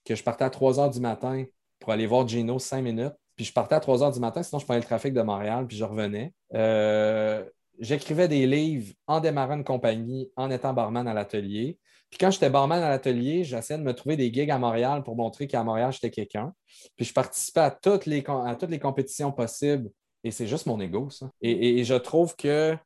que 0.07 0.15
je 0.15 0.23
partais 0.23 0.45
à 0.45 0.51
3 0.51 0.81
heures 0.81 0.91
du 0.91 1.01
matin 1.01 1.45
pour 1.81 1.93
aller 1.93 2.07
voir 2.07 2.27
Gino 2.27 2.59
5 2.59 2.81
minutes. 2.81 3.15
Puis 3.37 3.45
je 3.45 3.53
partais 3.53 3.75
à 3.75 3.81
3 3.81 4.03
heures 4.03 4.13
du 4.13 4.21
matin, 4.21 4.43
sinon 4.43 4.59
je 4.59 4.65
prenais 4.65 4.81
le 4.81 4.87
trafic 4.87 5.13
de 5.13 5.21
Montréal, 5.21 5.67
puis 5.67 5.77
je 5.77 5.85
revenais. 5.85 6.33
Euh, 6.55 7.45
j'écrivais 7.79 8.27
des 8.27 8.47
livres 8.47 8.95
en 9.07 9.21
démarrant 9.21 9.57
une 9.57 9.65
compagnie, 9.65 10.31
en 10.35 10.51
étant 10.51 10.73
barman 10.73 11.07
à 11.07 11.13
l'atelier. 11.13 11.79
Puis 12.11 12.19
quand 12.19 12.31
j'étais 12.31 12.51
barman 12.51 12.83
à 12.83 12.89
l'atelier, 12.89 13.45
j'essayais 13.45 13.79
de 13.79 13.85
me 13.85 13.93
trouver 13.93 14.17
des 14.17 14.33
gigs 14.33 14.51
à 14.51 14.59
Montréal 14.59 15.03
pour 15.03 15.17
montrer 15.17 15.47
qu'à 15.47 15.65
Montréal, 15.65 15.93
j'étais 15.93 16.11
quelqu'un. 16.11 16.53
Puis 16.97 17.05
je 17.05 17.13
participais 17.13 17.61
à 17.61 17.71
toutes 17.71 18.07
les, 18.07 18.23
compétitions 18.23 19.33
possibles. 19.33 19.91
Et 20.25 20.31
c'est 20.31 20.47
juste 20.47 20.67
mon 20.67 20.81
ego, 20.81 21.11
ça. 21.11 21.31
et 21.41 21.85
je 21.85 21.95
trouve 21.95 22.35
que 22.37 22.77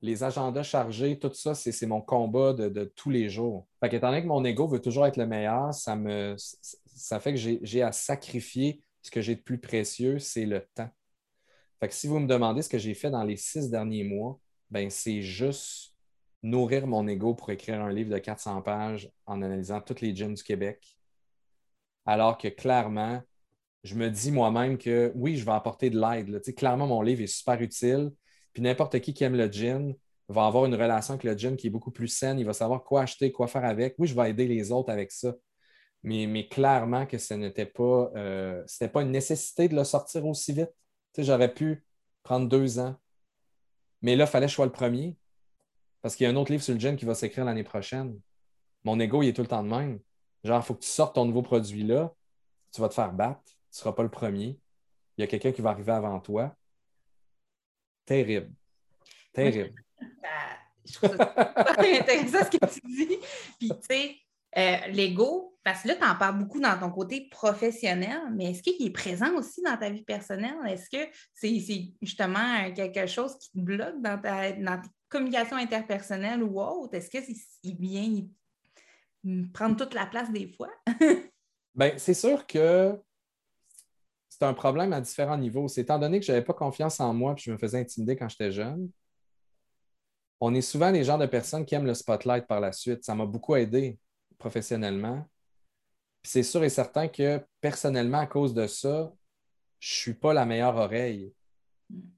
les 0.00 0.22
agendas 0.22 0.62
chargés, 0.62 1.18
tout 1.18 1.32
ça, 1.34 1.54
c'est 1.54 1.86
mon 1.86 2.00
combat 2.00 2.52
de, 2.52 2.92
tous 2.94 3.10
les 3.10 3.28
jours. 3.28 3.66
Fait 3.80 3.88
qu'étant 3.88 4.08
donné 4.08 4.22
que 4.22 4.28
mon 4.28 4.44
ego 4.44 4.68
veut 4.68 4.80
toujours 4.80 5.06
être 5.06 5.16
le 5.16 5.26
meilleur, 5.26 5.74
ça, 5.74 5.96
me, 5.96 6.36
ça 6.38 7.20
fait 7.20 7.34
que 7.34 7.58
j'ai 7.62 7.82
à 7.82 7.92
sacrifier 7.92 8.82
ce 9.02 9.10
que 9.10 9.20
j'ai 9.20 9.34
de 9.34 9.40
plus 9.40 9.58
précieux, 9.58 10.18
c'est 10.18 10.46
le 10.46 10.66
temps. 10.74 10.90
Fait 11.80 11.88
que 11.88 11.94
si 11.94 12.06
vous 12.06 12.18
me 12.18 12.26
demandez 12.26 12.62
ce 12.62 12.68
que 12.68 12.78
j'ai 12.78 12.94
fait 12.94 13.10
dans 13.10 13.24
les 13.24 13.36
six 13.36 13.70
derniers 13.70 14.04
mois, 14.04 14.38
ben 14.70 14.90
c'est 14.90 15.22
juste 15.22 15.94
nourrir 16.42 16.86
mon 16.86 17.06
ego 17.06 17.34
pour 17.34 17.50
écrire 17.50 17.80
un 17.80 17.90
livre 17.90 18.10
de 18.10 18.18
400 18.18 18.62
pages 18.62 19.10
en 19.26 19.42
analysant 19.42 19.80
toutes 19.80 20.00
les 20.00 20.14
gyms 20.14 20.34
du 20.34 20.42
Québec. 20.42 20.96
Alors 22.06 22.38
que 22.38 22.48
clairement, 22.48 23.22
je 23.84 23.94
me 23.94 24.08
dis 24.08 24.32
moi-même 24.32 24.78
que 24.78 25.12
oui, 25.14 25.36
je 25.36 25.44
vais 25.44 25.52
apporter 25.52 25.90
de 25.90 26.00
l'aide. 26.00 26.42
Clairement, 26.56 26.86
mon 26.86 27.02
livre 27.02 27.22
est 27.22 27.26
super 27.26 27.60
utile 27.60 28.12
puis 28.58 28.62
n'importe 28.62 28.98
qui 29.00 29.14
qui 29.14 29.24
aime 29.24 29.36
le 29.36 29.46
gin 29.46 29.94
va 30.28 30.46
avoir 30.46 30.66
une 30.66 30.74
relation 30.74 31.14
avec 31.14 31.24
le 31.24 31.36
gin 31.36 31.56
qui 31.56 31.68
est 31.68 31.70
beaucoup 31.70 31.92
plus 31.92 32.08
saine. 32.08 32.40
Il 32.40 32.44
va 32.44 32.52
savoir 32.52 32.82
quoi 32.82 33.02
acheter, 33.02 33.30
quoi 33.32 33.46
faire 33.46 33.64
avec. 33.64 33.94
Oui, 33.98 34.08
je 34.08 34.16
vais 34.16 34.30
aider 34.30 34.48
les 34.48 34.72
autres 34.72 34.90
avec 34.90 35.12
ça. 35.12 35.32
Mais, 36.02 36.48
clairement 36.48 37.06
que 37.06 37.18
ce 37.18 37.34
n'était 37.34 37.66
pas, 37.66 38.10
euh, 38.16 38.64
pas 38.92 39.02
une 39.02 39.12
nécessité 39.12 39.68
de 39.68 39.76
le 39.76 39.84
sortir 39.84 40.26
aussi 40.26 40.52
vite. 40.52 40.70
J'aurais 41.16 41.54
pu 41.54 41.84
prendre 42.24 42.48
deux 42.48 42.80
ans. 42.80 42.96
Mais 44.02 44.16
là, 44.16 44.24
il 44.24 44.26
fallait 44.28 44.46
que 44.46 44.50
je 44.50 44.56
sois 44.56 44.66
le 44.66 44.72
premier. 44.72 45.16
Parce 46.08 46.16
qu'il 46.16 46.24
y 46.24 46.26
a 46.26 46.32
un 46.32 46.36
autre 46.36 46.50
livre 46.50 46.64
sur 46.64 46.72
le 46.72 46.80
gin 46.80 46.96
qui 46.96 47.04
va 47.04 47.14
s'écrire 47.14 47.44
l'année 47.44 47.64
prochaine. 47.64 48.18
Mon 48.82 48.98
ego, 48.98 49.22
il 49.22 49.28
est 49.28 49.34
tout 49.34 49.42
le 49.42 49.46
temps 49.46 49.62
de 49.62 49.68
même. 49.68 50.00
Genre, 50.42 50.58
il 50.58 50.64
faut 50.64 50.72
que 50.72 50.80
tu 50.80 50.88
sortes 50.88 51.14
ton 51.14 51.26
nouveau 51.26 51.42
produit-là. 51.42 52.14
Tu 52.72 52.80
vas 52.80 52.88
te 52.88 52.94
faire 52.94 53.12
battre. 53.12 53.42
Tu 53.44 53.52
ne 53.72 53.76
seras 53.76 53.92
pas 53.92 54.04
le 54.04 54.08
premier. 54.08 54.58
Il 55.18 55.20
y 55.20 55.24
a 55.24 55.26
quelqu'un 55.26 55.52
qui 55.52 55.60
va 55.60 55.68
arriver 55.68 55.92
avant 55.92 56.18
toi. 56.18 56.56
Terrible. 58.06 58.54
Terrible. 59.34 59.84
je 60.86 60.94
trouve 60.94 61.14
ça 61.14 61.76
intéressant 61.78 62.38
ce 62.50 62.56
que 62.56 62.66
tu 62.72 62.80
dis. 62.86 63.18
Puis, 63.58 63.68
tu 63.68 63.76
sais, 63.90 64.16
euh, 64.56 64.86
l'ego, 64.86 65.58
parce 65.62 65.82
que 65.82 65.88
là, 65.88 65.96
tu 65.96 66.04
en 66.04 66.14
parles 66.14 66.38
beaucoup 66.38 66.58
dans 66.58 66.78
ton 66.78 66.90
côté 66.90 67.28
professionnel, 67.30 68.22
mais 68.32 68.52
est-ce 68.52 68.62
qu'il 68.62 68.82
est 68.82 68.92
présent 68.92 69.34
aussi 69.34 69.60
dans 69.60 69.76
ta 69.76 69.90
vie 69.90 70.04
personnelle? 70.04 70.56
Est-ce 70.68 70.88
que 70.88 71.12
c'est 71.34 71.92
justement 72.00 72.72
quelque 72.72 73.06
chose 73.06 73.36
qui 73.38 73.50
te 73.50 73.58
bloque 73.58 74.00
dans 74.00 74.18
ta, 74.18 74.52
dans 74.52 74.80
communication 75.08 75.56
interpersonnelle 75.56 76.42
ou 76.42 76.60
autre? 76.60 76.94
Est-ce 76.94 77.10
qu'il 77.10 77.76
vient 77.76 78.26
prendre 79.52 79.76
toute 79.76 79.94
la 79.94 80.06
place 80.06 80.30
des 80.30 80.48
fois? 80.52 80.70
Bien, 81.74 81.92
c'est 81.96 82.14
sûr 82.14 82.46
que 82.46 82.98
c'est 84.28 84.42
un 84.42 84.54
problème 84.54 84.92
à 84.92 85.00
différents 85.00 85.38
niveaux. 85.38 85.68
C'est 85.68 85.82
étant 85.82 85.98
donné 85.98 86.20
que 86.20 86.26
je 86.26 86.32
n'avais 86.32 86.44
pas 86.44 86.54
confiance 86.54 87.00
en 87.00 87.14
moi 87.14 87.34
et 87.36 87.40
je 87.40 87.50
me 87.52 87.58
faisais 87.58 87.80
intimider 87.80 88.16
quand 88.16 88.28
j'étais 88.28 88.52
jeune, 88.52 88.90
on 90.40 90.54
est 90.54 90.62
souvent 90.62 90.90
les 90.90 91.04
genres 91.04 91.18
de 91.18 91.26
personnes 91.26 91.64
qui 91.64 91.74
aiment 91.74 91.86
le 91.86 91.94
spotlight 91.94 92.46
par 92.46 92.60
la 92.60 92.72
suite. 92.72 93.04
Ça 93.04 93.14
m'a 93.14 93.26
beaucoup 93.26 93.56
aidé 93.56 93.98
professionnellement. 94.38 95.26
C'est 96.22 96.42
sûr 96.42 96.62
et 96.62 96.68
certain 96.68 97.08
que 97.08 97.40
personnellement, 97.60 98.18
à 98.18 98.26
cause 98.26 98.54
de 98.54 98.66
ça, 98.66 99.12
je 99.80 99.94
ne 99.94 99.96
suis 99.96 100.14
pas 100.14 100.32
la 100.32 100.44
meilleure 100.44 100.76
oreille. 100.76 101.32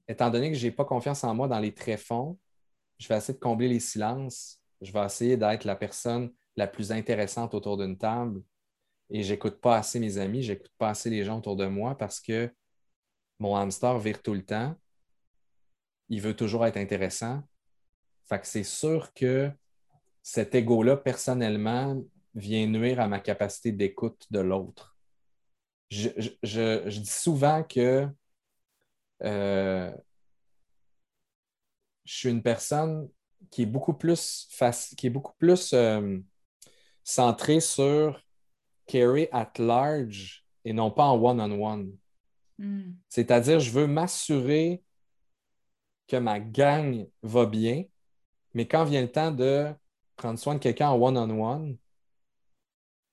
Étant 0.07 0.29
donné 0.29 0.51
que 0.51 0.57
je 0.57 0.65
n'ai 0.65 0.71
pas 0.71 0.85
confiance 0.85 1.23
en 1.23 1.33
moi 1.33 1.47
dans 1.47 1.59
les 1.59 1.73
tréfonds, 1.73 2.37
je 3.01 3.07
vais 3.07 3.17
essayer 3.17 3.33
de 3.33 3.39
combler 3.39 3.67
les 3.67 3.79
silences. 3.79 4.59
Je 4.79 4.91
vais 4.91 5.03
essayer 5.03 5.35
d'être 5.35 5.65
la 5.65 5.75
personne 5.75 6.31
la 6.55 6.67
plus 6.67 6.91
intéressante 6.91 7.55
autour 7.55 7.77
d'une 7.77 7.97
table 7.97 8.43
et 9.09 9.23
j'écoute 9.23 9.59
pas 9.59 9.77
assez 9.77 9.99
mes 9.99 10.19
amis, 10.19 10.43
j'écoute 10.43 10.71
pas 10.77 10.89
assez 10.89 11.09
les 11.09 11.23
gens 11.23 11.39
autour 11.39 11.55
de 11.55 11.65
moi 11.65 11.97
parce 11.97 12.19
que 12.19 12.53
mon 13.39 13.55
hamster 13.55 13.97
vire 13.97 14.21
tout 14.21 14.35
le 14.35 14.45
temps. 14.45 14.75
Il 16.09 16.21
veut 16.21 16.35
toujours 16.35 16.65
être 16.67 16.77
intéressant. 16.77 17.41
Fait 18.29 18.39
que 18.39 18.45
c'est 18.45 18.63
sûr 18.63 19.11
que 19.13 19.51
cet 20.21 20.53
ego-là, 20.53 20.95
personnellement, 20.95 21.99
vient 22.35 22.67
nuire 22.67 22.99
à 22.99 23.07
ma 23.07 23.19
capacité 23.19 23.71
d'écoute 23.71 24.27
de 24.29 24.39
l'autre. 24.39 24.95
Je, 25.89 26.87
dis 26.87 27.05
souvent 27.05 27.63
que 27.63 28.07
euh, 29.23 29.91
je 32.05 32.13
suis 32.15 32.29
une 32.29 32.43
personne 32.43 33.09
qui 33.49 33.63
est 33.63 33.67
beaucoup 33.67 33.93
plus, 33.93 34.47
qui 34.97 35.07
est 35.07 35.11
beaucoup 35.11 35.33
plus 35.37 35.73
euh, 35.73 36.19
centrée 37.03 37.59
sur 37.59 38.21
carry 38.85 39.27
at 39.31 39.51
large 39.57 40.45
et 40.65 40.73
non 40.73 40.91
pas 40.91 41.05
en 41.05 41.21
one-on-one. 41.21 41.91
Hmm. 42.57 42.93
C'est-à-dire, 43.09 43.59
je 43.59 43.71
veux 43.71 43.87
m'assurer 43.87 44.83
que 46.07 46.17
ma 46.17 46.39
gang 46.39 47.07
va 47.23 47.45
bien, 47.45 47.85
mais 48.53 48.67
quand 48.67 48.83
vient 48.83 49.01
le 49.01 49.11
temps 49.11 49.31
de 49.31 49.73
prendre 50.15 50.37
soin 50.37 50.55
de 50.55 50.59
quelqu'un 50.59 50.89
en 50.89 51.01
one-on-one, 51.01 51.77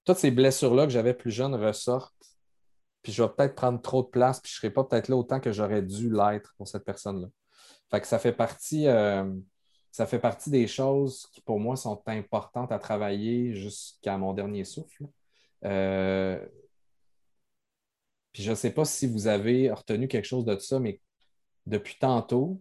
toutes 0.05 0.19
ces 0.19 0.31
blessures-là 0.31 0.85
que 0.87 0.93
j'avais 0.93 1.15
plus 1.15 1.31
jeune 1.31 1.55
ressortent. 1.55 2.15
Puis 3.03 3.13
je 3.13 3.23
vais 3.23 3.29
peut-être 3.29 3.55
prendre 3.55 3.81
trop 3.81 4.03
de 4.03 4.09
place, 4.09 4.41
puis 4.41 4.51
je 4.51 4.57
ne 4.57 4.61
serai 4.61 4.71
pas 4.71 4.85
peut-être 4.85 5.09
là 5.09 5.17
autant 5.17 5.39
que 5.39 5.53
j'aurais 5.53 5.83
dû 5.83 6.11
l'être 6.11 6.55
pour 6.57 6.67
cette 6.67 6.85
personne-là. 6.85 7.29
Fait 7.91 8.01
que 8.01 8.07
ça 8.07 8.19
fait 8.19 8.33
partie, 8.33 8.87
euh, 8.87 9.25
ça 9.91 10.07
fait 10.07 10.19
partie 10.19 10.51
des 10.51 10.67
choses 10.67 11.27
qui, 11.33 11.41
pour 11.41 11.59
moi, 11.59 11.77
sont 11.77 12.03
importantes 12.07 12.71
à 12.73 12.79
travailler 12.79 13.55
jusqu'à 13.55 14.19
mon 14.19 14.35
dernier 14.35 14.65
souffle. 14.65 15.07
Euh, 15.65 16.47
puis 18.33 18.43
je 18.43 18.51
ne 18.51 18.57
sais 18.57 18.71
pas 18.71 18.85
si 18.85 19.07
vous 19.07 19.27
avez 19.27 19.71
retenu 19.71 20.07
quelque 20.07 20.27
chose 20.27 20.45
de 20.45 20.59
ça, 20.59 20.79
mais 20.79 21.01
depuis 21.67 21.97
tantôt, 21.99 22.61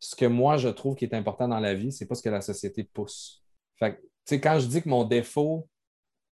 ce 0.00 0.14
que 0.14 0.26
moi 0.26 0.56
je 0.58 0.68
trouve 0.68 0.94
qui 0.94 1.04
est 1.04 1.14
important 1.14 1.48
dans 1.48 1.58
la 1.58 1.74
vie, 1.74 1.90
c'est 1.90 2.06
pas 2.06 2.14
ce 2.14 2.22
que 2.22 2.28
la 2.28 2.40
société 2.40 2.84
pousse. 2.84 3.42
Fait 3.76 4.00
quand 4.36 4.58
je 4.60 4.66
dis 4.66 4.82
que 4.82 4.88
mon 4.88 5.04
défaut, 5.04 5.68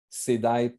c'est 0.09 0.37
d'être. 0.37 0.77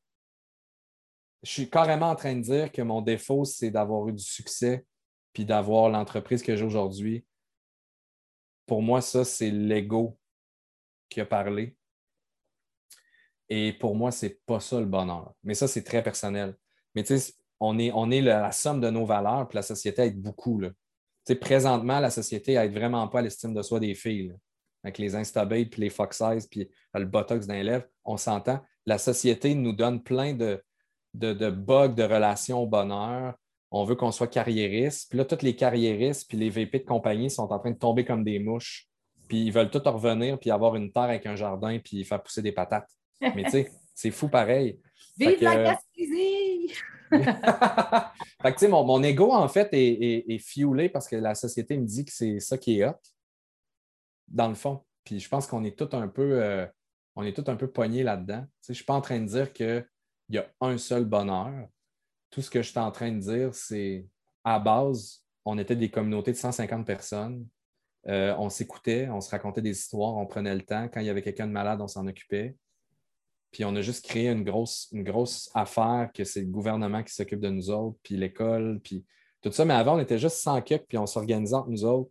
Je 1.42 1.50
suis 1.50 1.70
carrément 1.70 2.10
en 2.10 2.16
train 2.16 2.36
de 2.36 2.42
dire 2.42 2.70
que 2.70 2.82
mon 2.82 3.00
défaut, 3.00 3.44
c'est 3.44 3.70
d'avoir 3.70 4.06
eu 4.08 4.12
du 4.12 4.22
succès 4.22 4.86
puis 5.32 5.44
d'avoir 5.44 5.88
l'entreprise 5.88 6.42
que 6.42 6.56
j'ai 6.56 6.64
aujourd'hui. 6.64 7.24
Pour 8.66 8.82
moi, 8.82 9.00
ça, 9.00 9.24
c'est 9.24 9.50
l'ego 9.50 10.18
qui 11.08 11.20
a 11.20 11.26
parlé. 11.26 11.76
Et 13.48 13.72
pour 13.72 13.96
moi, 13.96 14.12
ce 14.12 14.26
n'est 14.26 14.38
pas 14.46 14.60
ça 14.60 14.78
le 14.78 14.86
bonheur. 14.86 15.34
Mais 15.42 15.54
ça, 15.54 15.66
c'est 15.66 15.82
très 15.82 16.02
personnel. 16.02 16.56
Mais 16.94 17.02
tu 17.02 17.18
sais, 17.18 17.32
on 17.58 17.78
est, 17.78 17.90
on 17.92 18.10
est 18.10 18.22
la, 18.22 18.52
somme 18.52 18.80
de 18.80 18.88
nos 18.90 19.04
valeurs, 19.04 19.48
puis 19.48 19.56
la 19.56 19.62
société 19.62 20.02
aide 20.02 20.20
beaucoup. 20.20 20.60
Là. 20.60 20.70
présentement, 21.40 22.00
la 22.00 22.10
société 22.10 22.54
aide 22.54 22.72
vraiment 22.72 23.06
pas 23.08 23.18
à 23.18 23.22
l'estime 23.22 23.52
de 23.52 23.62
soi 23.62 23.80
des 23.80 23.94
filles. 23.94 24.34
Avec 24.82 24.96
les 24.96 25.14
Instabate, 25.14 25.68
puis 25.68 25.82
les 25.82 25.90
Fox 25.90 26.22
Eyes, 26.22 26.46
puis 26.50 26.70
le 26.94 27.04
Botox 27.04 27.46
d'un 27.46 27.62
lèvre, 27.62 27.84
on 28.04 28.16
s'entend. 28.16 28.64
La 28.86 28.96
société 28.96 29.54
nous 29.54 29.74
donne 29.74 30.02
plein 30.02 30.32
de, 30.32 30.62
de, 31.12 31.34
de 31.34 31.50
bugs 31.50 31.88
de 31.88 32.02
relations 32.02 32.62
au 32.62 32.66
bonheur. 32.66 33.34
On 33.70 33.84
veut 33.84 33.94
qu'on 33.94 34.10
soit 34.10 34.26
carriériste. 34.26 35.08
Puis 35.10 35.18
là, 35.18 35.24
tous 35.24 35.42
les 35.42 35.54
carriéristes, 35.54 36.28
puis 36.28 36.36
les 36.36 36.50
VP 36.50 36.80
de 36.80 36.84
compagnie 36.84 37.30
sont 37.30 37.50
en 37.52 37.58
train 37.58 37.70
de 37.70 37.78
tomber 37.78 38.04
comme 38.04 38.24
des 38.24 38.38
mouches. 38.38 38.88
Puis 39.28 39.44
ils 39.44 39.52
veulent 39.52 39.70
tout 39.70 39.82
revenir, 39.84 40.38
puis 40.38 40.50
avoir 40.50 40.74
une 40.74 40.90
terre 40.90 41.04
avec 41.04 41.26
un 41.26 41.36
jardin, 41.36 41.78
puis 41.78 42.04
faire 42.04 42.22
pousser 42.22 42.42
des 42.42 42.52
patates. 42.52 42.90
Mais 43.20 43.44
tu 43.44 43.50
sais, 43.50 43.70
c'est 43.94 44.10
fou 44.10 44.28
pareil. 44.28 44.80
Vive 45.16 45.42
la 45.42 45.62
Gaspésie! 45.62 46.72
fait 47.10 47.18
que, 47.18 48.50
tu 48.50 48.58
sais, 48.58 48.68
mon, 48.68 48.84
mon, 48.84 49.02
ego, 49.02 49.32
en 49.32 49.48
fait, 49.48 49.68
est, 49.72 50.32
est, 50.32 50.38
fuelé 50.38 50.88
parce 50.88 51.08
que 51.08 51.16
la 51.16 51.34
société 51.34 51.76
me 51.76 51.84
dit 51.84 52.04
que 52.04 52.12
c'est 52.12 52.38
ça 52.38 52.56
qui 52.56 52.78
est 52.78 52.86
hot, 52.86 52.94
dans 54.28 54.48
le 54.48 54.54
fond. 54.54 54.84
Puis 55.04 55.18
je 55.18 55.28
pense 55.28 55.46
qu'on 55.46 55.64
est 55.64 55.76
tous 55.76 55.94
un 55.96 56.08
peu, 56.08 56.42
euh, 56.42 56.66
on 57.16 57.24
est 57.24 57.32
tous 57.32 57.50
un 57.50 57.56
peu 57.56 57.68
poignés 57.68 58.02
là-dedans. 58.02 58.46
je 58.64 58.72
ne 58.72 58.74
suis 58.74 58.84
pas 58.84 58.94
en 58.94 59.00
train 59.00 59.18
de 59.18 59.26
dire 59.26 59.52
qu'il 59.52 59.84
y 60.28 60.38
a 60.38 60.46
un 60.60 60.78
seul 60.78 61.04
bonheur. 61.04 61.68
Tout 62.30 62.42
ce 62.42 62.50
que 62.50 62.62
je 62.62 62.70
suis 62.70 62.78
en 62.78 62.90
train 62.90 63.12
de 63.12 63.18
dire, 63.18 63.54
c'est 63.54 64.06
à 64.44 64.58
base, 64.58 65.22
on 65.44 65.58
était 65.58 65.76
des 65.76 65.90
communautés 65.90 66.32
de 66.32 66.36
150 66.36 66.86
personnes. 66.86 67.46
Euh, 68.06 68.34
on 68.38 68.48
s'écoutait, 68.48 69.08
on 69.10 69.20
se 69.20 69.30
racontait 69.30 69.60
des 69.60 69.78
histoires, 69.78 70.16
on 70.16 70.26
prenait 70.26 70.54
le 70.54 70.62
temps. 70.62 70.88
Quand 70.88 71.00
il 71.00 71.06
y 71.06 71.10
avait 71.10 71.22
quelqu'un 71.22 71.46
de 71.46 71.52
malade, 71.52 71.80
on 71.80 71.88
s'en 71.88 72.06
occupait. 72.06 72.56
Puis 73.50 73.64
on 73.64 73.74
a 73.74 73.82
juste 73.82 74.04
créé 74.04 74.28
une 74.28 74.44
grosse, 74.44 74.88
une 74.92 75.02
grosse 75.02 75.50
affaire 75.54 76.10
que 76.14 76.24
c'est 76.24 76.40
le 76.40 76.46
gouvernement 76.46 77.02
qui 77.02 77.12
s'occupe 77.12 77.40
de 77.40 77.50
nous 77.50 77.68
autres, 77.70 77.98
puis 78.02 78.16
l'école, 78.16 78.80
puis 78.82 79.04
tout 79.42 79.50
ça. 79.50 79.64
Mais 79.64 79.74
avant, 79.74 79.96
on 79.96 79.98
était 79.98 80.18
juste 80.18 80.36
sans 80.36 80.60
cup, 80.62 80.84
puis 80.88 80.98
on 80.98 81.06
s'organisait 81.06 81.54
entre 81.54 81.70
nous 81.70 81.84
autres. 81.84 82.10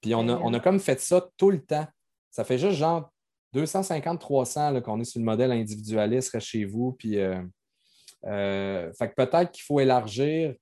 Puis 0.00 0.14
on 0.14 0.28
a, 0.28 0.36
on 0.36 0.54
a 0.54 0.60
comme 0.60 0.78
fait 0.78 1.00
ça 1.00 1.28
tout 1.36 1.50
le 1.50 1.62
temps. 1.62 1.86
Ça 2.30 2.44
fait 2.44 2.58
juste 2.58 2.76
genre 2.76 3.12
250-300 3.54 4.80
qu'on 4.82 5.00
est 5.00 5.04
sur 5.04 5.18
le 5.18 5.24
modèle 5.24 5.52
individualiste, 5.52 6.30
reste 6.30 6.46
chez 6.46 6.64
vous. 6.64 6.92
Puis, 6.92 7.18
euh, 7.18 7.42
euh, 8.26 8.92
fait 8.92 9.08
que 9.08 9.14
peut-être 9.14 9.50
qu'il 9.50 9.64
faut 9.64 9.80
élargir 9.80 10.54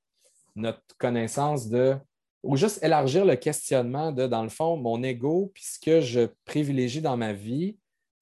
notre 0.55 0.83
connaissance 0.99 1.69
de, 1.69 1.97
ou 2.43 2.57
juste 2.57 2.83
élargir 2.83 3.25
le 3.25 3.37
questionnement 3.37 4.13
de, 4.13 4.27
dans 4.27 4.43
le 4.43 4.49
fond, 4.49 4.77
mon 4.77 5.03
ego, 5.03 5.51
puis 5.55 5.65
ce 5.65 5.79
que 5.79 6.01
je 6.01 6.29
privilégie 6.45 7.01
dans 7.01 7.17
ma 7.17 7.33
vie, 7.33 7.77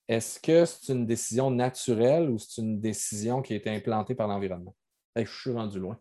est-ce 0.09 0.39
que 0.39 0.65
c'est 0.65 0.93
une 0.93 1.07
décision 1.07 1.51
naturelle 1.51 2.31
ou 2.31 2.39
c'est 2.39 2.61
une 2.61 2.81
décision 2.81 3.43
qui 3.43 3.53
a 3.53 3.57
été 3.57 3.71
implantée 3.71 4.15
par 4.15 4.29
l'environnement? 4.29 4.75
je 5.17 5.25
suis 5.25 5.51
rendu 5.51 5.81
loin. 5.81 5.99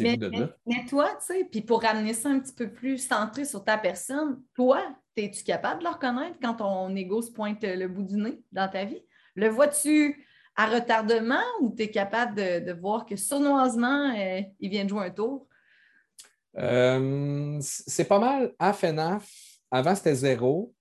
Mais, 0.00 0.18
mais, 0.66 0.84
toi, 0.86 1.08
tu 1.18 1.34
sais, 1.34 1.44
puis 1.50 1.62
pour 1.62 1.82
ramener 1.82 2.12
ça 2.12 2.28
un 2.28 2.40
petit 2.40 2.52
peu 2.52 2.70
plus 2.70 2.98
centré 2.98 3.46
sur 3.46 3.64
ta 3.64 3.78
personne, 3.78 4.42
toi, 4.54 4.94
es-tu 5.16 5.44
capable 5.44 5.80
de 5.80 5.84
le 5.84 5.94
reconnaître 5.94 6.38
quand 6.42 6.54
ton 6.56 6.94
ego 6.94 7.22
se 7.22 7.32
pointe 7.32 7.62
le 7.62 7.88
bout 7.88 8.02
du 8.02 8.16
nez 8.16 8.42
dans 8.52 8.68
ta 8.68 8.84
vie? 8.84 9.02
Le 9.34 9.48
vois-tu 9.48 10.26
à 10.56 10.66
retardement 10.66 11.42
ou 11.60 11.74
tu 11.74 11.84
es 11.84 11.90
capable 11.90 12.36
de, 12.36 12.72
voir 12.72 13.06
que 13.06 13.16
sournoisement, 13.16 14.14
euh, 14.16 14.42
il 14.60 14.70
vient 14.70 14.84
de 14.84 14.90
jouer 14.90 15.06
un 15.06 15.10
tour? 15.10 15.48
Euh, 16.58 17.58
c'est 17.60 18.04
pas 18.04 18.18
mal 18.18 18.54
à 18.58 18.72
FNAF. 18.72 19.30
Avant, 19.70 19.94
c'était 19.94 20.14
zéro. 20.14 20.74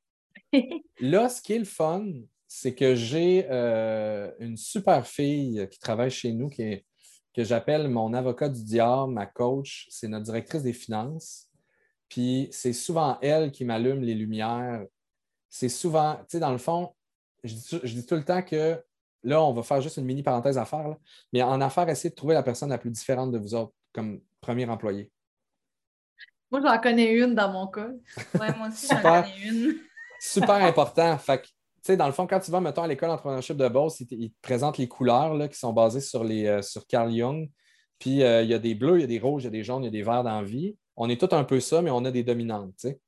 Là, 1.00 1.30
ce 1.30 1.42
qui 1.42 1.54
est 1.54 1.60
le 1.60 1.66
fun, 1.66 2.06
c'est 2.48 2.76
que 2.76 2.96
j'ai 2.96 3.48
euh, 3.50 4.30
une 4.40 4.58
super 4.58 5.08
fille 5.08 5.68
qui 5.72 5.80
travaille 5.80 6.12
chez 6.12 6.34
nous, 6.34 6.50
qui 6.50 6.64
est 6.64 6.86
que 7.34 7.44
j'appelle 7.44 7.88
mon 7.88 8.14
avocat 8.14 8.50
du 8.50 8.64
diable, 8.64 9.14
ma 9.14 9.26
coach, 9.26 9.88
c'est 9.90 10.08
notre 10.08 10.26
directrice 10.26 10.64
des 10.64 10.74
finances. 10.74 11.48
Puis 12.10 12.50
c'est 12.52 12.74
souvent 12.74 13.18
elle 13.22 13.52
qui 13.52 13.64
m'allume 13.64 14.02
les 14.02 14.16
lumières. 14.16 14.86
C'est 15.50 15.70
souvent, 15.70 16.16
tu 16.16 16.24
sais, 16.32 16.40
dans 16.40 16.52
le 16.52 16.58
fond, 16.58 16.94
je 17.44 17.54
dis, 17.54 18.06
tout 18.06 18.16
le 18.16 18.24
temps 18.24 18.42
que 18.42 18.84
là, 19.24 19.42
on 19.42 19.54
va 19.54 19.64
faire 19.64 19.82
juste 19.82 19.98
une 19.98 20.06
mini 20.06 20.24
parenthèse 20.24 20.58
à 20.58 20.66
faire, 20.66 20.96
mais 21.34 21.42
en 21.42 21.60
affaires, 21.62 21.88
essayez 21.90 22.10
de 22.10 22.16
trouver 22.16 22.34
la 22.34 22.44
personne 22.44 22.70
la 22.70 22.78
plus 22.78 22.90
différente 22.90 23.32
de 23.32 23.38
vous 23.38 23.56
autres 23.56 23.74
comme 23.94 24.22
premier 24.40 24.68
employé. 24.68 25.12
Moi, 26.50 26.62
j'en 26.62 26.78
connais 26.80 27.14
une 27.14 27.34
dans 27.34 27.52
mon 27.52 27.68
cas. 27.68 27.90
Ouais, 28.40 28.56
moi 28.58 28.68
aussi, 28.68 28.88
j'en 28.90 29.02
connais 29.02 29.40
une. 29.48 29.76
super 30.20 30.56
important. 30.56 31.18
Fait 31.18 31.46
sais, 31.82 31.98
dans 31.98 32.08
le 32.08 32.12
fond, 32.12 32.28
quand 32.28 32.40
tu 32.40 32.52
vas, 32.52 32.62
mettons, 32.62 32.84
à 32.84 32.88
l'école 32.88 33.10
d'entrepreneurship 33.10 33.58
de 33.58 33.68
Beauce, 33.68 34.00
ils, 34.02 34.32
te 34.32 34.42
présentent 34.42 34.78
les 34.78 34.88
couleurs 34.88 35.34
là, 35.34 35.48
qui 35.48 35.58
sont 35.58 35.74
basées 35.74 36.02
sur, 36.02 36.24
les, 36.24 36.46
euh, 36.46 36.62
sur 36.62 36.86
Carl 36.88 37.12
Jung. 37.12 37.50
Puis 38.00 38.24
euh, 38.24 38.44
il 38.44 38.50
y 38.50 38.54
a 38.54 38.60
des 38.60 38.76
bleus, 38.76 38.98
il 38.98 39.02
y 39.02 39.04
a 39.04 39.08
des 39.08 39.20
rouges, 39.20 39.44
il 39.44 39.46
y 39.46 39.48
a 39.48 39.52
des 39.52 39.64
jaunes, 39.64 39.84
il 39.84 39.86
y 39.86 39.90
a 39.90 39.92
des 39.92 40.04
verts 40.04 40.24
dans 40.24 40.42
la 40.42 40.44
vie. 40.44 40.76
On 40.96 41.10
est 41.10 41.20
tous 41.20 41.36
un 41.36 41.44
peu 41.44 41.60
ça, 41.60 41.82
mais 41.82 41.92
on 41.92 42.04
a 42.06 42.12
des 42.12 42.24
dominantes. 42.24 42.74
sais. 42.78 43.00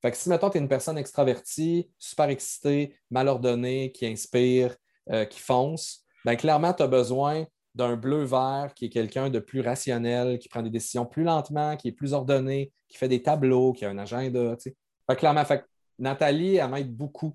Fait 0.00 0.10
que 0.10 0.16
si, 0.16 0.28
mettons, 0.28 0.50
tu 0.50 0.58
es 0.58 0.60
une 0.60 0.68
personne 0.68 0.98
extravertie, 0.98 1.88
super 1.98 2.28
excitée, 2.28 2.96
mal 3.10 3.28
ordonnée, 3.28 3.92
qui 3.92 4.06
inspire, 4.06 4.76
euh, 5.10 5.24
qui 5.24 5.40
fonce, 5.40 6.04
bien 6.24 6.36
clairement, 6.36 6.72
tu 6.72 6.82
as 6.82 6.88
besoin 6.88 7.44
d'un 7.74 7.96
bleu-vert 7.96 8.72
qui 8.74 8.86
est 8.86 8.90
quelqu'un 8.90 9.30
de 9.30 9.38
plus 9.38 9.60
rationnel, 9.60 10.38
qui 10.38 10.48
prend 10.48 10.62
des 10.62 10.70
décisions 10.70 11.06
plus 11.06 11.24
lentement, 11.24 11.76
qui 11.76 11.88
est 11.88 11.92
plus 11.92 12.12
ordonné, 12.12 12.70
qui 12.88 12.98
fait 12.98 13.08
des 13.08 13.22
tableaux, 13.22 13.72
qui 13.72 13.84
a 13.84 13.90
un 13.90 13.98
agenda. 13.98 14.56
Fait 14.58 14.74
que 15.08 15.14
clairement, 15.14 15.44
fait 15.44 15.64
Nathalie, 15.98 16.56
elle 16.56 16.68
m'aide 16.68 16.94
beaucoup 16.94 17.34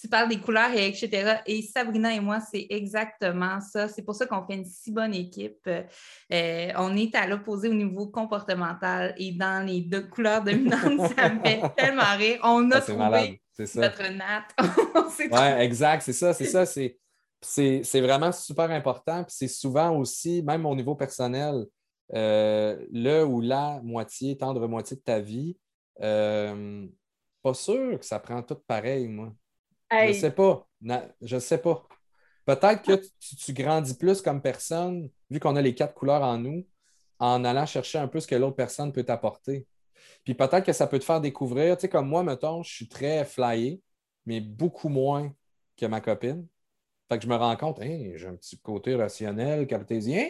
tu 0.00 0.08
parles 0.08 0.28
des 0.28 0.38
couleurs 0.38 0.70
et 0.72 0.86
etc. 0.86 1.40
Et 1.44 1.60
Sabrina 1.62 2.14
et 2.14 2.20
moi, 2.20 2.38
c'est 2.40 2.66
exactement 2.70 3.60
ça. 3.60 3.88
C'est 3.88 4.02
pour 4.02 4.14
ça 4.14 4.26
qu'on 4.26 4.46
fait 4.46 4.54
une 4.54 4.64
si 4.64 4.92
bonne 4.92 5.12
équipe. 5.12 5.66
Euh, 5.66 6.68
on 6.76 6.96
est 6.96 7.14
à 7.16 7.26
l'opposé 7.26 7.68
au 7.68 7.74
niveau 7.74 8.06
comportemental 8.06 9.14
et 9.18 9.32
dans 9.32 9.66
les 9.66 9.80
deux 9.80 10.02
couleurs 10.02 10.44
dominantes, 10.44 11.12
ça 11.16 11.28
me 11.28 11.40
fait 11.40 11.60
tellement 11.76 12.16
rire. 12.16 12.38
On 12.44 12.70
a 12.70 12.80
trouvé 12.80 13.40
notre 13.58 14.08
natte. 14.12 14.54
oui, 15.18 15.62
exact, 15.62 16.02
c'est 16.02 16.12
ça, 16.12 16.32
c'est 16.34 16.46
ça. 16.46 16.64
C'est 17.40 18.00
vraiment 18.00 18.32
super 18.32 18.70
important. 18.70 19.24
Puis 19.24 19.34
c'est 19.36 19.48
souvent 19.48 19.96
aussi, 19.96 20.42
même 20.42 20.66
au 20.66 20.74
niveau 20.74 20.94
personnel, 20.94 21.64
euh, 22.14 22.84
le 22.90 23.24
ou 23.24 23.40
la 23.40 23.80
moitié, 23.82 24.36
tendre 24.36 24.66
moitié 24.66 24.96
de 24.96 25.02
ta 25.02 25.20
vie, 25.20 25.56
euh, 26.00 26.86
pas 27.42 27.54
sûr 27.54 27.98
que 27.98 28.04
ça 28.04 28.18
prend 28.18 28.42
tout 28.42 28.58
pareil, 28.66 29.08
moi. 29.08 29.32
Je 29.90 30.12
sais 30.12 30.30
pas. 30.30 30.66
je 31.20 31.38
sais 31.38 31.58
pas. 31.58 31.86
Peut-être 32.44 32.82
que 32.82 33.02
tu, 33.20 33.52
grandis 33.52 33.94
plus 33.94 34.22
comme 34.22 34.40
personne, 34.40 35.10
vu 35.30 35.38
qu'on 35.38 35.56
a 35.56 35.62
les 35.62 35.74
quatre 35.74 35.94
couleurs 35.94 36.22
en 36.22 36.38
nous, 36.38 36.66
en 37.18 37.44
allant 37.44 37.66
chercher 37.66 37.98
un 37.98 38.08
peu 38.08 38.20
ce 38.20 38.26
que 38.26 38.34
l'autre 38.34 38.56
personne 38.56 38.92
peut 38.92 39.02
t'apporter. 39.02 39.66
Puis 40.24 40.34
peut-être 40.34 40.64
que 40.64 40.72
ça 40.72 40.86
peut 40.86 40.98
te 40.98 41.04
faire 41.04 41.20
découvrir, 41.20 41.76
tu 41.76 41.82
sais, 41.82 41.88
comme 41.88 42.08
moi, 42.08 42.22
mettons, 42.22 42.62
je 42.62 42.72
suis 42.72 42.88
très 42.88 43.24
flyé, 43.24 43.80
mais 44.26 44.40
beaucoup 44.40 44.88
moins 44.88 45.32
que 45.76 45.86
ma 45.86 46.00
copine. 46.00 46.46
Fait 47.08 47.18
que 47.18 47.24
je 47.24 47.28
me 47.28 47.36
rends 47.36 47.56
compte, 47.56 47.80
j'ai 47.80 48.26
un 48.26 48.36
petit 48.36 48.58
côté 48.58 48.94
rationnel, 48.94 49.66
cartésien. 49.66 50.28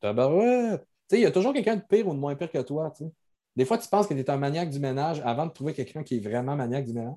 Tabarouette. 0.00 0.80
Tu 0.80 1.16
sais, 1.16 1.20
il 1.20 1.22
y 1.22 1.26
a 1.26 1.30
toujours 1.30 1.52
quelqu'un 1.52 1.76
de 1.76 1.82
pire 1.88 2.06
ou 2.08 2.14
de 2.14 2.18
moins 2.18 2.34
pire 2.34 2.50
que 2.50 2.58
toi, 2.58 2.92
tu 2.96 3.04
sais. 3.04 3.12
Des 3.56 3.64
fois, 3.64 3.78
tu 3.78 3.88
penses 3.88 4.06
que 4.06 4.14
tu 4.14 4.20
es 4.20 4.30
un 4.30 4.36
maniaque 4.36 4.70
du 4.70 4.78
ménage 4.78 5.20
avant 5.24 5.46
de 5.46 5.52
trouver 5.52 5.74
quelqu'un 5.74 6.04
qui 6.04 6.16
est 6.16 6.20
vraiment 6.20 6.54
maniaque 6.54 6.84
du 6.84 6.92
ménage. 6.92 7.16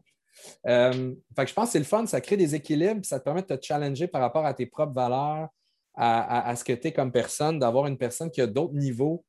Euh, 0.66 1.14
je 1.38 1.54
pense 1.54 1.66
que 1.66 1.72
c'est 1.74 1.80
le 1.80 1.86
fun, 1.86 2.06
ça 2.08 2.20
crée 2.20 2.38
des 2.38 2.56
équilibres, 2.56 3.06
ça 3.06 3.20
te 3.20 3.26
permet 3.26 3.44
de 3.44 3.56
te 3.56 3.64
challenger 3.64 4.08
par 4.08 4.22
rapport 4.22 4.46
à 4.46 4.54
tes 4.54 4.66
propres 4.66 4.94
valeurs, 4.94 5.50
à, 5.94 6.56
ce 6.56 6.64
que 6.64 6.74
tu 6.74 6.88
es 6.88 6.94
comme 6.94 7.12
personne, 7.12 7.60
d'avoir 7.60 7.86
une 7.86 7.98
personne 7.98 8.32
qui 8.32 8.42
a 8.42 8.48
d'autres 8.48 8.74
niveaux. 8.74 9.24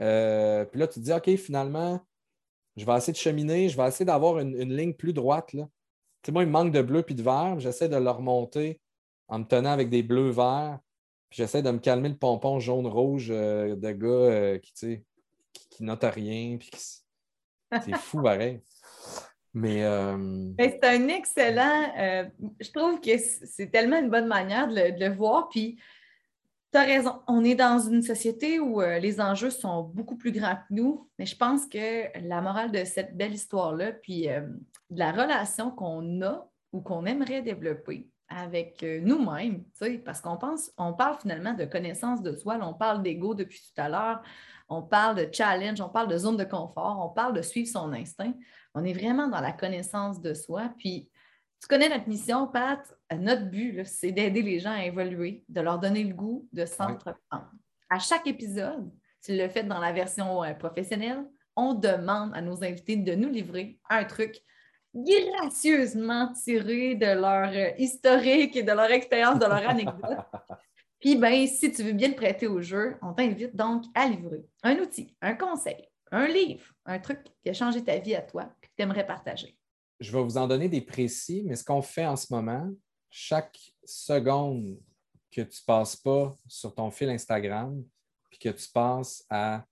Euh, 0.00 0.64
puis 0.64 0.80
là, 0.80 0.86
tu 0.86 1.00
te 1.00 1.04
dis, 1.04 1.12
OK, 1.12 1.36
finalement, 1.36 2.00
je 2.76 2.84
vais 2.84 2.96
essayer 2.96 3.12
de 3.12 3.18
cheminer, 3.18 3.68
je 3.68 3.76
vais 3.76 3.88
essayer 3.88 4.04
d'avoir 4.04 4.38
une, 4.38 4.74
ligne 4.74 4.94
plus 4.94 5.12
droite. 5.12 5.52
Là. 5.52 5.68
moi, 6.30 6.42
il 6.42 6.46
me 6.46 6.52
manque 6.52 6.72
de 6.72 6.82
bleu 6.82 7.02
puis 7.02 7.14
de 7.14 7.22
vert, 7.22 7.58
j'essaie 7.58 7.88
de 7.88 7.96
le 7.96 8.10
remonter 8.10 8.80
en 9.28 9.40
me 9.40 9.44
tenant 9.44 9.70
avec 9.70 9.90
des 9.90 10.02
bleus 10.02 10.30
verts, 10.30 10.78
puis 11.28 11.38
j'essaie 11.38 11.62
de 11.62 11.70
me 11.70 11.78
calmer 11.78 12.08
le 12.08 12.16
pompon 12.16 12.60
jaune-rouge 12.60 13.28
euh, 13.30 13.76
de 13.76 13.90
gars 13.90 14.58
qui, 14.58 14.72
qui, 14.72 15.68
qui 15.68 15.84
note 15.84 16.04
rien, 16.04 16.56
puis 16.56 16.70
c'est 16.74 17.96
fou 17.96 18.22
pareil. 18.22 18.60
Mais. 19.54 19.82
Euh, 19.82 20.16
ben, 20.16 20.70
c'est 20.70 20.84
un 20.84 21.08
excellent. 21.08 21.92
Euh, 21.98 22.24
je 22.60 22.70
trouve 22.70 23.00
que 23.00 23.16
c'est 23.18 23.70
tellement 23.70 23.98
une 23.98 24.10
bonne 24.10 24.26
manière 24.26 24.68
de 24.68 24.98
le, 24.98 25.14
voir. 25.14 25.48
Puis, 25.48 25.78
tu 26.72 26.78
as 26.78 26.84
raison. 26.84 27.20
On 27.26 27.44
est 27.44 27.54
dans 27.54 27.78
une 27.78 28.02
société 28.02 28.60
où 28.60 28.80
euh, 28.80 28.98
les 28.98 29.20
enjeux 29.20 29.50
sont 29.50 29.82
beaucoup 29.82 30.16
plus 30.16 30.32
grands 30.32 30.56
que 30.56 30.74
nous. 30.74 31.08
Mais 31.18 31.26
je 31.26 31.36
pense 31.36 31.66
que 31.66 32.06
la 32.26 32.40
morale 32.40 32.72
de 32.72 32.84
cette 32.84 33.16
belle 33.16 33.34
histoire-là, 33.34 33.92
puis 33.92 34.26
de 34.26 34.98
la 34.98 35.12
relation 35.12 35.70
qu'on 35.70 36.22
a 36.22 36.48
ou 36.72 36.80
qu'on 36.80 37.06
aimerait 37.06 37.42
développer 37.42 38.08
avec 38.28 38.82
nous-mêmes, 38.82 39.64
parce 40.04 40.20
qu'on 40.20 40.36
pense, 40.36 40.70
on 40.76 40.92
parle 40.92 41.16
finalement 41.18 41.54
de 41.54 41.64
connaissance 41.64 42.22
de 42.22 42.36
soi, 42.36 42.58
on 42.60 42.74
parle 42.74 43.02
d'ego 43.02 43.34
depuis 43.34 43.58
tout 43.58 43.80
à 43.80 43.88
l'heure, 43.88 44.22
on 44.68 44.82
parle 44.82 45.16
de 45.16 45.28
challenge, 45.32 45.80
on 45.80 45.88
parle 45.88 46.08
de 46.08 46.18
zone 46.18 46.36
de 46.36 46.44
confort, 46.44 47.00
on 47.02 47.08
parle 47.08 47.32
de 47.32 47.42
suivre 47.42 47.68
son 47.68 47.92
instinct. 47.92 48.34
On 48.74 48.84
est 48.84 48.92
vraiment 48.92 49.28
dans 49.28 49.40
la 49.40 49.52
connaissance 49.52 50.20
de 50.20 50.34
soi. 50.34 50.70
Puis, 50.78 51.08
tu 51.60 51.68
connais 51.68 51.88
notre 51.88 52.08
mission, 52.08 52.46
Pat? 52.46 52.80
Notre 53.16 53.46
but, 53.46 53.84
c'est 53.84 54.12
d'aider 54.12 54.42
les 54.42 54.60
gens 54.60 54.72
à 54.72 54.84
évoluer, 54.84 55.44
de 55.48 55.60
leur 55.60 55.78
donner 55.78 56.04
le 56.04 56.14
goût 56.14 56.48
de 56.52 56.64
s'entreprendre. 56.64 57.50
À 57.90 57.98
chaque 57.98 58.26
épisode, 58.26 58.90
tu 59.24 59.36
le 59.36 59.48
fais 59.48 59.64
dans 59.64 59.80
la 59.80 59.92
version 59.92 60.44
euh, 60.44 60.54
professionnelle, 60.54 61.24
on 61.56 61.74
demande 61.74 62.32
à 62.34 62.40
nos 62.40 62.62
invités 62.62 62.96
de 62.96 63.14
nous 63.14 63.28
livrer 63.28 63.80
un 63.90 64.04
truc 64.04 64.40
gracieusement 64.94 66.32
tiré 66.32 66.94
de 66.94 67.06
leur 67.06 67.50
euh, 67.52 67.74
historique 67.78 68.56
et 68.56 68.62
de 68.62 68.72
leur 68.72 68.90
expérience, 68.90 69.38
de 69.38 69.46
leur 69.46 69.68
anecdote. 69.68 70.18
Puis, 71.00 71.16
ben, 71.16 71.46
si 71.46 71.72
tu 71.72 71.82
veux 71.82 71.92
bien 71.92 72.10
te 72.10 72.16
prêter 72.16 72.46
au 72.46 72.60
jeu, 72.60 72.96
on 73.02 73.12
t'invite 73.12 73.54
donc 73.54 73.84
à 73.94 74.06
livrer 74.06 74.44
un 74.62 74.76
outil, 74.78 75.14
un 75.20 75.34
conseil, 75.34 75.88
un 76.10 76.26
livre, 76.26 76.64
un 76.86 76.98
truc 76.98 77.20
qui 77.42 77.50
a 77.50 77.52
changé 77.52 77.82
ta 77.82 77.98
vie 77.98 78.16
à 78.16 78.22
toi, 78.22 78.44
que 78.60 78.68
tu 78.76 78.82
aimerais 78.82 79.06
partager. 79.06 79.56
Je 80.00 80.12
vais 80.12 80.22
vous 80.22 80.36
en 80.36 80.46
donner 80.46 80.68
des 80.68 80.80
précis, 80.80 81.42
mais 81.44 81.56
ce 81.56 81.64
qu'on 81.64 81.82
fait 81.82 82.06
en 82.06 82.16
ce 82.16 82.32
moment, 82.32 82.70
chaque 83.10 83.58
seconde 83.84 84.78
que 85.30 85.42
tu 85.42 85.60
ne 85.62 85.66
passes 85.66 85.96
pas 85.96 86.36
sur 86.46 86.74
ton 86.74 86.90
fil 86.90 87.10
Instagram, 87.10 87.84
puis 88.30 88.38
que 88.38 88.48
tu 88.50 88.68
passes 88.70 89.24
à 89.28 89.64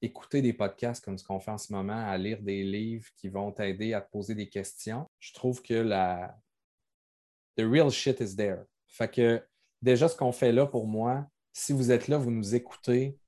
écouter 0.00 0.42
des 0.42 0.52
podcasts 0.52 1.04
comme 1.04 1.18
ce 1.18 1.24
qu'on 1.24 1.40
fait 1.40 1.50
en 1.50 1.58
ce 1.58 1.72
moment, 1.72 2.06
à 2.08 2.16
lire 2.18 2.42
des 2.42 2.62
livres 2.64 3.08
qui 3.16 3.28
vont 3.28 3.52
t'aider 3.52 3.94
à 3.94 4.00
te 4.00 4.10
poser 4.10 4.34
des 4.34 4.48
questions, 4.48 5.08
je 5.18 5.32
trouve 5.32 5.62
que 5.62 5.74
la, 5.74 6.36
The 7.56 7.64
real 7.64 7.90
shit 7.90 8.20
is 8.20 8.34
there. 8.34 8.64
Fait 8.88 9.10
que 9.10 9.42
déjà, 9.80 10.08
ce 10.08 10.16
qu'on 10.16 10.32
fait 10.32 10.52
là 10.52 10.66
pour 10.66 10.86
moi, 10.86 11.26
si 11.52 11.72
vous 11.72 11.90
êtes 11.90 12.08
là, 12.08 12.16
vous 12.16 12.30
nous 12.30 12.54
écoutez, 12.54 13.18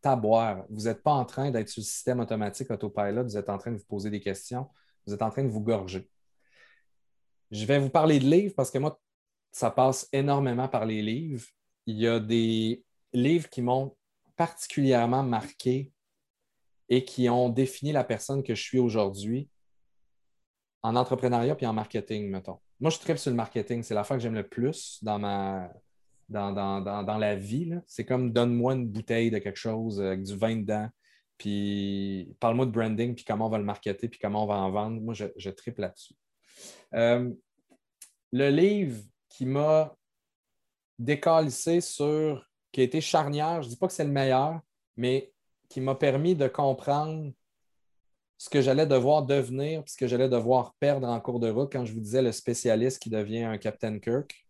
taboire. 0.00 0.64
Vous 0.70 0.84
n'êtes 0.84 1.02
pas 1.02 1.12
en 1.12 1.24
train 1.24 1.50
d'être 1.50 1.68
sur 1.68 1.80
le 1.80 1.86
système 1.86 2.20
automatique 2.20 2.70
autopilot, 2.70 3.24
vous 3.24 3.36
êtes 3.36 3.50
en 3.50 3.58
train 3.58 3.72
de 3.72 3.76
vous 3.76 3.84
poser 3.84 4.08
des 4.08 4.20
questions, 4.20 4.68
vous 5.06 5.14
êtes 5.14 5.22
en 5.22 5.30
train 5.30 5.44
de 5.44 5.48
vous 5.48 5.60
gorger. 5.60 6.08
Je 7.50 7.64
vais 7.64 7.78
vous 7.78 7.90
parler 7.90 8.18
de 8.18 8.26
livres 8.26 8.54
parce 8.56 8.70
que 8.70 8.78
moi, 8.78 9.00
ça 9.50 9.70
passe 9.70 10.08
énormément 10.12 10.68
par 10.68 10.86
les 10.86 11.02
livres. 11.02 11.44
Il 11.86 11.96
y 11.96 12.06
a 12.06 12.20
des 12.20 12.84
livres 13.12 13.48
qui 13.48 13.62
m'ont 13.62 13.96
particulièrement 14.36 15.22
marqué 15.22 15.90
et 16.88 17.04
qui 17.04 17.28
ont 17.28 17.48
défini 17.48 17.92
la 17.92 18.04
personne 18.04 18.42
que 18.42 18.54
je 18.54 18.62
suis 18.62 18.78
aujourd'hui 18.78 19.48
en 20.82 20.96
entrepreneuriat 20.96 21.54
puis 21.54 21.66
en 21.66 21.72
marketing, 21.72 22.30
mettons. 22.30 22.58
Moi, 22.78 22.90
je 22.90 22.98
tripe 22.98 23.18
sur 23.18 23.30
le 23.30 23.36
marketing. 23.36 23.82
C'est 23.82 23.94
l'affaire 23.94 24.16
que 24.16 24.22
j'aime 24.22 24.34
le 24.34 24.48
plus 24.48 24.98
dans 25.02 25.18
ma, 25.18 25.70
dans, 26.30 27.18
la 27.18 27.36
vie. 27.36 27.70
C'est 27.86 28.04
comme 28.04 28.32
donne-moi 28.32 28.74
une 28.74 28.88
bouteille 28.88 29.30
de 29.30 29.38
quelque 29.38 29.58
chose 29.58 30.00
avec 30.00 30.22
du 30.22 30.36
vin 30.36 30.56
dedans, 30.56 30.88
puis 31.40 32.36
parle-moi 32.38 32.66
de 32.66 32.70
branding, 32.70 33.14
puis 33.14 33.24
comment 33.24 33.46
on 33.46 33.48
va 33.48 33.56
le 33.56 33.64
marketer, 33.64 34.10
puis 34.10 34.20
comment 34.20 34.44
on 34.44 34.46
va 34.46 34.56
en 34.56 34.70
vendre. 34.70 35.00
Moi, 35.00 35.14
je, 35.14 35.24
je 35.36 35.48
tripe 35.48 35.78
là-dessus. 35.78 36.12
Euh, 36.92 37.30
le 38.30 38.50
livre 38.50 39.02
qui 39.30 39.46
m'a 39.46 39.96
décalissé 40.98 41.80
sur, 41.80 42.46
qui 42.70 42.82
a 42.82 42.84
été 42.84 43.00
charnière, 43.00 43.62
je 43.62 43.68
ne 43.68 43.72
dis 43.72 43.78
pas 43.78 43.86
que 43.86 43.94
c'est 43.94 44.04
le 44.04 44.10
meilleur, 44.10 44.60
mais 44.98 45.32
qui 45.70 45.80
m'a 45.80 45.94
permis 45.94 46.34
de 46.34 46.46
comprendre 46.46 47.32
ce 48.36 48.50
que 48.50 48.60
j'allais 48.60 48.86
devoir 48.86 49.22
devenir, 49.22 49.82
puis 49.82 49.92
ce 49.92 49.96
que 49.96 50.06
j'allais 50.06 50.28
devoir 50.28 50.74
perdre 50.78 51.08
en 51.08 51.20
cours 51.20 51.40
de 51.40 51.48
route 51.48 51.72
quand 51.72 51.86
je 51.86 51.94
vous 51.94 52.00
disais 52.00 52.20
le 52.20 52.32
spécialiste 52.32 53.00
qui 53.00 53.08
devient 53.08 53.44
un 53.44 53.56
Captain 53.56 53.98
Kirk. 53.98 54.46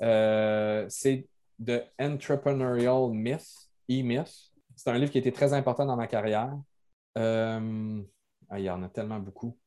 Euh, 0.00 0.86
c'est 0.88 1.28
The 1.62 1.82
Entrepreneurial 2.00 3.10
Myth, 3.12 3.68
E-Myth. 3.90 4.53
C'est 4.76 4.90
un 4.90 4.98
livre 4.98 5.10
qui 5.10 5.18
a 5.18 5.20
été 5.20 5.32
très 5.32 5.52
important 5.52 5.86
dans 5.86 5.96
ma 5.96 6.06
carrière. 6.06 6.56
Euh, 7.18 8.02
ah, 8.48 8.58
il 8.58 8.64
y 8.64 8.70
en 8.70 8.82
a 8.82 8.88
tellement 8.88 9.20
beaucoup. 9.20 9.58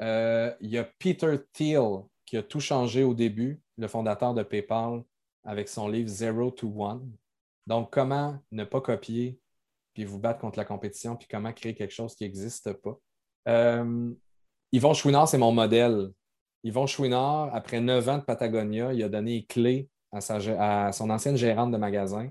Euh, 0.00 0.52
il 0.60 0.70
y 0.70 0.78
a 0.78 0.84
Peter 0.98 1.36
Thiel 1.52 2.02
qui 2.24 2.36
a 2.36 2.42
tout 2.42 2.60
changé 2.60 3.04
au 3.04 3.14
début, 3.14 3.60
le 3.76 3.86
fondateur 3.86 4.34
de 4.34 4.42
PayPal, 4.42 5.02
avec 5.44 5.68
son 5.68 5.88
livre 5.88 6.08
Zero 6.08 6.50
to 6.50 6.72
One. 6.76 7.12
Donc, 7.66 7.90
comment 7.92 8.38
ne 8.50 8.64
pas 8.64 8.80
copier 8.80 9.38
puis 9.92 10.04
vous 10.04 10.18
battre 10.18 10.40
contre 10.40 10.58
la 10.58 10.64
compétition, 10.64 11.14
puis 11.14 11.28
comment 11.30 11.52
créer 11.52 11.74
quelque 11.74 11.94
chose 11.94 12.16
qui 12.16 12.24
n'existe 12.24 12.72
pas? 12.72 12.98
Yvon 14.72 14.92
Chouinard, 14.92 15.28
c'est 15.28 15.38
mon 15.38 15.52
modèle. 15.52 16.10
Yvon 16.64 16.88
Chouinard, 16.88 17.54
après 17.54 17.80
neuf 17.80 18.08
ans 18.08 18.18
de 18.18 18.24
Patagonia, 18.24 18.92
il 18.92 19.04
a 19.04 19.08
donné 19.08 19.36
les 19.36 19.44
clés 19.44 19.88
à, 20.10 20.90
son 20.92 21.10
ancienne 21.10 21.36
gérante 21.36 21.70
de 21.70 21.76
magasin. 21.76 22.28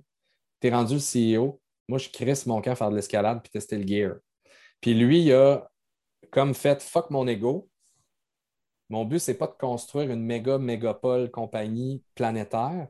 Tu 0.60 0.68
es 0.68 0.72
rendu 0.72 0.98
CEO. 0.98 1.62
Moi, 1.88 1.98
je 2.00 2.10
crisse 2.10 2.46
mon 2.46 2.62
cœur 2.62 2.74
à 2.74 2.76
faire 2.76 2.90
de 2.90 2.96
l'escalade 2.96 3.42
puis 3.42 3.52
tester 3.52 3.78
le 3.78 3.88
gear. 3.88 4.16
Puis 4.82 4.94
lui, 4.94 5.22
il 5.22 5.34
a 5.34 5.70
comme 6.32 6.54
fait 6.54 6.82
fuck 6.82 7.10
mon 7.10 7.28
ego. 7.28 7.70
Mon 8.90 9.06
but, 9.06 9.20
ce 9.20 9.32
n'est 9.32 9.38
pas 9.38 9.48
de 9.48 9.54
construire 9.54 10.12
une 10.12 10.24
méga 10.24 10.58
mégapole 10.58 11.32
compagnie 11.32 12.04
planétaire. 12.16 12.88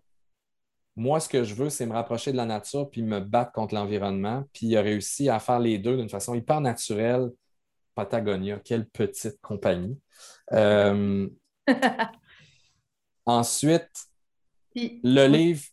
Moi, 0.96 1.20
ce 1.20 1.28
que 1.28 1.44
je 1.44 1.56
veux, 1.56 1.70
c'est 1.70 1.86
me 1.86 1.94
rapprocher 1.94 2.32
de 2.32 2.38
la 2.38 2.46
nature 2.46 2.90
puis 2.90 3.02
me 3.02 3.20
battre 3.20 3.52
contre 3.52 3.74
l'environnement. 3.74 4.44
Puis 4.54 4.68
il 4.68 4.78
a 4.78 4.82
réussi 4.82 5.30
à 5.30 5.40
faire 5.40 5.60
les 5.60 5.78
deux 5.80 5.98
d'une 5.98 6.10
façon 6.10 6.36
hyper 6.36 6.62
naturelle. 6.62 7.30
Patagonia, 7.96 8.60
quelle 8.60 8.88
petite 8.88 9.40
compagnie. 9.42 10.00
Euh, 10.52 11.28
ensuite, 13.26 13.92
le 14.76 15.28
livre. 15.28 15.64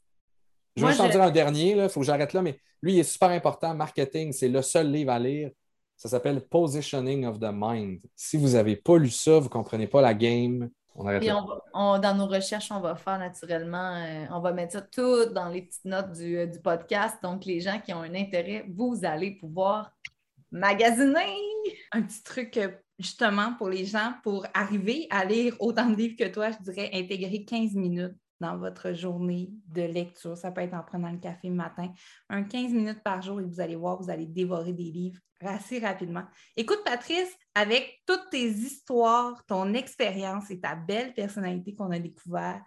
Je 0.76 0.85
vais 0.85 0.92
juste 0.92 1.11
dire 1.11 1.22
un 1.22 1.30
dernier, 1.30 1.70
il 1.83 1.88
faut 1.88 2.00
que 2.00 2.06
j'arrête 2.06 2.33
là, 2.33 2.42
mais 2.42 2.59
lui, 2.83 2.94
il 2.94 2.98
est 2.98 3.04
super 3.04 3.30
important. 3.30 3.74
Marketing, 3.74 4.33
c'est 4.33 4.48
le 4.48 4.62
seul 4.62 4.90
livre 4.90 5.12
à 5.12 5.18
lire. 5.18 5.50
Ça 5.96 6.09
s'appelle 6.09 6.40
Positioning 6.40 7.26
of 7.26 7.38
the 7.38 7.50
Mind. 7.52 8.00
Si 8.16 8.38
vous 8.38 8.50
n'avez 8.50 8.76
pas 8.76 8.96
lu 8.96 9.11
ça, 9.11 9.38
vous 9.38 9.44
ne 9.44 9.50
comprenez 9.50 9.87
pas 9.87 10.00
la 10.00 10.14
game. 10.14 10.70
On 10.94 11.06
arrête 11.06 11.22
dans 11.22 12.14
nos 12.16 12.26
recherches, 12.26 12.70
on 12.70 12.80
va 12.80 12.94
faire 12.94 13.18
naturellement, 13.18 13.96
euh, 13.96 14.26
on 14.30 14.40
va 14.40 14.52
mettre 14.52 14.72
ça 14.72 14.80
tout 14.80 15.26
dans 15.26 15.48
les 15.48 15.62
petites 15.62 15.85
notes 15.85 16.12
du, 16.12 16.38
euh, 16.38 16.46
du, 16.46 16.59
podcast. 16.59 17.16
Donc, 17.22 17.44
les 17.44 17.61
gens 17.61 17.80
qui 17.80 17.92
ont 17.92 18.00
un 18.00 18.14
intérêt, 18.14 18.64
vous 18.68 19.00
allez 19.02 19.33
pouvoir 19.33 19.92
magasiner. 20.50 21.37
Un 21.92 22.02
petit 22.02 22.22
truc 22.22 22.56
euh, 22.56 22.70
justement 22.98 23.54
pour 23.59 23.68
les 23.68 23.85
gens, 23.85 24.14
pour 24.22 24.46
arriver 24.54 25.06
à 25.11 25.24
lire 25.24 25.54
autant 25.59 25.88
de 25.88 25.96
livres 25.96 26.16
que 26.18 26.28
toi, 26.28 26.50
je 26.50 26.70
dirais 26.70 26.90
intégrer 26.92 27.44
15 27.44 27.74
minutes 27.74 28.16
dans 28.40 28.57
votre 28.57 28.92
journée 28.92 29.50
de 29.68 29.83
lecture. 29.83 30.37
Ça 30.37 30.50
peut 30.50 30.62
être 30.62 30.74
en 30.74 30.83
prenant 30.83 31.11
le 31.11 31.18
café 31.18 31.48
le 31.48 31.55
matin, 31.55 31.92
un 32.29 32.42
15 32.42 32.72
minutes 32.72 33.03
par 33.03 33.22
jour 33.22 33.40
et 33.40 33.44
vous 33.44 33.61
allez 33.61 33.76
voir, 33.76 34.00
vous 34.00 34.11
allez 34.11 34.26
dévorer 34.26 34.72
des 34.72 34.90
livres 34.90 35.20
assez 35.40 35.79
rapidement. 35.79 36.24
Écoute, 36.57 36.83
Patrice, 36.85 37.35
avec 37.55 38.03
toutes 38.07 38.31
tes 38.31 38.48
histoires, 38.48 39.44
ton 39.46 39.72
expérience 39.74 40.50
et 40.50 40.61
ta 40.61 40.74
belle 40.74 41.14
personnalité 41.14 41.74
qu'on 41.74 41.90
a 41.90 41.98
découvert, 41.98 42.62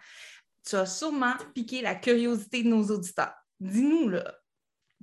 tu 0.68 0.76
as 0.76 0.86
sûrement 0.86 1.34
piqué 1.54 1.82
la 1.82 1.96
curiosité 1.96 2.64
de 2.64 2.70
nos 2.70 2.84
auditeurs. 2.86 3.34
Dis-nous, 3.60 4.10
là, 4.10 4.34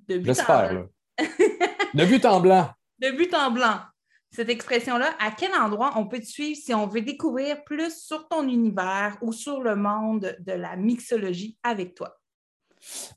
de 0.09 0.19
but 0.19 0.41
en 0.41 0.69
blanc. 0.69 0.89
de 1.95 2.05
but 2.07 2.25
en 2.25 2.41
blanc. 2.41 2.71
De 3.01 3.13
but 3.13 3.33
en 3.33 3.51
blanc 3.51 3.81
cette 4.33 4.49
expression-là, 4.49 5.11
à 5.19 5.33
quel 5.33 5.53
endroit 5.55 5.93
on 5.97 6.07
peut 6.07 6.21
te 6.21 6.27
suivre 6.27 6.57
si 6.57 6.73
on 6.73 6.87
veut 6.87 7.03
découvrir 7.03 7.65
plus 7.65 8.01
sur 8.01 8.29
ton 8.29 8.49
univers 8.49 9.17
ou 9.23 9.33
sur 9.33 9.61
le 9.61 9.75
monde 9.75 10.37
de 10.39 10.53
la 10.53 10.77
mixologie 10.77 11.57
avec 11.63 11.95
toi? 11.95 12.17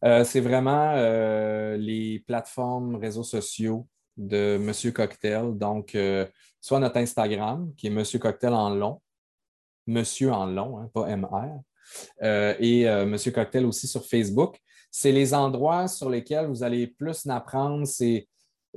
Euh, 0.03 0.23
c'est 0.23 0.41
vraiment 0.41 0.93
euh, 0.95 1.77
les 1.77 2.19
plateformes 2.19 2.95
réseaux 2.95 3.23
sociaux 3.23 3.87
de 4.17 4.57
Monsieur 4.57 4.91
Cocktail. 4.91 5.57
Donc, 5.57 5.95
euh, 5.95 6.25
soit 6.59 6.79
notre 6.79 6.97
Instagram, 6.97 7.71
qui 7.77 7.87
est 7.87 7.91
Monsieur 7.91 8.19
Cocktail 8.19 8.53
en 8.53 8.69
long, 8.69 9.01
Monsieur 9.87 10.31
en 10.31 10.45
long, 10.45 10.79
hein, 10.79 10.89
pas 10.93 11.07
MR, 11.15 11.61
et 12.21 12.85
Monsieur 13.05 13.31
Cocktail 13.31 13.65
aussi 13.65 13.87
sur 13.87 14.05
Facebook. 14.05 14.57
C'est 14.89 15.11
les 15.11 15.33
endroits 15.33 15.87
sur 15.87 16.09
lesquels 16.09 16.47
vous 16.47 16.63
allez 16.63 16.87
plus 16.87 17.27
apprendre. 17.27 17.85
C'est 17.85 18.27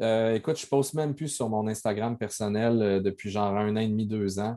euh, 0.01 0.35
écoute, 0.35 0.59
je 0.59 0.67
poste 0.67 0.95
même 0.95 1.15
plus 1.15 1.29
sur 1.29 1.49
mon 1.49 1.67
Instagram 1.67 2.19
personnel 2.19 2.83
euh, 2.83 3.01
depuis 3.01 3.31
genre 3.31 3.57
un 3.57 3.77
an 3.77 3.81
et 3.81 3.89
demi, 3.89 4.07
deux 4.07 4.39
ans. 4.39 4.57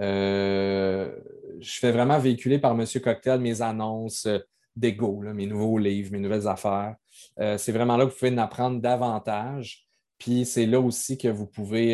Euh, 0.00 1.10
je 1.58 1.78
fais 1.78 1.90
vraiment 1.90 2.18
véhiculer 2.18 2.58
par 2.58 2.74
Monsieur 2.74 3.00
Cocktail 3.00 3.40
mes 3.40 3.62
annonces 3.62 4.28
d'ego, 4.74 5.22
mes 5.22 5.46
nouveaux 5.46 5.78
livres, 5.78 6.12
mes 6.12 6.18
nouvelles 6.18 6.46
affaires. 6.46 6.96
c'est 7.38 7.72
vraiment 7.72 7.96
là 7.96 8.04
que 8.04 8.10
vous 8.10 8.16
pouvez 8.18 8.32
en 8.32 8.38
apprendre 8.38 8.78
davantage. 8.80 9.86
Puis 10.18 10.44
c'est 10.44 10.66
là 10.66 10.80
aussi 10.80 11.16
que 11.16 11.28
vous 11.28 11.46
pouvez 11.46 11.92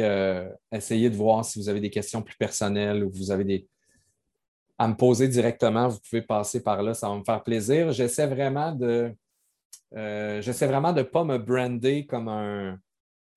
essayer 0.72 1.08
de 1.10 1.14
voir 1.14 1.44
si 1.44 1.60
vous 1.60 1.68
avez 1.68 1.78
des 1.78 1.90
questions 1.90 2.22
plus 2.22 2.36
personnelles 2.36 3.04
ou 3.04 3.10
vous 3.12 3.30
avez 3.30 3.44
des, 3.44 3.68
à 4.78 4.88
me 4.88 4.94
poser 4.94 5.28
directement, 5.28 5.86
vous 5.86 6.00
pouvez 6.00 6.22
passer 6.22 6.60
par 6.60 6.82
là, 6.82 6.92
ça 6.92 7.08
va 7.08 7.16
me 7.16 7.22
faire 7.22 7.44
plaisir. 7.44 7.92
J'essaie 7.92 8.26
vraiment 8.26 8.72
de 8.72 9.14
euh, 9.96 10.40
j'essaie 10.40 10.66
vraiment 10.66 10.92
de 10.92 11.00
ne 11.00 11.06
pas 11.06 11.24
me 11.24 11.38
brander 11.38 12.06
comme 12.06 12.28
un, 12.28 12.78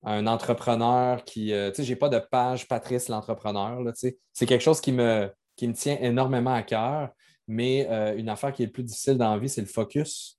entrepreneur 0.04 1.24
qui. 1.24 1.52
Euh, 1.52 1.70
tu 1.70 1.76
sais, 1.76 1.84
je 1.84 1.90
n'ai 1.90 1.96
pas 1.96 2.08
de 2.08 2.18
page 2.18 2.68
Patrice 2.68 3.08
l'entrepreneur. 3.08 3.80
C'est 3.94 4.46
quelque 4.46 4.62
chose 4.62 4.80
qui 4.80 4.92
me, 4.92 5.30
qui 5.56 5.66
me 5.66 5.74
tient 5.74 5.98
énormément 6.00 6.54
à 6.54 6.62
cœur, 6.62 7.10
mais 7.48 7.88
euh, 7.90 8.16
une 8.16 8.28
affaire 8.28 8.52
qui 8.52 8.62
est 8.62 8.66
le 8.66 8.72
plus 8.72 8.84
difficile 8.84 9.18
dans 9.18 9.32
la 9.32 9.38
vie, 9.38 9.48
c'est 9.48 9.60
le 9.60 9.66
focus. 9.66 10.38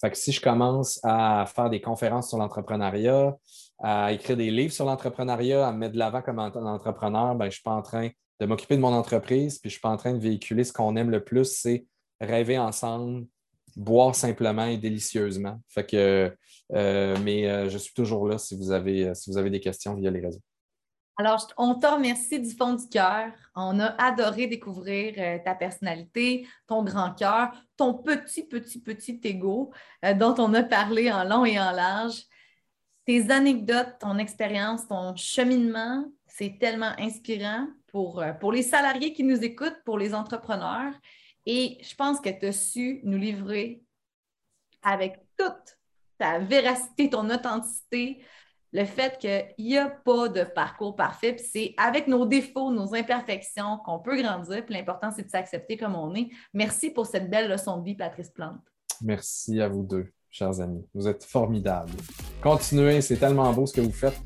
Fait 0.00 0.10
que 0.10 0.16
si 0.16 0.32
je 0.32 0.40
commence 0.40 1.00
à 1.02 1.46
faire 1.46 1.70
des 1.70 1.80
conférences 1.80 2.28
sur 2.28 2.38
l'entrepreneuriat, 2.38 3.36
à 3.78 4.12
écrire 4.12 4.36
des 4.36 4.50
livres 4.50 4.72
sur 4.72 4.84
l'entrepreneuriat, 4.84 5.66
à 5.66 5.72
me 5.72 5.78
mettre 5.78 5.94
de 5.94 5.98
l'avant 5.98 6.22
comme 6.22 6.38
entrepreneur, 6.38 7.34
ben, 7.34 7.44
je 7.44 7.48
ne 7.48 7.52
suis 7.52 7.62
pas 7.62 7.72
en 7.72 7.82
train 7.82 8.08
de 8.40 8.46
m'occuper 8.46 8.76
de 8.76 8.80
mon 8.80 8.92
entreprise, 8.92 9.58
puis 9.58 9.70
je 9.70 9.74
ne 9.74 9.78
suis 9.78 9.80
pas 9.80 9.90
en 9.90 9.96
train 9.96 10.12
de 10.12 10.18
véhiculer 10.18 10.64
ce 10.64 10.72
qu'on 10.72 10.96
aime 10.96 11.10
le 11.10 11.22
plus, 11.22 11.44
c'est 11.44 11.86
rêver 12.20 12.58
ensemble, 12.58 13.26
boire 13.76 14.14
simplement 14.14 14.64
et 14.64 14.76
délicieusement. 14.76 15.60
Euh, 16.74 17.16
mais 17.22 17.48
euh, 17.48 17.68
je 17.68 17.78
suis 17.78 17.92
toujours 17.92 18.26
là 18.26 18.38
si 18.38 18.56
vous, 18.56 18.70
avez, 18.70 19.08
euh, 19.08 19.14
si 19.14 19.30
vous 19.30 19.36
avez 19.36 19.50
des 19.50 19.60
questions 19.60 19.94
via 19.94 20.10
les 20.10 20.20
réseaux. 20.20 20.40
Alors, 21.18 21.46
on 21.58 21.74
te 21.74 21.86
remercie 21.86 22.40
du 22.40 22.50
fond 22.50 22.72
du 22.72 22.88
cœur. 22.88 23.32
On 23.54 23.78
a 23.80 23.88
adoré 24.02 24.46
découvrir 24.46 25.42
ta 25.44 25.54
personnalité, 25.54 26.48
ton 26.66 26.82
grand 26.82 27.12
cœur, 27.12 27.52
ton 27.76 27.94
petit, 27.94 28.44
petit, 28.44 28.80
petit 28.80 29.20
ego 29.22 29.72
dont 30.18 30.34
on 30.38 30.54
a 30.54 30.62
parlé 30.62 31.12
en 31.12 31.24
long 31.24 31.44
et 31.44 31.60
en 31.60 31.70
large. 31.70 32.22
Tes 33.04 33.30
anecdotes, 33.30 33.98
ton 34.00 34.16
expérience, 34.16 34.88
ton 34.88 35.14
cheminement, 35.14 36.06
c'est 36.26 36.56
tellement 36.58 36.92
inspirant 36.98 37.66
pour, 37.88 38.24
pour 38.40 38.50
les 38.50 38.62
salariés 38.62 39.12
qui 39.12 39.22
nous 39.22 39.44
écoutent, 39.44 39.82
pour 39.84 39.98
les 39.98 40.14
entrepreneurs. 40.14 40.94
Et 41.46 41.78
je 41.82 41.94
pense 41.94 42.20
que 42.20 42.30
tu 42.30 42.46
as 42.46 42.52
su 42.52 43.00
nous 43.04 43.18
livrer 43.18 43.82
avec 44.82 45.18
toute 45.36 45.78
ta 46.18 46.38
véracité, 46.38 47.10
ton 47.10 47.28
authenticité, 47.30 48.22
le 48.72 48.84
fait 48.84 49.18
qu'il 49.18 49.66
n'y 49.66 49.76
a 49.76 49.88
pas 49.88 50.28
de 50.28 50.44
parcours 50.44 50.96
parfait, 50.96 51.34
puis 51.34 51.44
c'est 51.44 51.74
avec 51.76 52.06
nos 52.06 52.24
défauts, 52.24 52.70
nos 52.70 52.94
imperfections 52.94 53.78
qu'on 53.84 53.98
peut 53.98 54.20
grandir, 54.20 54.64
puis 54.64 54.74
l'important, 54.74 55.10
c'est 55.10 55.24
de 55.24 55.30
s'accepter 55.30 55.76
comme 55.76 55.94
on 55.94 56.14
est. 56.14 56.30
Merci 56.54 56.90
pour 56.90 57.06
cette 57.06 57.28
belle 57.28 57.50
leçon 57.50 57.78
de 57.78 57.84
vie, 57.84 57.94
Patrice 57.94 58.30
Plante. 58.30 58.62
Merci 59.02 59.60
à 59.60 59.68
vous 59.68 59.82
deux, 59.82 60.10
chers 60.30 60.60
amis. 60.60 60.86
Vous 60.94 61.06
êtes 61.06 61.24
formidables. 61.24 61.92
Continuez, 62.42 63.00
c'est 63.02 63.16
tellement 63.16 63.52
beau 63.52 63.66
ce 63.66 63.74
que 63.74 63.80
vous 63.80 63.92
faites. 63.92 64.18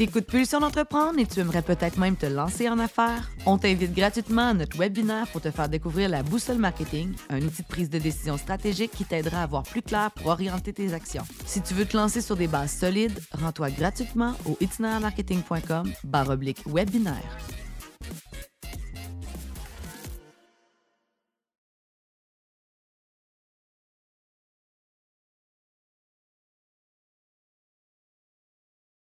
T'écoutes 0.00 0.24
Pulsion 0.24 0.60
d'entreprendre 0.60 1.18
et 1.18 1.26
tu 1.26 1.40
aimerais 1.40 1.60
peut-être 1.60 1.98
même 1.98 2.16
te 2.16 2.24
lancer 2.24 2.70
en 2.70 2.78
affaires? 2.78 3.30
On 3.44 3.58
t'invite 3.58 3.92
gratuitement 3.92 4.48
à 4.48 4.54
notre 4.54 4.78
webinaire 4.78 5.26
pour 5.26 5.42
te 5.42 5.50
faire 5.50 5.68
découvrir 5.68 6.08
la 6.08 6.22
boussole 6.22 6.56
marketing, 6.56 7.12
un 7.28 7.42
outil 7.42 7.60
de 7.60 7.68
prise 7.68 7.90
de 7.90 7.98
décision 7.98 8.38
stratégique 8.38 8.92
qui 8.92 9.04
t'aidera 9.04 9.42
à 9.42 9.46
voir 9.46 9.62
plus 9.62 9.82
clair 9.82 10.10
pour 10.12 10.28
orienter 10.28 10.72
tes 10.72 10.94
actions. 10.94 11.24
Si 11.44 11.60
tu 11.60 11.74
veux 11.74 11.84
te 11.84 11.98
lancer 11.98 12.22
sur 12.22 12.34
des 12.34 12.46
bases 12.46 12.72
solides, 12.72 13.20
rends-toi 13.32 13.68
gratuitement 13.72 14.32
au 14.46 14.56
itinermarketing.com 14.62 15.92
webinaire. 16.64 17.38